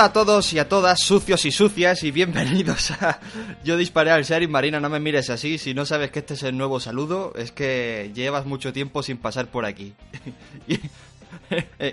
A 0.00 0.14
todos 0.14 0.54
y 0.54 0.58
a 0.58 0.66
todas, 0.66 0.98
sucios 0.98 1.44
y 1.44 1.52
sucias, 1.52 2.04
y 2.04 2.10
bienvenidos 2.10 2.90
a 2.92 3.20
Yo 3.64 3.76
disparé 3.76 4.10
al 4.10 4.24
Sheriff 4.24 4.48
Marina, 4.48 4.80
no 4.80 4.88
me 4.88 4.98
mires 4.98 5.28
así, 5.28 5.58
si 5.58 5.74
no 5.74 5.84
sabes 5.84 6.10
que 6.10 6.20
este 6.20 6.32
es 6.32 6.42
el 6.42 6.56
nuevo 6.56 6.80
saludo, 6.80 7.34
es 7.36 7.52
que 7.52 8.10
llevas 8.14 8.46
mucho 8.46 8.72
tiempo 8.72 9.02
sin 9.02 9.18
pasar 9.18 9.48
por 9.48 9.66
aquí. 9.66 9.92
Y- 10.66 10.80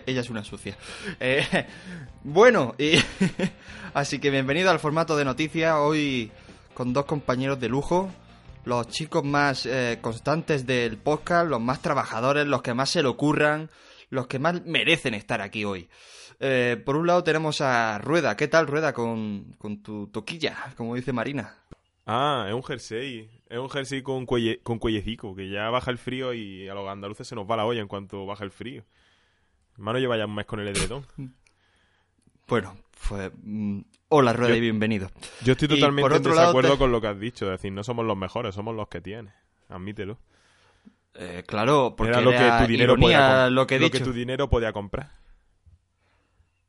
Ella 0.06 0.22
es 0.22 0.30
una 0.30 0.46
sucia. 0.46 0.78
Eh, 1.20 1.66
bueno, 2.24 2.76
y 2.78 2.94
así 3.94 4.20
que 4.20 4.30
bienvenido 4.30 4.72
al 4.72 4.80
formato 4.80 5.18
de 5.18 5.26
noticia, 5.26 5.82
hoy 5.82 6.32
con 6.74 6.94
dos 6.94 7.04
compañeros 7.04 7.60
de 7.60 7.68
lujo, 7.68 8.10
los 8.64 8.88
chicos 8.88 9.26
más 9.26 9.66
eh, 9.66 10.00
constantes 10.02 10.66
del 10.66 10.96
podcast, 10.96 11.50
los 11.50 11.60
más 11.60 11.82
trabajadores, 11.82 12.48
los 12.48 12.62
que 12.62 12.74
más 12.74 12.90
se 12.90 13.02
le 13.02 13.10
ocurran, 13.10 13.70
los 14.10 14.28
que 14.28 14.40
más 14.40 14.64
merecen 14.66 15.14
estar 15.14 15.42
aquí 15.42 15.66
hoy. 15.66 15.90
Eh, 16.40 16.82
por 16.86 16.96
un 16.98 17.08
lado 17.08 17.24
tenemos 17.24 17.62
a 17.62 17.98
Rueda. 18.00 18.36
¿Qué 18.38 18.48
tal, 18.48 18.68
Rueda, 18.68 18.94
con, 18.94 19.56
con 19.58 19.82
tu 19.82 20.08
toquilla, 20.08 20.56
como 20.76 20.96
dice 20.96 21.12
Marina? 21.14 21.56
Ah, 22.06 22.46
es 22.48 22.54
un 22.54 22.64
jersey. 22.64 23.30
Es 23.50 23.58
un 23.58 23.70
jersey 23.70 24.02
con, 24.02 24.26
cuelle, 24.26 24.60
con 24.62 24.78
cuellecico, 24.78 25.36
que 25.36 25.50
ya 25.50 25.70
baja 25.70 25.90
el 25.92 25.98
frío 25.98 26.34
y 26.34 26.68
a 26.68 26.74
los 26.74 26.88
andaluces 26.88 27.28
se 27.28 27.36
nos 27.36 27.50
va 27.50 27.58
la 27.58 27.66
olla 27.66 27.82
en 27.82 27.88
cuanto 27.88 28.26
baja 28.26 28.44
el 28.44 28.52
frío. 28.52 28.84
Hermano 29.74 30.00
lleva 30.00 30.18
ya 30.18 30.26
un 30.26 30.36
mes 30.36 30.46
con 30.46 30.60
el 30.60 30.68
edredón. 30.68 31.06
Bueno, 32.50 32.78
pues... 33.10 33.30
mm, 33.44 33.82
hola, 34.08 34.32
Rueda, 34.32 34.52
Yo- 34.52 34.56
y 34.56 34.62
bienvenido. 34.62 35.12
Yo 35.44 35.52
estoy 35.52 35.68
totalmente 35.68 36.16
en 36.16 36.24
desacuerdo 36.24 36.72
te- 36.72 36.78
con 36.78 36.94
lo 36.94 37.02
que 37.02 37.08
has 37.08 37.20
dicho. 37.20 37.44
Es 37.48 37.52
decir, 37.60 37.74
no 37.74 37.84
somos 37.84 38.06
los 38.06 38.16
mejores, 38.16 38.56
somos 38.56 38.74
los 38.74 38.88
que 38.88 39.02
tienes. 39.02 39.34
Admítelo. 39.68 40.18
Eh, 41.16 41.44
claro, 41.46 41.96
porque 41.98 42.12
Era 42.14 42.22
lo 42.22 42.30
que 42.30 42.38
era 42.38 42.62
tu 42.62 42.68
dinero 42.68 42.94
ironía 42.94 43.18
podía 43.18 43.44
com- 43.48 43.54
lo 43.54 43.68
que 43.68 43.76
he 43.76 43.80
dicho. 43.80 44.02
tu 44.06 44.14
dinero 44.14 44.50
podía 44.50 44.72
comprar. 44.72 45.12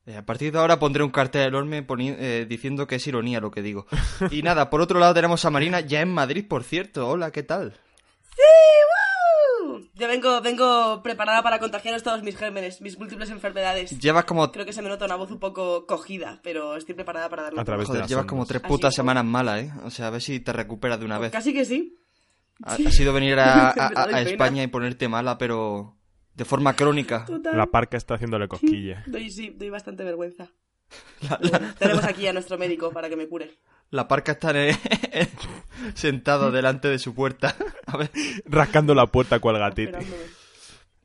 Eh, 0.08 0.16
A 0.16 0.24
partir 0.24 0.50
de 0.52 0.58
ahora 0.58 0.78
pondré 0.78 1.04
un 1.04 1.10
cartel 1.10 1.48
enorme 1.48 1.86
poni- 1.86 2.16
eh, 2.18 2.46
diciendo 2.48 2.86
que 2.86 2.94
es 2.96 3.06
ironía 3.06 3.40
lo 3.40 3.50
que 3.50 3.60
digo. 3.62 3.86
Y 4.30 4.42
nada, 4.42 4.70
por 4.70 4.80
otro 4.80 4.98
lado 4.98 5.12
tenemos 5.14 5.44
a 5.44 5.50
Marina 5.50 5.80
ya 5.80 6.00
en 6.00 6.12
Madrid, 6.12 6.46
por 6.48 6.64
cierto. 6.64 7.06
Hola, 7.08 7.30
¿qué 7.30 7.42
tal? 7.42 7.74
¡Uh! 8.38 9.80
Yo 9.94 10.08
vengo, 10.08 10.40
vengo 10.40 11.02
preparada 11.02 11.42
para 11.42 11.58
contagiaros 11.58 12.02
todos 12.02 12.22
mis 12.22 12.36
gérmenes, 12.36 12.80
mis 12.80 12.98
múltiples 12.98 13.28
enfermedades. 13.30 13.98
Llevas 13.98 14.24
como... 14.24 14.50
Creo 14.50 14.64
que 14.64 14.72
se 14.72 14.80
me 14.80 14.88
nota 14.88 15.04
una 15.04 15.16
voz 15.16 15.30
un 15.30 15.38
poco 15.40 15.86
cogida, 15.86 16.40
pero 16.42 16.76
estoy 16.76 16.94
preparada 16.94 17.28
para 17.28 17.42
darlo. 17.42 17.60
A 17.60 17.64
través 17.64 17.88
de 17.88 17.94
Joder, 17.94 18.06
llevas 18.08 18.22
ondas. 18.22 18.30
como 18.30 18.46
tres 18.46 18.62
putas 18.62 18.94
semanas 18.94 19.24
malas, 19.24 19.62
¿eh? 19.64 19.72
O 19.84 19.90
sea, 19.90 20.06
a 20.06 20.10
ver 20.10 20.22
si 20.22 20.40
te 20.40 20.52
recuperas 20.52 20.98
de 20.98 21.04
una 21.04 21.18
vez. 21.18 21.32
Casi 21.32 21.52
que 21.52 21.64
sí. 21.64 21.98
Ha, 22.64 22.74
ha 22.74 22.76
sido 22.90 23.12
venir 23.12 23.38
a. 23.38 23.70
España 24.22 24.62
y 24.62 24.68
ponerte 24.68 25.06
mala, 25.08 25.36
pero 25.38 25.97
de 26.38 26.44
forma 26.46 26.74
crónica. 26.74 27.24
Total. 27.26 27.56
La 27.56 27.66
parca 27.66 27.96
está 27.98 28.14
haciéndole 28.14 28.48
cosquillas. 28.48 29.02
Doy, 29.10 29.30
sí, 29.30 29.50
doy 29.58 29.68
bastante 29.70 30.04
vergüenza. 30.04 30.48
La, 31.20 31.38
la- 31.42 31.74
Tenemos 31.74 32.04
aquí 32.04 32.26
a 32.28 32.32
nuestro 32.32 32.56
médico 32.56 32.90
para 32.92 33.08
que 33.10 33.16
me 33.16 33.26
cure. 33.28 33.50
la 33.90 34.08
parca 34.08 34.32
está 34.32 34.52
en- 34.52 34.74
sentado 35.94 36.50
delante 36.50 36.88
de 36.88 36.98
su 36.98 37.14
puerta. 37.14 37.54
A 37.86 37.96
ver. 37.96 38.10
Rascando 38.46 38.94
la 38.94 39.06
puerta 39.06 39.38
cual. 39.40 39.56
Esperándome. 39.56 40.38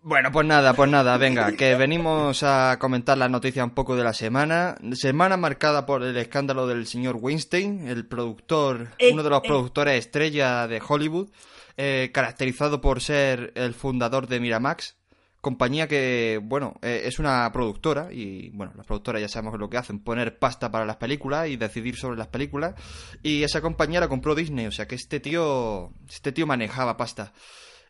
Bueno, 0.05 0.31
pues 0.33 0.45
nada, 0.45 0.73
pues 0.73 0.89
nada, 0.91 1.15
venga, 1.17 1.53
que 1.53 1.75
venimos 1.75 2.43
a 2.43 2.77
comentar 2.77 3.17
las 3.17 3.29
noticias 3.31 3.63
un 3.63 3.71
poco 3.73 3.95
de 3.95 4.03
la 4.03 4.11
semana. 4.13 4.75
Semana 4.93 5.37
marcada 5.37 5.85
por 5.85 6.03
el 6.03 6.17
escándalo 6.17 6.67
del 6.67 6.85
señor 6.87 7.15
Weinstein, 7.21 7.87
el 7.87 8.05
productor, 8.05 8.89
Eh, 8.99 9.11
uno 9.13 9.23
de 9.23 9.29
los 9.29 9.39
eh. 9.39 9.47
productores 9.47 9.97
estrella 9.97 10.67
de 10.67 10.81
Hollywood, 10.85 11.29
eh, 11.77 12.11
caracterizado 12.13 12.81
por 12.81 12.99
ser 12.99 13.53
el 13.55 13.73
fundador 13.73 14.27
de 14.27 14.41
Miramax, 14.41 14.97
compañía 15.43 15.89
que, 15.89 16.39
bueno, 16.41 16.75
eh, 16.81 17.01
es 17.03 17.19
una 17.19 17.51
productora 17.51 18.13
y, 18.13 18.49
bueno, 18.51 18.71
las 18.77 18.87
productoras 18.87 19.21
ya 19.21 19.27
sabemos 19.27 19.59
lo 19.59 19.69
que 19.69 19.75
hacen, 19.75 19.99
poner 19.99 20.39
pasta 20.39 20.71
para 20.71 20.85
las 20.85 20.95
películas 20.95 21.49
y 21.49 21.57
decidir 21.57 21.97
sobre 21.97 22.17
las 22.17 22.29
películas. 22.29 22.75
Y 23.23 23.43
esa 23.43 23.59
compañía 23.59 23.99
la 23.99 24.07
compró 24.07 24.35
Disney, 24.35 24.67
o 24.67 24.71
sea 24.71 24.87
que 24.87 24.95
este 24.95 25.19
tío, 25.19 25.91
este 26.09 26.31
tío 26.31 26.47
manejaba 26.47 26.95
pasta. 26.95 27.33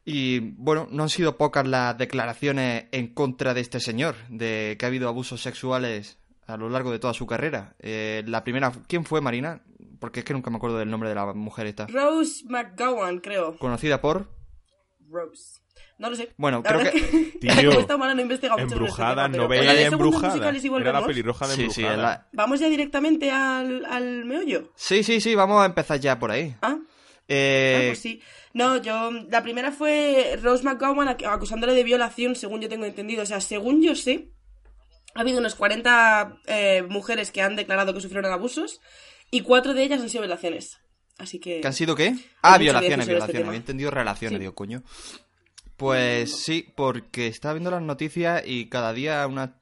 Y 0.04 0.40
bueno, 0.40 0.88
no 0.90 1.04
han 1.04 1.10
sido 1.10 1.38
pocas 1.38 1.68
las 1.68 1.96
declaraciones 1.96 2.86
en 2.92 3.14
contra 3.14 3.54
de 3.54 3.62
este 3.62 3.80
señor, 3.80 4.16
de 4.30 4.76
que 4.80 4.86
ha 4.86 4.88
habido 4.88 5.08
abusos 5.08 5.44
sexuales 5.44 6.18
a 6.48 6.58
lo 6.58 6.70
largo 6.70 6.92
de 6.92 6.98
toda 6.98 7.14
su 7.14 7.28
carrera. 7.28 7.76
Eh, 7.78 8.24
la 8.26 8.44
primera, 8.44 8.72
¿quién 8.88 9.06
fue 9.06 9.22
Marina? 9.22 9.62
Porque 10.00 10.22
es 10.22 10.26
que 10.26 10.34
nunca 10.34 10.50
me 10.50 10.58
acuerdo 10.58 10.80
del 10.80 10.90
nombre 10.90 11.10
de 11.10 11.16
la 11.16 11.34
mujer 11.34 11.68
esta. 11.68 11.86
Rose 11.86 12.46
McGowan, 12.48 13.20
creo. 13.20 13.56
Conocida 13.60 14.02
por... 14.02 14.42
Rose. 15.14 15.60
No 16.00 16.10
lo 16.10 16.16
sé. 16.16 16.34
Bueno, 16.38 16.62
La 16.66 16.70
creo 16.78 16.92
que- 16.92 16.98
es 16.98 17.06
que... 17.06 17.40
Tío, 17.40 17.72
esta 17.80 17.96
humana 17.96 18.14
no 18.14 18.20
he 18.20 18.24
investigado 18.24 18.58
mucho 18.60 18.74
este 18.74 18.78
Embrujada, 18.80 19.16
tema, 19.16 19.30
pero- 19.32 19.44
no 19.44 19.50
veía 19.50 19.86
embrujada. 19.88 20.50
Era 20.80 20.92
la 20.94 21.06
pelirroja 21.06 21.48
de 21.48 21.56
Sí, 21.56 21.70
sí, 21.70 21.82
embrujada. 21.82 21.98
la- 21.98 22.28
Vamos 22.34 22.60
ya 22.60 22.68
directamente 22.70 23.32
al, 23.32 23.86
al 23.86 24.26
meollo. 24.26 24.72
sí, 24.76 25.04
sí, 25.04 25.22
sí, 25.22 25.36
vamos 25.36 25.62
a 25.62 25.66
empezar 25.66 26.00
ya 26.00 26.18
por 26.20 26.32
ahí. 26.32 26.56
Ah, 26.62 26.78
Eh, 27.28 27.76
Ah, 27.78 27.88
pues 27.90 28.00
sí. 28.00 28.22
No, 28.54 28.78
yo. 28.82 29.10
La 29.30 29.42
primera 29.44 29.72
fue 29.72 30.38
Rose 30.42 30.64
McGowan 30.64 31.08
ac- 31.08 31.26
acusándole 31.26 31.74
de 31.74 31.84
violación, 31.84 32.36
según 32.36 32.60
yo 32.62 32.68
tengo 32.70 32.86
entendido. 32.86 33.24
O 33.24 33.26
sea, 33.26 33.40
según 33.40 33.82
yo 33.82 33.96
sé, 33.96 34.30
ha 35.16 35.22
habido 35.22 35.40
unos 35.40 35.56
40 35.56 36.38
eh, 36.48 36.84
mujeres 36.90 37.32
que 37.32 37.42
han 37.42 37.56
declarado 37.56 37.94
que 37.94 38.02
sufrieron 38.02 38.32
abusos 38.32 38.82
y 39.32 39.42
cuatro 39.42 39.74
de 39.74 39.84
ellas 39.84 40.02
han 40.02 40.10
sido 40.10 40.22
violaciones. 40.24 40.80
Así 41.18 41.40
que. 41.40 41.62
¿Que 41.62 41.68
han 41.68 41.74
sido 41.74 41.96
qué? 41.96 42.16
Ah, 42.42 42.58
violaciones, 42.58 43.00
este 43.00 43.12
violaciones. 43.14 43.40
tema. 43.42 43.48
Había 43.50 43.60
entendido 43.60 43.92
relaciones, 43.92 44.38
Sí. 44.38 44.40
digo, 44.42 44.56
coño. 44.56 44.84
Pues 45.78 46.36
sí, 46.44 46.66
porque 46.76 47.28
estaba 47.28 47.54
viendo 47.56 47.72
las 47.72 47.82
noticias 47.82 48.44
y 48.46 48.68
cada 48.70 48.94
día 48.94 49.26
una 49.28 49.56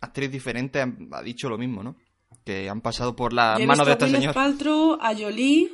actriz 0.00 0.30
diferente 0.30 0.80
ha, 1.12 1.22
dicho 1.22 1.48
lo 1.48 1.58
mismo, 1.58 1.82
¿no? 1.82 1.96
Que 2.44 2.68
han 2.68 2.80
pasado 2.80 3.14
por 3.14 3.32
he 3.32 3.66
manos 3.66 3.86
de 3.86 3.92
este 3.92 4.04
a 4.06 4.08
señor. 4.08 4.34
Paltrow, 4.34 4.98
a 5.00 5.14
Jolie, 5.14 5.70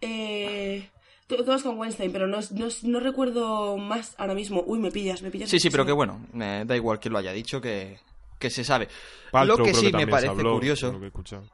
eh, 0.00 0.88
to- 1.26 1.44
todos 1.44 1.62
con 1.62 1.78
Weinstein, 1.78 2.10
pero 2.12 2.26
no, 2.26 2.40
no, 2.52 2.68
no 2.82 3.00
recuerdo 3.00 3.76
más 3.78 4.14
ahora 4.18 4.34
mismo. 4.34 4.62
Uy, 4.66 4.78
me 4.78 4.90
pillas, 4.90 5.22
me 5.22 5.30
pillas. 5.30 5.48
Sí, 5.48 5.60
sí, 5.60 5.70
pero 5.70 5.86
que 5.86 5.92
bueno, 5.92 6.26
me 6.32 6.64
da 6.64 6.76
igual 6.76 6.98
que 6.98 7.08
lo 7.08 7.18
haya 7.18 7.32
dicho, 7.32 7.60
que, 7.60 7.98
que 8.38 8.50
se 8.50 8.64
sabe. 8.64 8.88
Paltrow 9.30 9.58
lo 9.58 9.64
que 9.64 9.74
sí 9.74 9.92
me 9.92 10.06
parece 10.06 10.30
habló, 10.30 10.54
curioso, 10.54 10.92
lo 10.92 10.98
que 10.98 11.04
he 11.04 11.08
escuchado. 11.08 11.44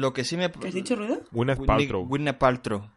Lo 0.00 0.12
que 0.12 0.24
sí 0.24 0.36
me... 0.36 0.50
¿Qué 0.50 0.68
has 0.68 0.74
dicho, 0.74 0.96
Rueda? 0.96 1.18
Gwyneth 1.32 1.58
Whitney- 1.58 1.66
Paltrow. 1.66 2.06
Gwyneth 2.06 2.38
Paltrow. 2.38 2.90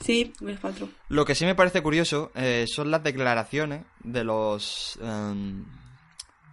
Sí, 0.00 0.32
Gwyneth 0.40 0.60
Paltrow. 0.60 0.88
Lo 1.08 1.24
que 1.24 1.34
sí 1.34 1.44
me 1.44 1.54
parece 1.54 1.82
curioso 1.82 2.30
eh, 2.34 2.64
son 2.66 2.90
las 2.90 3.02
declaraciones 3.02 3.84
de 4.02 4.24
los... 4.24 4.98
em, 5.02 5.64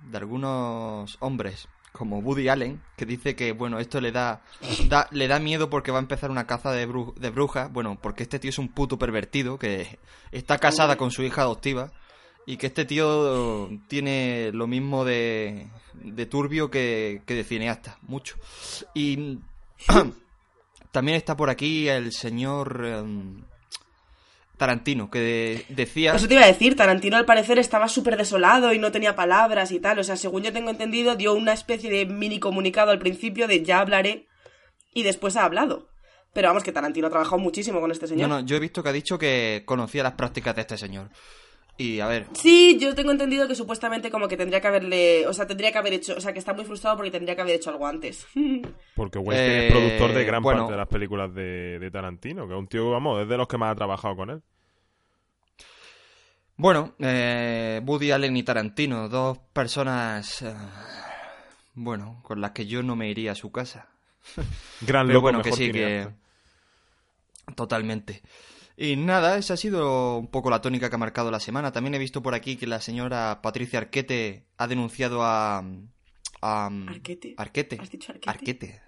de 0.09 0.17
algunos 0.17 1.17
hombres, 1.19 1.67
como 1.91 2.19
Woody 2.19 2.47
Allen, 2.49 2.81
que 2.95 3.05
dice 3.05 3.35
que, 3.35 3.51
bueno, 3.51 3.79
esto 3.79 3.99
le 4.01 4.11
da, 4.11 4.41
da- 4.87 5.07
le 5.11 5.27
da 5.27 5.39
miedo 5.39 5.69
porque 5.69 5.91
va 5.91 5.97
a 5.97 6.01
empezar 6.01 6.31
una 6.31 6.47
caza 6.47 6.71
de, 6.71 6.87
bru- 6.87 7.13
de 7.15 7.29
brujas, 7.31 7.71
bueno, 7.71 7.97
porque 8.01 8.23
este 8.23 8.39
tío 8.39 8.49
es 8.49 8.59
un 8.59 8.69
puto 8.69 8.97
pervertido, 8.97 9.57
que 9.59 9.99
está 10.31 10.57
casada 10.57 10.95
con 10.95 11.11
su 11.11 11.23
hija 11.23 11.41
adoptiva, 11.41 11.91
y 12.49 12.57
que 12.57 12.65
este 12.65 12.83
tío 12.83 13.69
tiene 13.87 14.49
lo 14.53 14.65
mismo 14.65 15.05
de, 15.05 15.67
de 15.93 16.25
turbio 16.25 16.71
que, 16.71 17.21
que 17.27 17.35
de 17.35 17.43
cineasta, 17.43 17.99
mucho. 18.01 18.37
Y 18.95 19.37
también 20.91 21.15
está 21.15 21.37
por 21.37 21.51
aquí 21.51 21.87
el 21.87 22.11
señor... 22.11 22.83
em, 22.83 23.43
Tarantino, 24.57 25.11
que 25.11 25.63
decía... 25.69 26.15
Eso 26.15 26.27
te 26.27 26.33
iba 26.33 26.43
a 26.43 26.47
decir, 26.47 26.75
Tarantino 26.75 27.17
al 27.17 27.25
parecer 27.25 27.59
estaba 27.59 27.87
súper 27.87 28.17
desolado 28.17 28.73
y 28.73 28.79
no 28.79 28.91
tenía 28.91 29.15
palabras 29.15 29.71
y 29.71 29.79
tal. 29.79 29.99
O 29.99 30.03
sea, 30.03 30.17
según 30.17 30.41
yo 30.41 30.51
tengo 30.51 30.71
entendido, 30.71 31.15
dio 31.15 31.35
una 31.35 31.53
especie 31.53 31.91
de 31.91 32.07
mini 32.07 32.39
comunicado 32.39 32.89
al 32.89 32.97
principio 32.97 33.47
de 33.47 33.63
ya 33.63 33.79
hablaré 33.79 34.27
y 34.91 35.03
después 35.03 35.35
ha 35.35 35.45
hablado. 35.45 35.87
Pero 36.33 36.47
vamos, 36.47 36.63
que 36.63 36.71
Tarantino 36.71 37.07
ha 37.07 37.11
trabajado 37.11 37.37
muchísimo 37.37 37.79
con 37.79 37.91
este 37.91 38.07
señor. 38.07 38.27
No, 38.27 38.41
no, 38.41 38.45
yo 38.45 38.57
he 38.57 38.59
visto 38.59 38.81
que 38.81 38.89
ha 38.89 38.93
dicho 38.93 39.19
que 39.19 39.61
conocía 39.65 40.01
las 40.01 40.13
prácticas 40.13 40.55
de 40.55 40.61
este 40.61 40.77
señor. 40.77 41.11
Y 41.81 42.01
a 42.01 42.07
ver. 42.07 42.27
Sí, 42.33 42.77
yo 42.77 42.93
tengo 42.93 43.11
entendido 43.11 43.47
que 43.47 43.55
supuestamente 43.55 44.11
como 44.11 44.27
que 44.27 44.35
tendría 44.35 44.59
que 44.59 44.67
haberle. 44.67 45.25
O 45.27 45.33
sea, 45.33 45.47
tendría 45.47 45.71
que 45.71 45.77
haber 45.77 45.93
hecho. 45.93 46.13
O 46.17 46.19
sea, 46.19 46.33
que 46.33 46.39
está 46.39 46.53
muy 46.53 46.65
frustrado 46.65 46.97
porque 46.97 47.09
tendría 47.09 47.35
que 47.35 47.41
haber 47.41 47.55
hecho 47.55 47.69
algo 47.69 47.87
antes. 47.87 48.27
Porque 48.95 49.17
Weinstein 49.17 49.51
Eh, 49.61 49.67
es 49.67 49.71
productor 49.71 50.13
de 50.13 50.25
gran 50.25 50.43
bueno. 50.43 50.59
parte 50.63 50.73
de 50.73 50.77
las 50.77 50.87
películas 50.89 51.33
de, 51.33 51.79
de 51.79 51.89
Tarantino, 51.89 52.45
que 52.47 52.53
es 52.53 52.59
un 52.59 52.67
tío, 52.67 52.91
vamos, 52.91 53.21
es 53.21 53.29
de 53.29 53.37
los 53.37 53.47
que 53.47 53.57
más 53.57 53.71
ha 53.71 53.75
trabajado 53.75 54.13
con 54.17 54.29
él. 54.29 54.41
Bueno, 56.57 56.95
eh, 56.99 57.81
Woody 57.85 58.11
Allen 58.11 58.35
y 58.35 58.43
Tarantino, 58.43 59.07
dos 59.07 59.37
personas. 59.53 60.41
eh, 60.41 60.53
bueno, 61.75 62.19
con 62.23 62.41
las 62.41 62.51
que 62.51 62.65
yo 62.67 62.83
no 62.83 62.97
me 62.97 63.09
iría 63.09 63.31
a 63.31 63.35
su 63.35 63.51
casa. 63.53 63.87
Gran 64.81 65.07
Pero 65.07 65.13
loco, 65.13 65.21
bueno, 65.21 65.41
que 65.41 65.51
mejor 65.51 65.57
sí, 65.65 65.71
que. 65.71 66.07
Totalmente. 67.55 68.21
Y 68.81 68.95
nada, 68.95 69.37
esa 69.37 69.55
ha 69.55 69.57
sido 69.57 70.17
un 70.17 70.27
poco 70.27 70.49
la 70.49 70.61
tónica 70.61 70.89
que 70.89 70.95
ha 70.95 70.99
marcado 70.99 71.29
la 71.31 71.41
semana. 71.41 71.73
También 71.73 71.95
he 71.95 71.99
visto 71.99 72.21
por 72.23 72.33
aquí 72.33 72.55
que 72.55 72.65
la 72.65 72.79
señora 72.79 73.41
Patricia 73.41 73.77
Arquete 73.79 74.45
ha 74.57 74.67
denunciado 74.67 75.21
a. 75.21 75.61
a 76.41 76.69
¿Arquete? 76.87 77.33
Arquete. 77.37 77.77
¿Has 77.81 77.89
dicho 77.91 78.13
Arquete? 78.13 78.29
Arquete. 78.29 78.81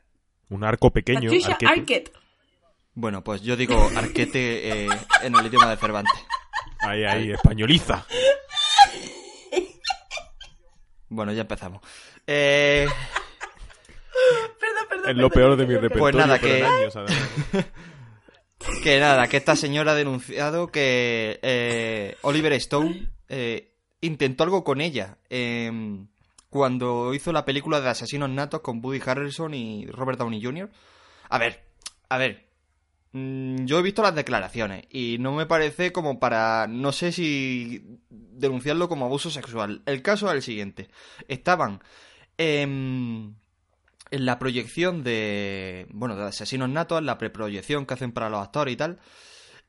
Un 0.47 0.63
arco 0.63 0.91
pequeño. 0.91 1.23
Patricia 1.23 1.53
arquete. 1.55 1.71
Arquette. 1.73 2.13
Bueno, 2.93 3.21
pues 3.21 3.41
yo 3.41 3.57
digo 3.57 3.89
Arquete 3.97 4.85
eh, 4.85 4.89
en 5.23 5.35
el 5.35 5.45
idioma 5.47 5.69
de 5.69 5.75
Cervantes. 5.75 6.13
Ahí, 6.79 7.03
ahí, 7.03 7.31
españoliza. 7.31 8.05
Bueno, 11.09 11.33
ya 11.33 11.41
empezamos. 11.41 11.81
Eh, 12.27 12.87
Perdón, 14.57 14.85
perdón. 14.89 15.09
Es 15.09 15.15
lo 15.17 15.29
perdón, 15.29 15.57
peor 15.57 15.57
de 15.57 15.67
mi 15.67 15.73
repertorio. 15.73 15.99
Pues 15.99 16.15
nada, 16.15 16.39
que- 16.39 16.63
años. 16.63 16.93
que 18.83 18.99
nada, 18.99 19.27
que 19.27 19.37
esta 19.37 19.55
señora 19.55 19.91
ha 19.91 19.95
denunciado 19.95 20.67
que 20.67 21.39
eh, 21.41 22.15
Oliver 22.21 22.53
Stone 22.53 23.07
eh, 23.29 23.73
intentó 24.01 24.43
algo 24.43 24.63
con 24.63 24.81
ella 24.81 25.17
eh, 25.29 25.71
cuando 26.49 27.13
hizo 27.13 27.31
la 27.31 27.45
película 27.45 27.79
de 27.81 27.89
Asesinos 27.89 28.29
Natos 28.29 28.61
con 28.61 28.83
Woody 28.83 29.01
Harrelson 29.05 29.53
y 29.53 29.85
Robert 29.87 30.19
Downey 30.19 30.43
Jr. 30.43 30.69
A 31.29 31.37
ver, 31.37 31.63
a 32.09 32.17
ver. 32.17 32.47
mm, 33.13 33.65
Yo 33.65 33.79
he 33.79 33.83
visto 33.83 34.01
las 34.01 34.15
declaraciones 34.15 34.85
y 34.89 35.17
no 35.19 35.31
me 35.33 35.45
parece 35.45 35.91
como 35.91 36.19
para, 36.19 36.67
no 36.67 36.91
sé 36.91 37.11
si 37.11 37.99
denunciarlo 38.09 38.89
como 38.89 39.05
abuso 39.05 39.29
sexual. 39.29 39.81
El 39.85 40.01
caso 40.01 40.27
es 40.29 40.35
el 40.35 40.41
siguiente. 40.41 40.89
Estaban 41.27 41.81
em, 42.37 43.33
en 44.09 44.25
la 44.25 44.39
proyección 44.39 45.03
de, 45.03 45.87
bueno, 45.91 46.15
de 46.15 46.23
Asesinos 46.23 46.69
Natos, 46.69 47.03
la 47.03 47.17
preproyección 47.17 47.85
que 47.85 47.93
hacen 47.93 48.11
para 48.11 48.29
los 48.29 48.41
actores 48.41 48.73
y 48.73 48.77
tal. 48.77 48.99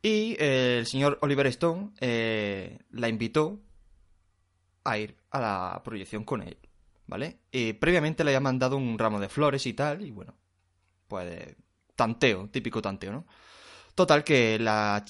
Y 0.02 0.36
eh, 0.38 0.78
el 0.78 0.86
señor 0.86 1.18
Oliver 1.22 1.46
Stone 1.48 1.92
eh, 2.00 2.78
la 2.90 3.08
invitó 3.08 3.60
a 4.84 4.98
ir 4.98 5.16
a 5.30 5.40
la 5.40 5.82
proyección 5.84 6.24
con 6.24 6.42
él, 6.42 6.58
¿vale? 7.06 7.38
Previamente 7.78 8.24
le 8.24 8.30
había 8.30 8.40
mandado 8.40 8.76
un 8.76 8.98
ramo 8.98 9.20
de 9.20 9.28
flores 9.28 9.64
y 9.66 9.74
tal, 9.74 10.02
y 10.02 10.10
bueno, 10.10 10.34
pues 11.06 11.54
tanteo, 11.94 12.48
típico 12.48 12.82
tanteo, 12.82 13.12
¿no? 13.12 13.26
Total 13.94 14.24
que 14.24 14.58
la 14.58 15.04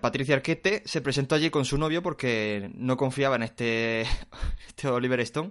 Patricia 0.00 0.34
Arquette 0.34 0.82
se 0.86 1.00
presentó 1.00 1.34
allí 1.34 1.50
con 1.50 1.64
su 1.64 1.78
novio 1.78 2.02
porque 2.02 2.70
no 2.74 2.96
confiaba 2.96 3.36
en 3.36 3.42
este, 3.42 4.02
este 4.68 4.88
Oliver 4.88 5.20
Stone 5.20 5.50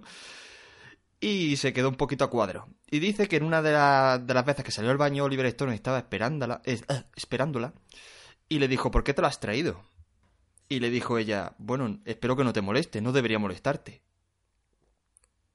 y 1.20 1.56
se 1.56 1.72
quedó 1.72 1.88
un 1.88 1.96
poquito 1.96 2.24
a 2.24 2.30
cuadro. 2.30 2.68
Y 2.90 3.00
dice 3.00 3.26
que 3.28 3.36
en 3.36 3.44
una 3.44 3.60
de, 3.62 3.72
la- 3.72 4.18
de 4.18 4.34
las 4.34 4.44
veces 4.44 4.64
que 4.64 4.70
salió 4.70 4.90
al 4.90 4.96
baño 4.98 5.24
Oliver 5.24 5.46
Stone 5.46 5.74
estaba 5.74 5.98
esperándola, 5.98 6.60
es- 6.64 6.84
eh, 6.88 7.04
esperándola 7.16 7.72
y 8.48 8.58
le 8.58 8.68
dijo, 8.68 8.90
¿por 8.90 9.04
qué 9.04 9.14
te 9.14 9.22
la 9.22 9.28
has 9.28 9.40
traído? 9.40 9.80
Y 10.68 10.80
le 10.80 10.90
dijo 10.90 11.18
ella, 11.18 11.52
bueno, 11.58 11.98
espero 12.04 12.36
que 12.36 12.44
no 12.44 12.52
te 12.52 12.60
moleste, 12.60 13.00
no 13.00 13.12
debería 13.12 13.38
molestarte. 13.38 14.02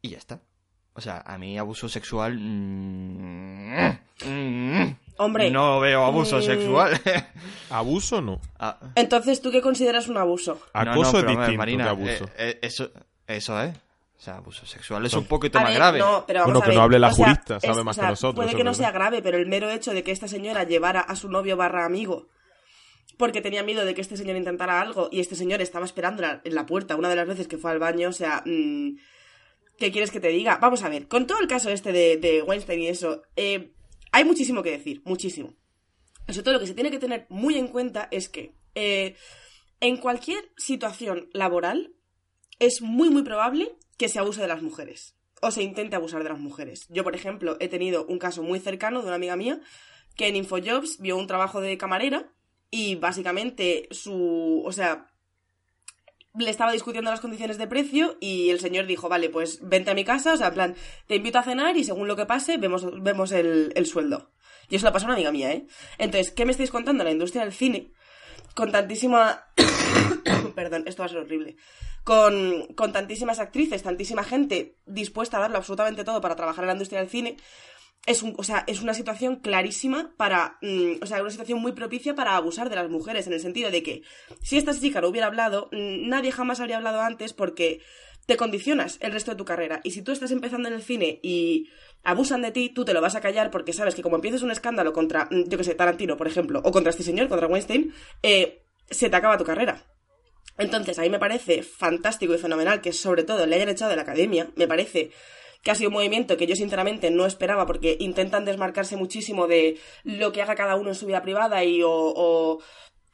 Y 0.02 0.10
ya 0.10 0.18
está. 0.18 0.42
O 0.96 1.02
sea, 1.02 1.24
a 1.26 1.38
mí 1.38 1.58
abuso 1.58 1.88
sexual... 1.90 2.38
mm, 4.26 4.96
Hombre. 5.18 5.52
No 5.52 5.80
veo 5.80 6.04
abuso 6.06 6.38
mm, 6.38 6.42
sexual. 6.42 7.00
¿Abuso 7.70 8.22
no? 8.22 8.42
Ah, 8.60 8.78
Entonces, 8.96 9.42
¿tú 9.42 9.52
qué 9.52 9.62
consideras 9.62 10.08
un 10.08 10.18
abuso? 10.18 10.60
no, 10.74 10.84
no, 10.86 10.92
Acoso 10.92 11.20
es 11.20 11.28
distinto 11.28 11.58
Marina, 11.58 11.84
que 11.86 11.90
abuso. 11.90 12.26
eh, 12.26 12.32
eh, 12.38 12.60
eso, 12.64 12.92
eso 13.28 13.62
es. 13.62 13.76
O 14.24 14.26
sea, 14.26 14.38
abuso 14.38 14.66
sexual 14.66 15.06
es 15.06 15.14
un 15.16 15.26
poquito 15.26 15.58
A 15.60 15.64
más 15.64 15.72
ver, 15.72 15.78
grave. 15.80 16.00
No, 16.00 16.24
pero 16.26 16.40
vamos 16.40 16.54
Bueno, 16.54 16.60
a 16.60 16.64
que 16.64 16.70
ver. 16.70 16.78
no 16.78 16.84
hable 16.84 17.00
la 17.00 17.08
o 17.10 17.14
sea, 17.14 17.26
jurista, 17.26 17.60
sabe 17.60 17.80
es- 17.80 17.84
más 17.84 17.98
o 17.98 18.02
que 18.02 18.08
nosotros, 18.08 18.36
Puede 18.46 18.56
que 18.56 18.64
no 18.64 18.72
verdad. 18.72 18.78
sea 18.86 18.92
grave, 18.92 19.22
pero 19.22 19.38
el 19.38 19.48
mero 19.48 19.70
hecho 19.70 19.94
de 19.94 20.02
que 20.02 20.12
esta 20.12 20.30
señora 20.30 20.64
llevara 20.64 21.02
a 21.02 21.18
su 21.18 21.28
novio 21.30 21.58
barra 21.58 21.84
amigo 21.84 22.30
porque 23.18 23.42
tenía 23.42 23.64
miedo 23.64 23.84
de 23.84 23.94
que 23.94 24.00
este 24.00 24.16
señor 24.16 24.38
intentara 24.38 24.80
algo 24.80 25.10
y 25.12 25.20
este 25.20 25.36
señor 25.36 25.62
estaba 25.62 25.86
esperándola 25.86 26.40
en 26.46 26.56
la 26.56 26.66
puerta 26.66 26.96
una 26.96 27.10
de 27.10 27.18
las 27.18 27.28
veces 27.28 27.50
que 27.50 27.58
fue 27.58 27.72
al 27.72 27.80
baño, 27.80 28.08
o 28.08 28.14
sea, 28.14 28.44
mm, 28.46 28.96
¿qué 29.78 29.92
quieres 29.92 30.10
que 30.10 30.22
te 30.22 30.30
diga? 30.30 30.56
Vamos 30.56 30.84
a 30.84 30.90
ver, 30.90 31.10
con 31.10 31.28
todo 31.28 31.40
el 31.42 31.48
caso 31.50 31.70
este 31.70 31.92
de, 31.92 32.16
de 32.16 32.42
Weinstein 32.44 32.80
y 32.80 32.88
eso, 32.88 33.24
eh, 33.36 33.74
hay 34.14 34.24
muchísimo 34.24 34.64
que 34.64 34.72
decir, 34.72 35.02
muchísimo. 35.04 35.54
Sobre 36.30 36.44
todo 36.44 36.54
lo 36.54 36.60
que 36.62 36.68
se 36.68 36.74
tiene 36.76 36.92
que 36.92 37.00
tener 37.00 37.26
muy 37.28 37.58
en 37.58 37.68
cuenta 37.68 38.08
es 38.10 38.30
que 38.30 38.56
eh, 38.74 39.18
en 39.82 39.98
cualquier 39.98 40.50
situación 40.56 41.28
laboral 41.34 41.92
es 42.60 42.82
muy 42.82 43.10
muy 43.10 43.24
probable 43.24 43.76
que 43.98 44.10
se 44.10 44.20
abuse 44.20 44.42
de 44.42 44.48
las 44.48 44.62
mujeres 44.62 45.16
o 45.42 45.52
se 45.52 45.62
intente 45.62 45.96
abusar 45.96 46.24
de 46.24 46.30
las 46.30 46.40
mujeres. 46.40 46.88
Yo, 46.90 47.04
por 47.04 47.16
ejemplo, 47.16 47.58
he 47.60 47.68
tenido 47.68 48.06
un 48.06 48.18
caso 48.18 48.44
muy 48.44 48.60
cercano 48.60 49.02
de 49.02 49.08
una 49.08 49.16
amiga 49.16 49.36
mía 49.36 49.60
que 50.16 50.28
en 50.28 50.36
Infojobs 50.36 51.00
vio 51.00 51.18
un 51.18 51.28
trabajo 51.28 51.60
de 51.60 51.78
camarera 51.78 52.32
y 52.72 52.96
básicamente 52.96 53.88
su, 53.92 54.64
o 54.66 54.72
sea, 54.72 55.12
le 56.36 56.50
estaba 56.50 56.72
discutiendo 56.72 57.12
las 57.12 57.20
condiciones 57.20 57.58
de 57.58 57.68
precio 57.68 58.18
y 58.20 58.50
el 58.50 58.60
señor 58.60 58.88
dijo, 58.88 59.10
vale, 59.10 59.30
pues 59.30 59.60
vente 59.62 59.92
a 59.92 59.96
mi 59.96 60.06
casa, 60.06 60.34
o 60.34 60.38
sea, 60.38 60.48
en 60.48 60.54
plan, 60.54 60.76
te 61.08 61.16
invito 61.16 61.40
a 61.40 61.44
cenar 61.44 61.76
y 61.78 61.84
según 61.84 62.08
lo 62.08 62.16
que 62.16 62.26
pase 62.26 62.58
vemos, 62.58 62.88
vemos 63.02 63.32
el, 63.32 63.74
el 63.76 63.86
sueldo. 63.86 64.32
Y 64.70 64.78
eso 64.78 64.88
lo 64.88 64.94
pasó 64.94 65.06
a 65.06 65.10
una 65.10 65.16
amiga 65.16 65.32
mía, 65.32 65.52
¿eh? 65.52 65.68
Entonces, 65.98 66.32
¿qué 66.32 66.46
me 66.46 66.52
estáis 66.52 66.72
contando? 66.72 67.04
La 67.04 67.12
industria 67.12 67.44
del 67.44 67.54
cine, 67.54 67.92
con 68.56 68.72
tantísima... 68.72 69.44
Perdón, 70.64 70.84
esto 70.88 71.02
va 71.02 71.08
a 71.08 71.10
ser 71.10 71.20
horrible. 71.20 71.58
Con, 72.04 72.68
con 72.76 72.94
tantísimas 72.94 73.40
actrices, 73.40 73.84
tantísima 73.84 74.24
gente 74.24 74.78
dispuesta 74.86 75.38
a 75.38 75.42
darlo 75.42 75.58
absolutamente 75.58 76.04
todo 76.04 76.22
para 76.22 76.36
trabajar 76.36 76.64
en 76.64 76.68
la 76.68 76.74
industria 76.74 77.00
del 77.00 77.10
cine, 77.10 77.38
es, 78.06 78.24
un, 78.24 78.36
o 78.38 78.44
sea, 78.44 78.64
es 78.68 78.82
una 78.82 78.94
situación 78.94 79.38
clarísima 79.38 80.14
para. 80.18 80.58
mm, 80.62 81.02
o 81.02 81.06
sea, 81.06 81.22
una 81.22 81.32
situación 81.32 81.60
muy 81.60 81.72
propicia 81.74 82.16
para 82.16 82.36
abusar 82.36 82.70
de 82.70 82.76
las 82.76 82.90
mujeres, 82.90 83.28
en 83.28 83.34
el 83.34 83.40
sentido 83.40 83.72
de 83.72 83.84
que 83.84 84.02
si 84.42 84.58
esta 84.58 84.78
chica 84.78 85.02
no 85.02 85.10
hubiera 85.10 85.28
hablado, 85.28 85.70
mm, 85.72 86.08
nadie 86.08 86.32
jamás 86.32 86.60
habría 86.60 86.78
hablado 86.78 87.02
antes 87.02 87.34
porque 87.34 87.82
te 88.26 88.38
condicionas 88.38 88.98
el 89.02 89.12
resto 89.12 89.32
de 89.32 89.38
tu 89.38 89.46
carrera. 89.46 89.82
Y 89.84 89.92
si 89.92 90.02
tú 90.02 90.12
estás 90.12 90.32
empezando 90.32 90.70
en 90.70 90.76
el 90.76 90.82
cine 90.82 91.20
y 91.24 91.70
abusan 92.04 92.42
de 92.42 92.52
ti, 92.52 92.70
tú 92.70 92.86
te 92.86 92.94
lo 92.94 93.02
vas 93.02 93.16
a 93.16 93.22
callar 93.22 93.52
porque 93.52 93.74
sabes 93.74 93.96
que 93.96 94.02
como 94.02 94.16
empieces 94.16 94.44
un 94.44 94.52
escándalo 94.52 94.94
contra, 94.94 95.28
mm, 95.30 95.50
yo 95.50 95.58
que 95.58 95.64
sé, 95.64 95.76
Tarantino, 95.76 96.18
por 96.18 96.28
ejemplo, 96.28 96.62
o 96.64 96.72
contra 96.72 96.92
este 96.92 97.04
señor, 97.04 97.28
contra 97.28 97.48
Weinstein, 97.48 97.94
eh, 98.22 98.66
se 98.90 99.10
te 99.10 99.16
acaba 99.16 99.38
tu 99.38 99.46
carrera. 99.46 99.93
Entonces, 100.58 101.00
a 101.00 101.02
mí 101.02 101.10
me 101.10 101.20
parece 101.20 101.64
fantástico 101.64 102.34
y 102.34 102.38
fenomenal 102.38 102.82
que 102.82 102.94
sobre 102.94 103.24
todo 103.24 103.46
le 103.46 103.56
hayan 103.56 103.70
echado 103.70 103.90
de 103.90 103.96
la 103.96 104.04
academia. 104.04 104.50
Me 104.56 104.68
parece 104.68 105.12
que 105.64 105.72
ha 105.72 105.76
sido 105.76 105.90
un 105.90 105.96
movimiento 105.96 106.38
que 106.38 106.46
yo 106.46 106.56
sinceramente 106.56 107.10
no 107.10 107.26
esperaba 107.26 107.66
porque 107.66 107.96
intentan 108.00 108.46
desmarcarse 108.46 108.98
muchísimo 108.98 109.48
de 109.48 109.80
lo 110.04 110.32
que 110.32 110.42
haga 110.42 110.56
cada 110.56 110.76
uno 110.76 110.90
en 110.90 110.96
su 110.96 111.06
vida 111.06 111.22
privada 111.22 111.64
y 111.64 111.82
o, 111.82 111.90
o, 111.90 112.60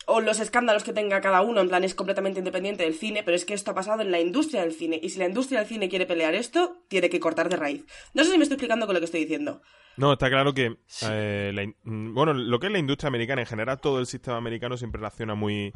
o 0.08 0.22
los 0.22 0.40
escándalos 0.40 0.84
que 0.84 0.92
tenga 0.92 1.22
cada 1.22 1.42
uno, 1.42 1.62
en 1.62 1.70
plan 1.70 1.84
es 1.84 1.94
completamente 1.94 2.40
independiente 2.40 2.84
del 2.84 2.96
cine, 2.96 3.22
pero 3.24 3.36
es 3.36 3.46
que 3.46 3.54
esto 3.54 3.72
ha 3.72 3.76
pasado 3.76 4.02
en 4.02 4.12
la 4.12 4.20
industria 4.20 4.62
del 4.62 4.74
cine 4.74 5.00
y 5.02 5.10
si 5.10 5.20
la 5.20 5.28
industria 5.28 5.60
del 5.60 5.68
cine 5.68 5.90
quiere 5.90 6.08
pelear 6.08 6.34
esto, 6.34 6.84
tiene 6.88 7.10
que 7.10 7.20
cortar 7.20 7.50
de 7.50 7.56
raíz. 7.56 7.86
No 8.16 8.24
sé 8.24 8.32
si 8.32 8.38
me 8.38 8.44
estoy 8.44 8.56
explicando 8.56 8.88
con 8.88 8.96
lo 8.96 9.00
que 9.00 9.06
estoy 9.06 9.22
diciendo. 9.22 9.62
No, 9.98 10.14
está 10.14 10.30
claro 10.30 10.54
que, 10.54 10.78
eh, 11.04 11.52
la 11.54 11.66
mm, 11.84 12.14
bueno, 12.16 12.34
lo 12.34 12.60
que 12.60 12.68
es 12.68 12.72
la 12.72 12.80
industria 12.80 13.10
americana 13.10 13.42
en 13.42 13.48
general, 13.48 13.80
todo 13.80 14.00
el 14.00 14.08
sistema 14.08 14.38
americano 14.38 14.76
siempre 14.76 15.00
reacciona 15.00 15.36
muy 15.36 15.72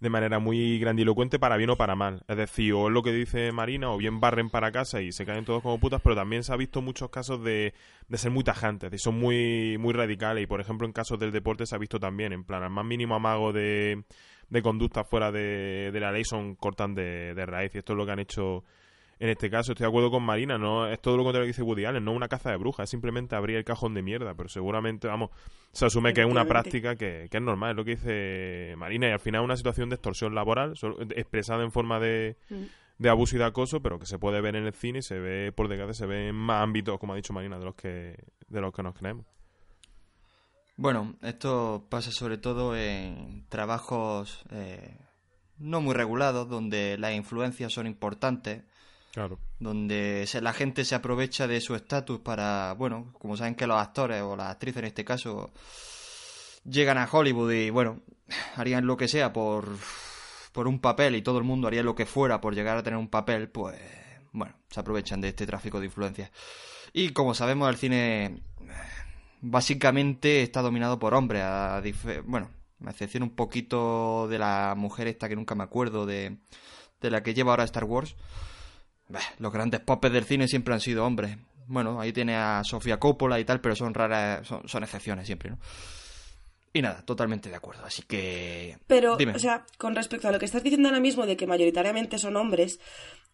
de 0.00 0.10
manera 0.10 0.38
muy 0.38 0.78
grandilocuente 0.78 1.38
para 1.38 1.56
bien 1.56 1.70
o 1.70 1.76
para 1.76 1.96
mal. 1.96 2.22
Es 2.28 2.36
decir, 2.36 2.72
o 2.74 2.88
es 2.88 2.92
lo 2.92 3.02
que 3.02 3.12
dice 3.12 3.50
Marina, 3.52 3.90
o 3.90 3.96
bien 3.96 4.20
barren 4.20 4.50
para 4.50 4.70
casa 4.70 5.00
y 5.00 5.12
se 5.12 5.24
caen 5.24 5.44
todos 5.44 5.62
como 5.62 5.78
putas, 5.80 6.00
pero 6.02 6.14
también 6.14 6.42
se 6.42 6.52
ha 6.52 6.56
visto 6.56 6.82
muchos 6.82 7.10
casos 7.10 7.42
de, 7.42 7.72
de 8.08 8.18
ser 8.18 8.30
muy 8.30 8.44
tajantes, 8.44 8.92
y 8.92 8.98
son 8.98 9.18
muy, 9.18 9.78
muy 9.78 9.92
radicales. 9.94 10.44
Y 10.44 10.46
por 10.46 10.60
ejemplo, 10.60 10.86
en 10.86 10.92
casos 10.92 11.18
del 11.18 11.32
deporte 11.32 11.66
se 11.66 11.74
ha 11.74 11.78
visto 11.78 11.98
también, 11.98 12.32
en 12.32 12.44
plan, 12.44 12.62
al 12.62 12.70
más 12.70 12.84
mínimo 12.84 13.14
amago 13.14 13.52
de, 13.52 14.04
de 14.50 14.62
conducta 14.62 15.04
fuera 15.04 15.32
de, 15.32 15.90
de 15.92 16.00
la 16.00 16.12
ley 16.12 16.24
son 16.24 16.56
cortan 16.56 16.94
de, 16.94 17.34
de 17.34 17.46
raíz. 17.46 17.74
Y 17.74 17.78
esto 17.78 17.94
es 17.94 17.96
lo 17.96 18.06
que 18.06 18.12
han 18.12 18.20
hecho 18.20 18.64
en 19.18 19.30
este 19.30 19.50
caso 19.50 19.72
estoy 19.72 19.84
de 19.84 19.88
acuerdo 19.88 20.10
con 20.10 20.22
Marina, 20.22 20.58
no 20.58 20.86
es 20.86 21.00
todo 21.00 21.16
lo 21.16 21.24
contrario 21.24 21.44
que 21.44 21.52
dice 21.52 21.62
Woody 21.62 21.86
Allen, 21.86 22.04
no 22.04 22.10
es 22.10 22.16
una 22.16 22.28
caza 22.28 22.50
de 22.50 22.56
brujas, 22.56 22.84
es 22.84 22.90
simplemente 22.90 23.34
abrir 23.34 23.56
el 23.56 23.64
cajón 23.64 23.94
de 23.94 24.02
mierda, 24.02 24.34
pero 24.34 24.48
seguramente, 24.48 25.08
vamos, 25.08 25.30
se 25.72 25.86
asume 25.86 26.12
que 26.12 26.20
es 26.20 26.26
una 26.26 26.44
práctica 26.44 26.96
que, 26.96 27.28
que, 27.30 27.36
es 27.38 27.42
normal, 27.42 27.70
es 27.70 27.76
lo 27.76 27.84
que 27.84 27.92
dice 27.92 28.74
Marina, 28.76 29.08
y 29.08 29.12
al 29.12 29.20
final 29.20 29.42
es 29.42 29.44
una 29.46 29.56
situación 29.56 29.88
de 29.88 29.94
extorsión 29.94 30.34
laboral, 30.34 30.74
expresada 31.14 31.64
en 31.64 31.72
forma 31.72 31.98
de, 31.98 32.36
mm. 32.50 32.64
de 32.98 33.08
abuso 33.08 33.36
y 33.36 33.38
de 33.38 33.46
acoso, 33.46 33.80
pero 33.80 33.98
que 33.98 34.06
se 34.06 34.18
puede 34.18 34.42
ver 34.42 34.56
en 34.56 34.66
el 34.66 34.74
cine 34.74 34.98
y 34.98 35.02
se 35.02 35.18
ve, 35.18 35.50
por 35.52 35.68
desgracia, 35.68 35.94
se 35.94 36.06
ve 36.06 36.28
en 36.28 36.34
más 36.34 36.62
ámbitos, 36.62 36.98
como 36.98 37.14
ha 37.14 37.16
dicho 37.16 37.32
Marina, 37.32 37.58
de 37.58 37.64
los 37.64 37.74
que, 37.74 38.16
de 38.48 38.60
los 38.60 38.72
que 38.74 38.82
nos 38.82 38.94
creemos. 38.94 39.24
Bueno, 40.76 41.16
esto 41.22 41.86
pasa 41.88 42.10
sobre 42.10 42.36
todo 42.36 42.76
en 42.76 43.46
trabajos 43.48 44.44
eh, 44.50 44.98
no 45.58 45.80
muy 45.80 45.94
regulados, 45.94 46.50
donde 46.50 46.98
las 46.98 47.14
influencias 47.14 47.72
son 47.72 47.86
importantes 47.86 48.62
donde 49.58 50.28
la 50.40 50.52
gente 50.52 50.84
se 50.84 50.94
aprovecha 50.94 51.46
de 51.46 51.60
su 51.60 51.74
estatus 51.74 52.20
para, 52.20 52.74
bueno, 52.74 53.14
como 53.18 53.36
saben 53.36 53.54
que 53.54 53.66
los 53.66 53.80
actores 53.80 54.22
o 54.22 54.36
las 54.36 54.50
actrices 54.50 54.80
en 54.80 54.84
este 54.86 55.04
caso 55.04 55.50
llegan 56.64 56.98
a 56.98 57.08
Hollywood 57.10 57.52
y, 57.52 57.70
bueno, 57.70 58.00
harían 58.56 58.86
lo 58.86 58.96
que 58.96 59.08
sea 59.08 59.32
por, 59.32 59.68
por 60.52 60.68
un 60.68 60.80
papel 60.80 61.16
y 61.16 61.22
todo 61.22 61.38
el 61.38 61.44
mundo 61.44 61.66
haría 61.66 61.82
lo 61.82 61.94
que 61.94 62.06
fuera 62.06 62.40
por 62.40 62.54
llegar 62.54 62.76
a 62.76 62.82
tener 62.82 62.98
un 62.98 63.08
papel, 63.08 63.48
pues, 63.48 63.80
bueno, 64.32 64.54
se 64.68 64.80
aprovechan 64.80 65.20
de 65.20 65.28
este 65.28 65.46
tráfico 65.46 65.80
de 65.80 65.86
influencias. 65.86 66.30
Y 66.92 67.10
como 67.10 67.34
sabemos, 67.34 67.70
el 67.70 67.76
cine 67.76 68.42
básicamente 69.40 70.42
está 70.42 70.60
dominado 70.60 70.98
por 70.98 71.14
hombres, 71.14 71.42
a 71.42 71.82
bueno, 72.24 72.50
me 72.80 72.90
excepción 72.90 73.22
un 73.22 73.34
poquito 73.34 74.28
de 74.28 74.38
la 74.38 74.74
mujer 74.76 75.08
esta 75.08 75.28
que 75.28 75.36
nunca 75.36 75.54
me 75.54 75.64
acuerdo 75.64 76.04
de, 76.04 76.36
de 77.00 77.10
la 77.10 77.22
que 77.22 77.32
lleva 77.32 77.52
ahora 77.52 77.64
Star 77.64 77.84
Wars 77.84 78.16
los 79.38 79.52
grandes 79.52 79.80
popes 79.80 80.12
del 80.12 80.24
cine 80.24 80.48
siempre 80.48 80.74
han 80.74 80.80
sido 80.80 81.04
hombres. 81.04 81.36
Bueno, 81.68 82.00
ahí 82.00 82.12
tiene 82.12 82.36
a 82.36 82.62
Sofía 82.64 82.98
Coppola 82.98 83.40
y 83.40 83.44
tal, 83.44 83.60
pero 83.60 83.74
son 83.74 83.94
raras, 83.94 84.46
son, 84.46 84.82
excepciones 84.82 85.26
siempre, 85.26 85.50
¿no? 85.50 85.58
Y 86.72 86.82
nada, 86.82 87.02
totalmente 87.02 87.48
de 87.48 87.56
acuerdo. 87.56 87.84
Así 87.84 88.02
que. 88.02 88.76
Pero, 88.86 89.16
o 89.16 89.38
sea, 89.38 89.64
con 89.78 89.94
respecto 89.94 90.28
a 90.28 90.32
lo 90.32 90.38
que 90.38 90.44
estás 90.44 90.62
diciendo 90.62 90.88
ahora 90.88 91.00
mismo 91.00 91.26
de 91.26 91.36
que 91.36 91.46
mayoritariamente 91.46 92.18
son 92.18 92.36
hombres, 92.36 92.78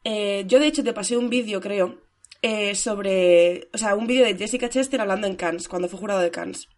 eh, 0.05 0.45
yo 0.47 0.61
de 0.61 0.69
hecho 0.69 0.85
te 0.85 0.93
pasé 0.93 1.17
un 1.17 1.29
vídeo, 1.29 1.61
creo, 1.61 1.99
eh, 2.41 2.75
sobre. 2.75 3.69
O 3.75 3.79
sea, 3.79 3.97
un 3.97 4.07
vídeo 4.07 4.25
de 4.25 4.37
Jessica 4.37 4.69
Chester 4.69 5.01
hablando 5.01 5.27
en 5.27 5.37
Cannes, 5.37 5.69
cuando 5.69 5.89
fue 5.89 5.99
jurado 5.99 6.21
de 6.21 6.31
Cannes. 6.31 6.69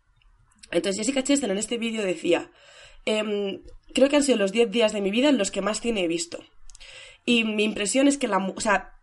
Entonces, 0.71 0.99
Jessica 0.99 1.23
Chester 1.23 1.51
en 1.51 1.59
este 1.59 1.77
vídeo 1.77 2.03
decía: 2.03 2.51
em, 3.05 3.61
Creo 3.95 4.09
que 4.09 4.17
han 4.17 4.25
sido 4.25 4.39
los 4.39 4.51
10 4.51 4.71
días 4.71 4.93
de 4.93 5.01
mi 5.01 5.11
vida 5.11 5.29
en 5.29 5.39
los 5.39 5.51
que 5.51 5.63
más 5.63 5.81
cine 5.81 6.03
he 6.03 6.09
visto. 6.09 6.43
Y 7.25 7.45
mi 7.45 7.65
impresión 7.65 8.09
es 8.09 8.19
que 8.19 8.29
la... 8.29 8.39
O 8.39 8.61
sea, 8.61 8.95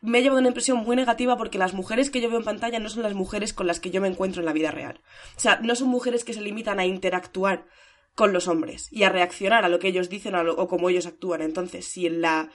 me 0.00 0.18
ha 0.18 0.20
llevado 0.20 0.40
una 0.40 0.48
impresión 0.48 0.78
muy 0.78 0.96
negativa 0.96 1.36
porque 1.36 1.58
las 1.58 1.74
mujeres 1.74 2.10
que 2.10 2.20
yo 2.20 2.28
veo 2.28 2.38
en 2.38 2.44
pantalla 2.44 2.80
no 2.80 2.88
son 2.88 3.04
las 3.04 3.14
mujeres 3.14 3.52
con 3.52 3.66
las 3.66 3.78
que 3.78 3.90
yo 3.90 4.00
me 4.00 4.08
encuentro 4.08 4.40
en 4.40 4.46
la 4.46 4.52
vida 4.52 4.70
real. 4.70 5.00
O 5.36 5.40
sea, 5.40 5.60
no 5.62 5.76
son 5.76 5.88
mujeres 5.88 6.24
que 6.24 6.34
se 6.34 6.40
limitan 6.40 6.80
a 6.80 6.86
interactuar 6.86 7.66
con 8.14 8.32
los 8.32 8.48
hombres 8.48 8.88
y 8.90 9.04
a 9.04 9.10
reaccionar 9.10 9.64
a 9.64 9.68
lo 9.68 9.78
que 9.78 9.88
ellos 9.88 10.08
dicen 10.08 10.34
o 10.34 10.68
como 10.68 10.90
ellos 10.90 11.06
actúan. 11.06 11.40
Entonces, 11.40 11.86
si 11.86 12.06
en 12.06 12.20
la... 12.20 12.50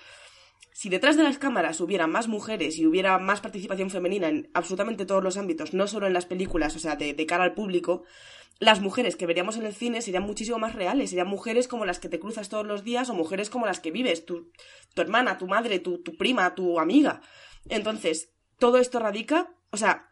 Si 0.74 0.90
detrás 0.90 1.18
de 1.18 1.24
las 1.24 1.40
cámaras 1.40 1.82
hubiera 1.82 2.06
más 2.06 2.28
mujeres 2.28 2.78
y 2.78 2.86
hubiera 2.86 3.18
más 3.18 3.42
participación 3.42 3.90
femenina 3.90 4.28
en 4.28 4.52
absolutamente 4.54 5.08
todos 5.08 5.24
los 5.24 5.38
ámbitos, 5.38 5.74
no 5.74 5.88
solo 5.88 6.06
en 6.06 6.14
las 6.14 6.28
películas, 6.28 6.76
o 6.76 6.80
sea, 6.80 6.96
de 6.96 7.26
cara 7.26 7.46
al 7.46 7.56
público, 7.56 8.04
las 8.60 8.82
mujeres 8.82 9.16
que 9.16 9.26
veríamos 9.26 9.58
en 9.58 9.66
el 9.66 9.74
cine 9.74 10.02
serían 10.02 10.24
muchísimo 10.24 10.58
más 10.58 10.74
reales, 10.74 11.12
serían 11.12 11.28
mujeres 11.28 11.68
como 11.68 11.86
las 11.86 12.00
que 12.00 12.10
te 12.10 12.20
cruzas 12.20 12.50
todos 12.50 12.66
los 12.66 12.84
días 12.84 13.10
o 13.10 13.14
mujeres 13.14 13.50
como 13.50 13.66
las 13.66 13.80
que 13.80 13.92
vives, 13.92 14.26
tu, 14.26 14.52
tu 14.94 15.02
hermana, 15.02 15.38
tu 15.38 15.48
madre, 15.48 15.80
tu, 15.80 16.02
tu 16.02 16.18
prima, 16.18 16.56
tu 16.56 16.80
amiga. 16.80 17.22
Entonces, 17.70 18.34
todo 18.58 18.78
esto 18.78 19.00
radica, 19.00 19.54
o 19.72 19.78
sea, 19.78 20.10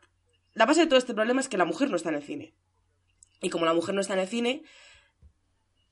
la 0.53 0.65
base 0.65 0.81
de 0.81 0.87
todo 0.87 0.99
este 0.99 1.13
problema 1.13 1.41
es 1.41 1.49
que 1.49 1.57
la 1.57 1.65
mujer 1.65 1.89
no 1.89 1.95
está 1.95 2.09
en 2.09 2.15
el 2.15 2.23
cine. 2.23 2.53
Y 3.41 3.49
como 3.49 3.65
la 3.65 3.73
mujer 3.73 3.95
no 3.95 4.01
está 4.01 4.13
en 4.13 4.19
el 4.19 4.27
cine, 4.27 4.63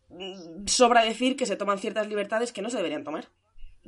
mm, 0.10 0.68
sobra 0.68 1.04
decir 1.04 1.36
que 1.36 1.46
se 1.46 1.56
toman 1.56 1.80
ciertas 1.80 2.08
libertades 2.08 2.54
que 2.54 2.62
no 2.62 2.70
se 2.70 2.78
deberían 2.78 3.04
tomar 3.04 3.30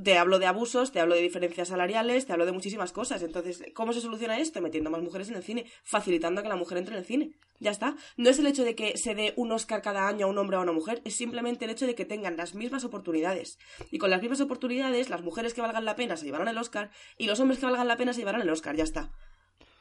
te 0.01 0.17
hablo 0.17 0.39
de 0.39 0.45
abusos, 0.45 0.91
te 0.91 0.99
hablo 0.99 1.15
de 1.15 1.21
diferencias 1.21 1.69
salariales, 1.69 2.25
te 2.25 2.33
hablo 2.33 2.45
de 2.45 2.51
muchísimas 2.51 2.91
cosas. 2.91 3.21
Entonces, 3.23 3.63
¿cómo 3.73 3.93
se 3.93 4.01
soluciona 4.01 4.37
esto? 4.37 4.61
Metiendo 4.61 4.89
más 4.89 5.01
mujeres 5.01 5.29
en 5.29 5.35
el 5.35 5.43
cine, 5.43 5.65
facilitando 5.83 6.43
que 6.43 6.49
la 6.49 6.55
mujer 6.55 6.77
entre 6.77 6.95
en 6.95 6.99
el 6.99 7.05
cine. 7.05 7.31
Ya 7.59 7.71
está. 7.71 7.95
No 8.17 8.29
es 8.29 8.39
el 8.39 8.47
hecho 8.47 8.63
de 8.63 8.75
que 8.75 8.97
se 8.97 9.15
dé 9.15 9.33
un 9.37 9.51
Oscar 9.51 9.81
cada 9.81 10.07
año 10.07 10.25
a 10.25 10.29
un 10.29 10.37
hombre 10.37 10.57
o 10.57 10.59
a 10.59 10.63
una 10.63 10.73
mujer, 10.73 11.01
es 11.05 11.15
simplemente 11.15 11.65
el 11.65 11.71
hecho 11.71 11.87
de 11.87 11.95
que 11.95 12.05
tengan 12.05 12.35
las 12.35 12.55
mismas 12.55 12.83
oportunidades. 12.83 13.57
Y 13.91 13.97
con 13.97 14.09
las 14.09 14.21
mismas 14.21 14.41
oportunidades, 14.41 15.09
las 15.09 15.21
mujeres 15.21 15.53
que 15.53 15.61
valgan 15.61 15.85
la 15.85 15.95
pena 15.95 16.17
se 16.17 16.25
llevarán 16.25 16.49
el 16.49 16.57
Oscar 16.57 16.91
y 17.17 17.27
los 17.27 17.39
hombres 17.39 17.59
que 17.59 17.65
valgan 17.65 17.87
la 17.87 17.97
pena 17.97 18.13
se 18.13 18.19
llevarán 18.19 18.41
el 18.41 18.49
Oscar. 18.49 18.75
Ya 18.75 18.83
está. 18.83 19.11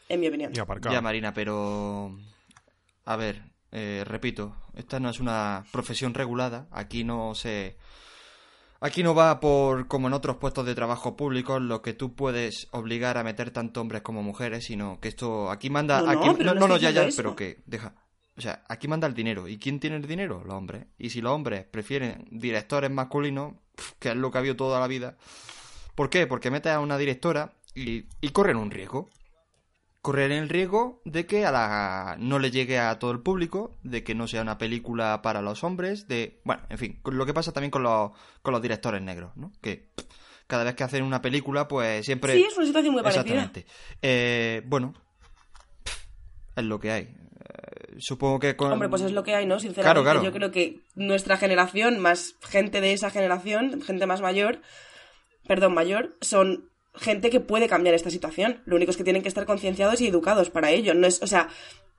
En 0.08 0.20
mi 0.20 0.28
opinión. 0.28 0.52
Ya, 0.52 1.00
Marina, 1.00 1.32
pero. 1.32 2.16
A 3.04 3.16
ver, 3.16 3.42
eh, 3.72 4.04
repito, 4.06 4.54
esta 4.74 5.00
no 5.00 5.10
es 5.10 5.18
una 5.18 5.64
profesión 5.72 6.14
regulada. 6.14 6.68
Aquí 6.70 7.04
no 7.04 7.34
se. 7.34 7.76
Aquí 8.84 9.02
no 9.02 9.14
va 9.14 9.40
por, 9.40 9.86
como 9.86 10.08
en 10.08 10.12
otros 10.12 10.36
puestos 10.36 10.66
de 10.66 10.74
trabajo 10.74 11.16
públicos, 11.16 11.62
lo 11.62 11.80
que 11.80 11.94
tú 11.94 12.14
puedes 12.14 12.68
obligar 12.70 13.16
a 13.16 13.24
meter 13.24 13.50
tanto 13.50 13.80
hombres 13.80 14.02
como 14.02 14.22
mujeres, 14.22 14.66
sino 14.66 15.00
que 15.00 15.08
esto 15.08 15.50
aquí 15.50 15.70
manda... 15.70 16.02
No, 16.02 16.10
aquí, 16.10 16.44
no, 16.44 16.54
no, 16.54 16.76
ya, 16.76 16.90
ya, 16.90 17.08
pero 17.16 17.34
que 17.34 17.62
deja... 17.64 17.94
O 18.36 18.42
sea, 18.42 18.62
aquí 18.68 18.86
manda 18.86 19.06
el 19.06 19.14
dinero. 19.14 19.48
¿Y 19.48 19.56
quién 19.56 19.80
tiene 19.80 19.96
el 19.96 20.06
dinero? 20.06 20.42
Los 20.44 20.54
hombres. 20.54 20.84
Y 20.98 21.08
si 21.08 21.22
los 21.22 21.32
hombres 21.32 21.64
prefieren 21.64 22.28
directores 22.30 22.90
masculinos, 22.90 23.54
que 23.98 24.10
es 24.10 24.16
lo 24.16 24.30
que 24.30 24.36
ha 24.36 24.40
habido 24.40 24.56
toda 24.56 24.78
la 24.78 24.86
vida, 24.86 25.16
¿por 25.94 26.10
qué? 26.10 26.26
Porque 26.26 26.50
metes 26.50 26.72
a 26.72 26.80
una 26.80 26.98
directora 26.98 27.54
y, 27.74 28.04
y 28.20 28.28
corren 28.32 28.58
un 28.58 28.70
riesgo 28.70 29.08
correr 30.04 30.32
el 30.32 30.50
riesgo 30.50 31.00
de 31.06 31.24
que 31.24 31.46
a 31.46 31.50
la, 31.50 32.16
no 32.18 32.38
le 32.38 32.50
llegue 32.50 32.78
a 32.78 32.98
todo 32.98 33.10
el 33.10 33.20
público, 33.20 33.78
de 33.82 34.04
que 34.04 34.14
no 34.14 34.28
sea 34.28 34.42
una 34.42 34.58
película 34.58 35.22
para 35.22 35.40
los 35.40 35.64
hombres, 35.64 36.06
de... 36.08 36.42
Bueno, 36.44 36.60
en 36.68 36.76
fin, 36.76 37.00
lo 37.06 37.24
que 37.24 37.32
pasa 37.32 37.52
también 37.52 37.70
con 37.70 37.84
los, 37.84 38.10
con 38.42 38.52
los 38.52 38.60
directores 38.60 39.00
negros, 39.00 39.34
¿no? 39.34 39.50
Que 39.62 39.88
cada 40.46 40.62
vez 40.62 40.74
que 40.74 40.84
hacen 40.84 41.04
una 41.04 41.22
película, 41.22 41.68
pues 41.68 42.04
siempre... 42.04 42.34
Sí, 42.34 42.44
es 42.44 42.54
una 42.54 42.66
situación 42.66 42.92
muy 42.92 43.02
parecida. 43.02 43.22
Exactamente. 43.22 43.66
Eh, 44.02 44.60
bueno, 44.66 44.92
es 46.54 46.64
lo 46.64 46.78
que 46.78 46.90
hay. 46.90 47.02
Eh, 47.04 47.96
supongo 47.96 48.38
que 48.40 48.56
con... 48.56 48.72
Hombre, 48.72 48.90
pues 48.90 49.00
es 49.00 49.12
lo 49.12 49.24
que 49.24 49.34
hay, 49.34 49.46
¿no? 49.46 49.58
Sinceramente, 49.58 50.02
claro, 50.02 50.02
claro. 50.02 50.22
yo 50.22 50.32
creo 50.36 50.50
que 50.50 50.82
nuestra 50.94 51.38
generación, 51.38 51.98
más 51.98 52.34
gente 52.42 52.82
de 52.82 52.92
esa 52.92 53.08
generación, 53.08 53.80
gente 53.80 54.04
más 54.04 54.20
mayor, 54.20 54.60
perdón, 55.46 55.72
mayor, 55.72 56.18
son 56.20 56.73
gente 56.94 57.30
que 57.30 57.40
puede 57.40 57.68
cambiar 57.68 57.94
esta 57.94 58.10
situación. 58.10 58.62
Lo 58.66 58.76
único 58.76 58.90
es 58.90 58.96
que 58.96 59.04
tienen 59.04 59.22
que 59.22 59.28
estar 59.28 59.46
concienciados 59.46 60.00
y 60.00 60.06
educados 60.06 60.50
para 60.50 60.70
ello. 60.70 60.94
No 60.94 61.06
es, 61.06 61.22
o 61.22 61.26
sea, 61.26 61.48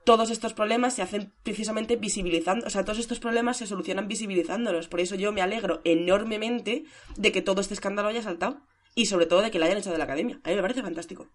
todos 0.04 0.30
estos 0.30 0.54
problemas 0.54 0.94
se 0.94 1.02
hacen 1.02 1.32
precisamente 1.42 1.96
visibilizando, 1.96 2.66
o 2.66 2.70
sea, 2.70 2.84
todos 2.84 2.98
estos 2.98 3.18
problemas 3.18 3.56
se 3.56 3.66
solucionan 3.66 4.08
visibilizándolos. 4.08 4.88
Por 4.88 5.00
eso 5.00 5.16
yo 5.16 5.32
me 5.32 5.42
alegro 5.42 5.80
enormemente 5.84 6.84
de 7.16 7.32
que 7.32 7.42
todo 7.42 7.60
este 7.60 7.74
escándalo 7.74 8.08
haya 8.08 8.22
saltado 8.22 8.62
y 8.94 9.06
sobre 9.06 9.26
todo 9.26 9.42
de 9.42 9.50
que 9.50 9.58
la 9.58 9.66
hayan 9.66 9.78
hecho 9.78 9.90
de 9.90 9.98
la 9.98 10.04
academia. 10.04 10.40
A 10.44 10.50
mí 10.50 10.56
me 10.56 10.62
parece 10.62 10.82
fantástico. 10.82 11.28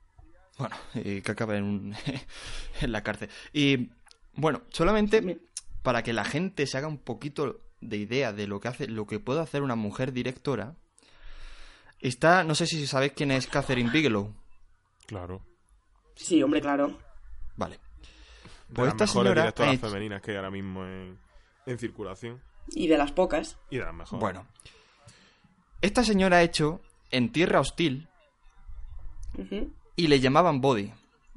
Bueno, 0.57 0.75
y 0.95 1.21
que 1.21 1.31
acabe 1.31 1.57
en, 1.57 1.93
en 2.81 2.91
la 2.91 3.03
cárcel. 3.03 3.29
Y 3.53 3.89
bueno, 4.33 4.61
solamente 4.69 5.41
para 5.83 6.03
que 6.03 6.13
la 6.13 6.23
gente 6.23 6.65
se 6.65 6.77
haga 6.77 6.87
un 6.87 6.97
poquito 6.97 7.61
de 7.81 7.97
idea 7.97 8.31
de 8.31 8.47
lo 8.47 8.59
que 8.59 8.67
hace, 8.67 8.87
lo 8.87 9.07
que 9.07 9.19
puede 9.19 9.41
hacer 9.41 9.63
una 9.63 9.75
mujer 9.75 10.13
directora, 10.13 10.75
Está, 12.01 12.43
no 12.43 12.55
sé 12.55 12.65
si 12.65 12.87
sabéis 12.87 13.13
quién 13.15 13.31
es 13.31 13.47
Catherine 13.47 13.91
Bigelow. 13.91 14.33
Claro. 15.05 15.41
Sí, 16.15 16.41
hombre, 16.41 16.61
claro. 16.61 16.97
Vale. 17.55 17.79
pues 18.73 18.91
esta 18.91 19.05
señora 19.07 19.41
directoras 19.41 19.79
femeninas 19.79 20.21
que 20.21 20.31
hay 20.31 20.37
ahora 20.37 20.51
mismo 20.51 20.83
en, 20.85 21.17
circulación. 21.77 22.41
Y 22.69 22.87
de 22.87 22.97
las 22.97 23.11
pocas. 23.11 23.57
Y 23.69 23.77
de 23.77 23.85
las 23.85 23.93
mejores. 23.93 24.19
Bueno. 24.19 24.47
Esta 25.81 26.03
señora 26.03 26.37
ha 26.37 26.43
hecho 26.43 26.81
En 27.11 27.31
Tierra 27.31 27.59
Hostil 27.59 28.07
y 29.95 30.07
le 30.07 30.19
llamaban 30.19 30.61
Body. 30.61 30.91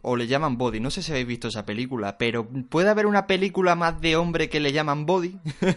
O 0.04 0.16
le 0.16 0.26
llaman 0.26 0.58
Body. 0.58 0.80
No 0.80 0.90
sé 0.90 1.02
si 1.02 1.12
habéis 1.12 1.26
visto 1.26 1.49
esa 1.49 1.64
película, 1.64 2.18
pero 2.18 2.46
¿puede 2.68 2.90
haber 2.90 3.06
una 3.06 3.26
película 3.26 3.75
más 3.75 4.00
de 4.00 4.16
hombre 4.16 4.49
que 4.49 4.61
le 4.61 4.73
llaman 4.73 5.06
Body? 5.06 5.37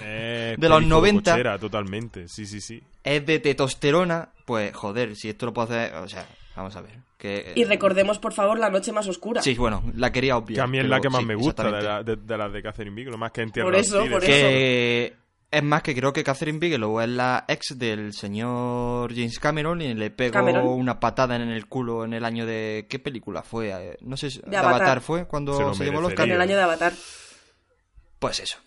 Eh, 0.00 0.56
de 0.58 0.68
los 0.68 0.84
90. 0.84 1.58
totalmente, 1.58 2.26
sí, 2.26 2.44
sí, 2.44 2.60
sí. 2.60 2.82
Es 3.04 3.24
de 3.24 3.38
testosterona, 3.38 4.30
pues 4.44 4.74
joder, 4.74 5.14
si 5.14 5.28
esto 5.28 5.46
lo 5.46 5.52
puedo 5.52 5.68
hacer, 5.68 5.94
o 5.94 6.08
sea, 6.08 6.26
vamos 6.56 6.74
a 6.74 6.80
ver. 6.80 6.98
Que, 7.16 7.52
y 7.54 7.64
recordemos, 7.64 8.18
por 8.18 8.32
favor, 8.32 8.58
La 8.58 8.68
Noche 8.68 8.90
Más 8.90 9.06
Oscura. 9.06 9.42
Sí, 9.42 9.54
bueno, 9.54 9.84
la 9.94 10.10
quería 10.10 10.36
obviar. 10.36 10.56
Que 10.56 10.60
a 10.62 10.66
mí 10.66 10.78
es 10.78 10.86
la 10.86 11.00
que 11.00 11.08
más 11.08 11.24
me 11.24 11.34
gusta 11.36 11.64
de, 12.02 12.16
las 12.36 12.52
de, 12.52 12.62
Catherine 12.62 12.96
Bigelow, 12.96 13.16
más 13.16 13.30
que 13.30 13.42
en 13.42 13.52
Tierra 13.52 13.66
Por 13.66 13.76
eso, 13.76 14.04
por 14.10 14.22
que... 14.22 15.14
Es 15.56 15.62
más 15.62 15.82
que 15.82 15.94
creo 15.94 16.12
que 16.12 16.22
Catherine 16.22 16.58
Bigelow 16.58 17.00
es 17.00 17.08
la 17.08 17.46
ex 17.48 17.78
del 17.78 18.12
señor 18.12 19.14
James 19.14 19.38
Cameron 19.38 19.80
y 19.80 19.94
le 19.94 20.10
pegó 20.10 20.74
una 20.74 21.00
patada 21.00 21.34
en 21.36 21.48
el 21.48 21.66
culo 21.66 22.04
en 22.04 22.12
el 22.12 22.26
año 22.26 22.44
de... 22.44 22.86
¿Qué 22.90 22.98
película 22.98 23.42
fue? 23.42 23.70
Eh, 23.70 23.96
no 24.02 24.18
sé, 24.18 24.28
de, 24.46 24.54
Avatar. 24.54 25.00
fue 25.00 25.26
cuando 25.26 25.72
se, 25.72 25.84
llevó 25.84 26.02
los 26.02 26.12
En 26.12 26.32
el 26.32 26.42
año 26.42 26.58
de 26.58 26.62
Avatar. 26.62 26.92
Pues 28.18 28.40
eso 28.40 28.58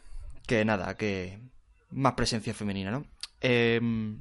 que 0.48 0.66
nada, 0.66 0.98
que 0.98 1.38
más 1.92 2.14
presencia 2.14 2.56
femenina, 2.56 2.90
¿no? 2.90 3.06
Em, 3.40 4.20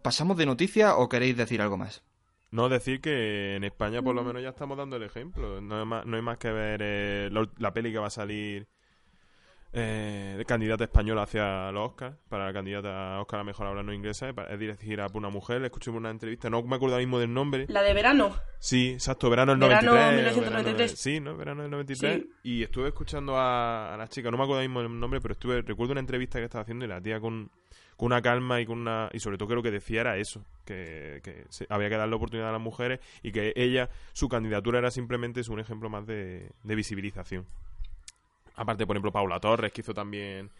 ¿pasamos 0.00 0.38
de 0.38 0.46
noticia 0.46 0.96
o 0.96 1.10
queréis 1.10 1.36
decir 1.36 1.60
algo 1.60 1.76
más? 1.76 2.04
No 2.50 2.70
decir 2.70 3.02
que 3.02 3.56
en 3.56 3.64
España 3.64 4.00
por 4.00 4.14
lo 4.14 4.24
menos 4.24 4.42
ya 4.42 4.48
estamos 4.48 4.78
dando 4.78 4.96
el 4.96 5.02
ejemplo. 5.02 5.60
No 5.60 5.78
hay 5.78 5.84
más, 5.84 6.06
no 6.06 6.16
hay 6.16 6.22
más 6.22 6.38
que 6.38 6.50
ver 6.50 6.80
eh, 6.82 7.28
la, 7.30 7.46
la 7.58 7.74
peli 7.74 7.92
que 7.92 7.98
va 7.98 8.06
a 8.06 8.10
salir 8.10 8.66
eh, 9.78 10.42
candidata 10.46 10.84
española 10.84 11.24
hacia 11.24 11.70
los 11.70 11.90
Oscars, 11.90 12.16
para 12.30 12.46
la 12.46 12.52
candidata 12.54 13.16
a 13.16 13.20
Oscar 13.20 13.40
a 13.40 13.44
Mejor 13.44 13.66
Hablando 13.66 13.92
Inglesa, 13.92 14.30
es 14.48 14.58
dirigida 14.58 15.06
por 15.08 15.18
una 15.18 15.28
mujer, 15.28 15.60
le 15.60 15.66
escuché 15.66 15.90
una 15.90 16.08
entrevista, 16.10 16.48
no 16.48 16.62
me 16.62 16.76
acuerdo 16.76 16.94
ahora 16.94 17.04
mismo 17.04 17.18
del 17.18 17.32
nombre. 17.34 17.66
La 17.68 17.82
de 17.82 17.92
verano. 17.92 18.34
Sí, 18.58 18.92
exacto, 18.92 19.28
verano 19.28 19.52
del 19.52 19.60
Verano 19.60 19.92
93. 19.92 20.14
1993. 20.16 20.76
verano- 20.76 20.96
sí, 20.96 21.20
¿no? 21.20 21.36
Verano 21.36 21.62
del 21.62 21.70
93. 21.72 22.22
Sí. 22.22 22.30
Y 22.42 22.62
estuve 22.62 22.88
escuchando 22.88 23.36
a, 23.36 23.92
a 23.92 23.96
la 23.98 24.08
chica, 24.08 24.30
no 24.30 24.38
me 24.38 24.44
acuerdo 24.44 24.60
ahora 24.60 24.68
mismo 24.68 24.80
el 24.80 24.98
nombre, 24.98 25.20
pero 25.20 25.32
estuve, 25.32 25.60
recuerdo 25.60 25.92
una 25.92 26.00
entrevista 26.00 26.38
que 26.38 26.46
estaba 26.46 26.62
haciendo 26.62 26.86
y 26.86 26.88
la 26.88 27.00
tía 27.02 27.20
con, 27.20 27.50
con 27.96 28.06
una 28.06 28.22
calma 28.22 28.60
y 28.62 28.66
con 28.66 28.78
una... 28.80 29.10
Y 29.12 29.20
sobre 29.20 29.36
todo 29.36 29.48
creo 29.48 29.62
que 29.62 29.70
decía 29.70 30.00
era 30.00 30.16
eso, 30.16 30.42
que, 30.64 31.20
que 31.22 31.44
se- 31.50 31.66
había 31.68 31.90
que 31.90 31.96
darle 31.96 32.14
oportunidad 32.16 32.48
a 32.48 32.52
las 32.52 32.60
mujeres 32.62 33.00
y 33.22 33.30
que 33.30 33.52
ella, 33.56 33.90
su 34.14 34.28
candidatura 34.30 34.78
era 34.78 34.90
simplemente 34.90 35.42
un 35.50 35.60
ejemplo 35.60 35.90
más 35.90 36.06
de, 36.06 36.50
de 36.62 36.74
visibilización. 36.74 37.44
Aparte, 38.56 38.86
por 38.86 38.96
ejemplo, 38.96 39.12
Paula 39.12 39.38
Torres, 39.40 39.72
que 39.72 39.82
hizo 39.82 39.94
también... 39.94 40.50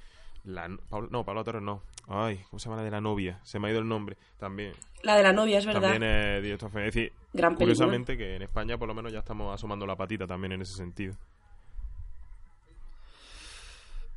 La, 0.44 0.68
Paula- 0.88 1.08
no, 1.10 1.24
Paula 1.24 1.42
Torres 1.42 1.62
no. 1.62 1.82
Ay, 2.06 2.40
¿cómo 2.50 2.60
se 2.60 2.66
llama 2.66 2.76
la 2.76 2.84
de 2.84 2.90
la 2.92 3.00
novia? 3.00 3.40
Se 3.42 3.58
me 3.58 3.66
ha 3.66 3.70
ido 3.72 3.80
el 3.80 3.88
nombre. 3.88 4.16
También. 4.38 4.72
La 5.02 5.16
de 5.16 5.22
la 5.24 5.32
novia, 5.32 5.58
es 5.58 5.66
verdad. 5.66 5.90
También 5.90 6.04
es 6.04 6.42
director. 6.42 6.68
Es 6.78 6.94
decir, 6.94 7.12
Gran 7.32 7.56
película. 7.56 7.74
curiosamente 7.74 8.16
que 8.16 8.36
en 8.36 8.42
España 8.42 8.78
por 8.78 8.86
lo 8.86 8.94
menos 8.94 9.12
ya 9.12 9.18
estamos 9.20 9.52
asomando 9.52 9.86
la 9.86 9.96
patita 9.96 10.26
también 10.26 10.52
en 10.52 10.62
ese 10.62 10.74
sentido. 10.74 11.14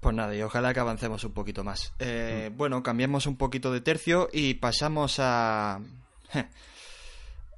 Pues 0.02 0.16
nada, 0.16 0.34
y 0.36 0.42
ojalá 0.42 0.74
que 0.74 0.80
avancemos 0.80 1.24
un 1.26 1.34
poquito 1.34 1.64
más. 1.64 1.94
Eh, 2.00 2.52
Bueno, 2.56 2.82
cambiamos 2.84 3.26
un 3.26 3.36
poquito 3.38 3.72
de 3.72 3.82
tercio 3.82 4.30
y 4.32 4.54
pasamos 4.56 5.20
a... 5.20 5.80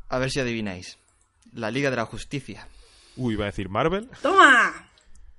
A 0.10 0.18
ver 0.18 0.32
si 0.32 0.40
adivináis. 0.40 0.98
La 1.54 1.70
Liga 1.72 1.90
de 1.90 1.98
la 1.98 2.06
Justicia. 2.06 2.68
Uy, 3.18 3.34
iba 3.34 3.44
a 3.44 3.48
decir 3.48 3.70
Marvel. 3.70 4.10
¡Toma! 4.22 4.88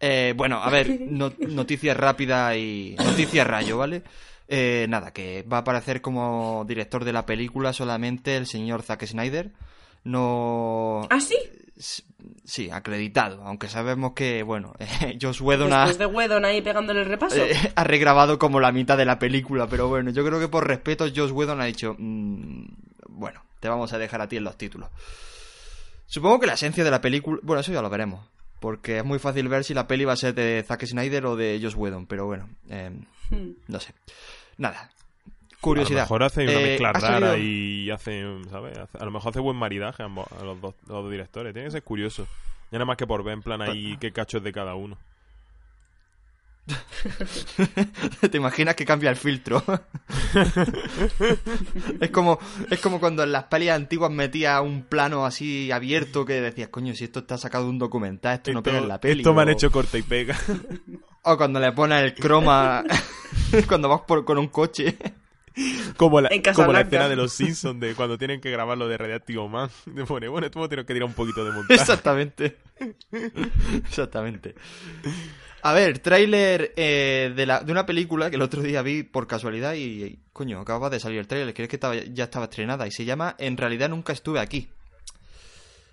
Eh, 0.05 0.35
bueno, 0.37 0.61
a 0.63 0.69
ver, 0.69 0.99
no- 1.09 1.33
noticia 1.39 1.95
rápida 1.95 2.57
y 2.57 2.97
noticia 2.99 3.45
rayo, 3.45 3.79
¿vale? 3.79 4.03
Eh, 4.49 4.85
nada, 4.89 5.13
que 5.13 5.45
va 5.51 5.59
a 5.59 5.61
aparecer 5.61 6.03
como 6.03 6.65
director 6.67 7.05
de 7.05 7.13
la 7.13 7.25
película 7.25 7.73
solamente 7.73 8.37
el 8.37 8.47
señor 8.47 8.83
Zack 8.83 9.07
Snyder. 9.07 9.53
No... 10.05 11.07
¿Ah, 11.09 11.21
sí? 11.21 11.37
Sí, 12.45 12.69
acreditado, 12.71 13.43
aunque 13.45 13.69
sabemos 13.69 14.13
que, 14.13 14.43
bueno, 14.43 14.75
Joss 15.23 15.41
Whedon 15.41 15.73
ha, 15.73 15.93
de 15.93 16.07
Wedon 16.07 16.45
ahí 16.45 16.61
pegándole 16.61 17.01
el 17.03 17.07
repaso. 17.07 17.37
eh, 17.45 17.55
ha 17.75 17.85
regrabado 17.85 18.39
como 18.39 18.59
la 18.61 18.73
mitad 18.73 18.99
de 18.99 19.05
la 19.05 19.19
película, 19.19 19.69
pero 19.69 19.89
bueno, 19.89 20.11
yo 20.11 20.25
creo 20.25 20.39
que 20.41 20.49
por 20.49 20.67
respeto 20.67 21.07
Joss 21.15 21.31
Whedon 21.31 21.61
ha 21.61 21.65
dicho, 21.67 21.95
"Mm, 21.99 22.65
bueno, 23.09 23.43
te 23.61 23.69
vamos 23.69 23.93
a 23.93 23.99
dejar 23.99 24.21
a 24.21 24.29
ti 24.29 24.37
en 24.37 24.45
los 24.45 24.59
títulos. 24.59 24.91
Supongo 26.07 26.41
que 26.41 26.47
la 26.47 26.55
esencia 26.55 26.85
de 26.85 26.91
la 26.91 27.01
película, 27.01 27.39
bueno, 27.43 27.61
eso 27.61 27.73
ya 27.73 27.81
lo 27.81 27.89
veremos, 27.89 28.27
porque 28.63 28.97
es 28.99 29.05
muy 29.05 29.19
fácil 29.19 29.49
ver 29.49 29.65
si 29.65 29.75
la 29.75 29.87
peli 29.87 30.07
va 30.07 30.15
a 30.15 30.17
ser 30.17 30.33
de 30.35 30.65
Zack 30.67 30.87
Snyder 30.87 31.27
o 31.27 31.37
de 31.37 31.59
Joss 31.63 31.75
Whedon, 31.75 32.07
pero 32.07 32.25
bueno, 32.25 32.49
eh, 32.71 32.91
no 33.69 33.81
sé. 33.81 33.93
Nada. 34.57 34.89
A 34.89 35.61
Curiosidad. 35.61 35.99
lo 35.99 36.05
mejor 36.05 36.23
hace 36.23 36.43
una 36.45 36.53
Eh, 36.53 36.63
mezcla 36.63 36.89
ha 36.89 36.93
rara 36.95 37.09
salido- 37.21 37.37
y 37.39 37.91
hace, 37.91 38.25
¿sabes? 38.51 38.79
Hace- 38.79 38.99
A 38.99 39.05
lo 39.05 39.11
mejor 39.11 39.31
hace 39.31 39.41
buen 39.41 39.57
maridaje 39.57 40.03
a, 40.03 40.07
ambos- 40.07 40.27
a 40.33 40.43
los, 40.45 40.61
dos, 40.61 40.75
a 40.89 40.93
los 40.93 41.03
dos 41.03 41.11
directores. 41.11 41.53
Tiene 41.53 41.67
que 41.69 41.73
ser 41.73 41.83
curioso. 41.83 42.27
Ya 42.71 42.79
nada 42.79 42.85
más 42.87 42.97
que 42.97 43.07
por 43.07 43.23
ver 43.23 43.35
en 43.35 43.43
plan 43.43 43.61
ahí 43.63 43.97
qué 44.01 44.13
cachos 44.13 44.43
de 44.43 44.53
cada 44.53 44.75
uno. 44.75 44.97
¿Te 48.31 48.37
imaginas 48.37 48.75
que 48.77 48.85
cambia 48.85 49.11
el 49.11 49.17
filtro? 49.17 49.63
es 52.01 52.11
como 52.11 52.39
es 52.71 52.81
como 52.81 53.01
cuando 53.01 53.23
en 53.25 53.33
las 53.33 53.45
pelis 53.45 53.71
antiguas 53.71 54.11
metía 54.11 54.61
un 54.61 54.83
plano 54.85 55.27
así 55.27 55.73
abierto 55.73 56.25
que 56.25 56.41
decías, 56.41 56.69
coño, 56.69 56.95
si 56.95 57.05
esto 57.05 57.21
está 57.21 57.37
sacado 57.39 57.65
de 57.65 57.71
un 57.71 57.79
documental, 57.79 58.35
esto, 58.35 58.53
no 58.53 58.63
pega 58.63 58.79
en 58.79 58.89
la 58.89 59.01
peli. 59.01 59.21
esto 59.23 59.35
me 59.35 59.43
han 59.43 59.49
o- 59.49 59.53
hecho 59.53 59.71
corta 59.71 59.99
y 59.99 60.03
pega. 60.03 60.37
O 61.25 61.37
cuando 61.37 61.61
le 61.61 61.71
pones 61.71 62.03
el 62.03 62.15
croma 62.15 62.83
cuando 63.69 63.89
vas 63.89 64.01
por, 64.01 64.25
con 64.25 64.39
un 64.39 64.49
coche. 64.49 64.99
como, 65.97 66.21
la, 66.21 66.29
como 66.53 66.73
la 66.73 66.81
escena 66.81 67.09
de 67.09 67.15
los 67.15 67.33
Simpsons 67.33 67.79
de 67.79 67.95
cuando 67.95 68.19
tienen 68.19 68.41
que 68.41 68.51
grabar 68.51 68.77
lo 68.77 68.89
de 68.89 68.99
Radioactivo 68.99 69.49
Man. 69.49 69.71
De 69.87 70.05
pone, 70.05 70.27
bueno, 70.27 70.47
esto 70.49 70.69
tiene 70.69 70.85
que 70.85 70.93
tirar 70.95 71.09
un 71.09 71.15
poquito 71.15 71.45
de 71.45 71.53
montaje. 71.53 71.81
Exactamente. 71.81 72.57
Exactamente. 73.87 74.57
A 75.65 75.73
ver, 75.73 76.01
tráiler 76.01 76.73
eh, 76.77 77.33
de, 77.37 77.47
de 77.47 77.73
una 77.73 77.87
película 77.87 78.31
que 78.31 78.37
el 78.37 78.43
otro 78.43 78.63
día 78.63 78.83
vi 78.83 79.05
por 79.05 79.29
casualidad 79.29 79.75
y, 79.75 80.19
coño, 80.33 80.59
acababa 80.61 80.91
de 80.91 80.99
salir 80.99 81.21
el 81.21 81.29
tráiler, 81.29 81.55
crees 81.55 81.69
que 81.71 81.77
estaba- 81.77 81.95
ya 81.95 82.25
estaba 82.25 82.47
estrenada 82.47 82.87
y 82.87 82.91
se 82.91 83.05
llama 83.05 83.37
En 83.39 83.57
realidad 83.57 83.89
nunca 83.89 84.13
estuve 84.13 84.41
aquí. 84.41 84.69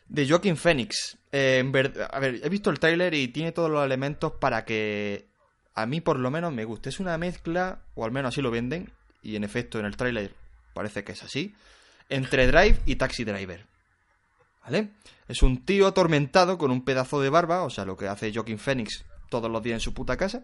De 0.08 0.28
Joaquin 0.28 0.58
Phoenix. 0.58 1.20
Eh, 1.32 1.60
en 1.60 1.72
a 2.10 2.20
ver, 2.20 2.42
he 2.44 2.50
visto 2.50 2.72
el 2.72 2.80
tráiler 2.80 3.14
y 3.14 3.28
tiene 3.28 3.52
todos 3.52 3.70
los 3.70 3.86
elementos 3.86 4.34
para 4.40 4.66
que 4.66 5.28
a 5.76 5.86
mí 5.86 6.02
por 6.02 6.18
lo 6.18 6.32
menos 6.32 6.52
me 6.52 6.66
guste. 6.66 6.90
Es 6.90 7.00
una 7.00 7.18
mezcla, 7.20 7.80
o 7.94 8.06
al 8.06 8.12
menos 8.12 8.30
así 8.34 8.42
lo 8.42 8.50
venden, 8.50 8.92
y 9.22 9.36
en 9.36 9.44
efecto 9.44 9.78
en 9.80 9.86
el 9.86 9.96
tráiler 9.96 10.34
parece 10.74 11.04
que 11.04 11.12
es 11.12 11.22
así, 11.24 11.54
entre 12.10 12.48
Drive 12.48 12.80
y 12.88 12.96
Taxi 12.96 13.24
Driver. 13.24 13.68
¿Vale? 14.64 14.90
Es 15.28 15.44
un 15.44 15.64
tío 15.64 15.86
atormentado 15.86 16.58
con 16.58 16.72
un 16.72 16.84
pedazo 16.84 17.22
de 17.22 17.30
barba, 17.30 17.62
o 17.62 17.70
sea, 17.70 17.86
lo 17.86 17.96
que 17.96 18.08
hace 18.08 18.34
Joaquin 18.34 18.58
Phoenix 18.58 19.06
todos 19.30 19.50
los 19.50 19.62
días 19.62 19.76
en 19.76 19.80
su 19.82 19.94
puta 19.94 20.18
casa, 20.18 20.44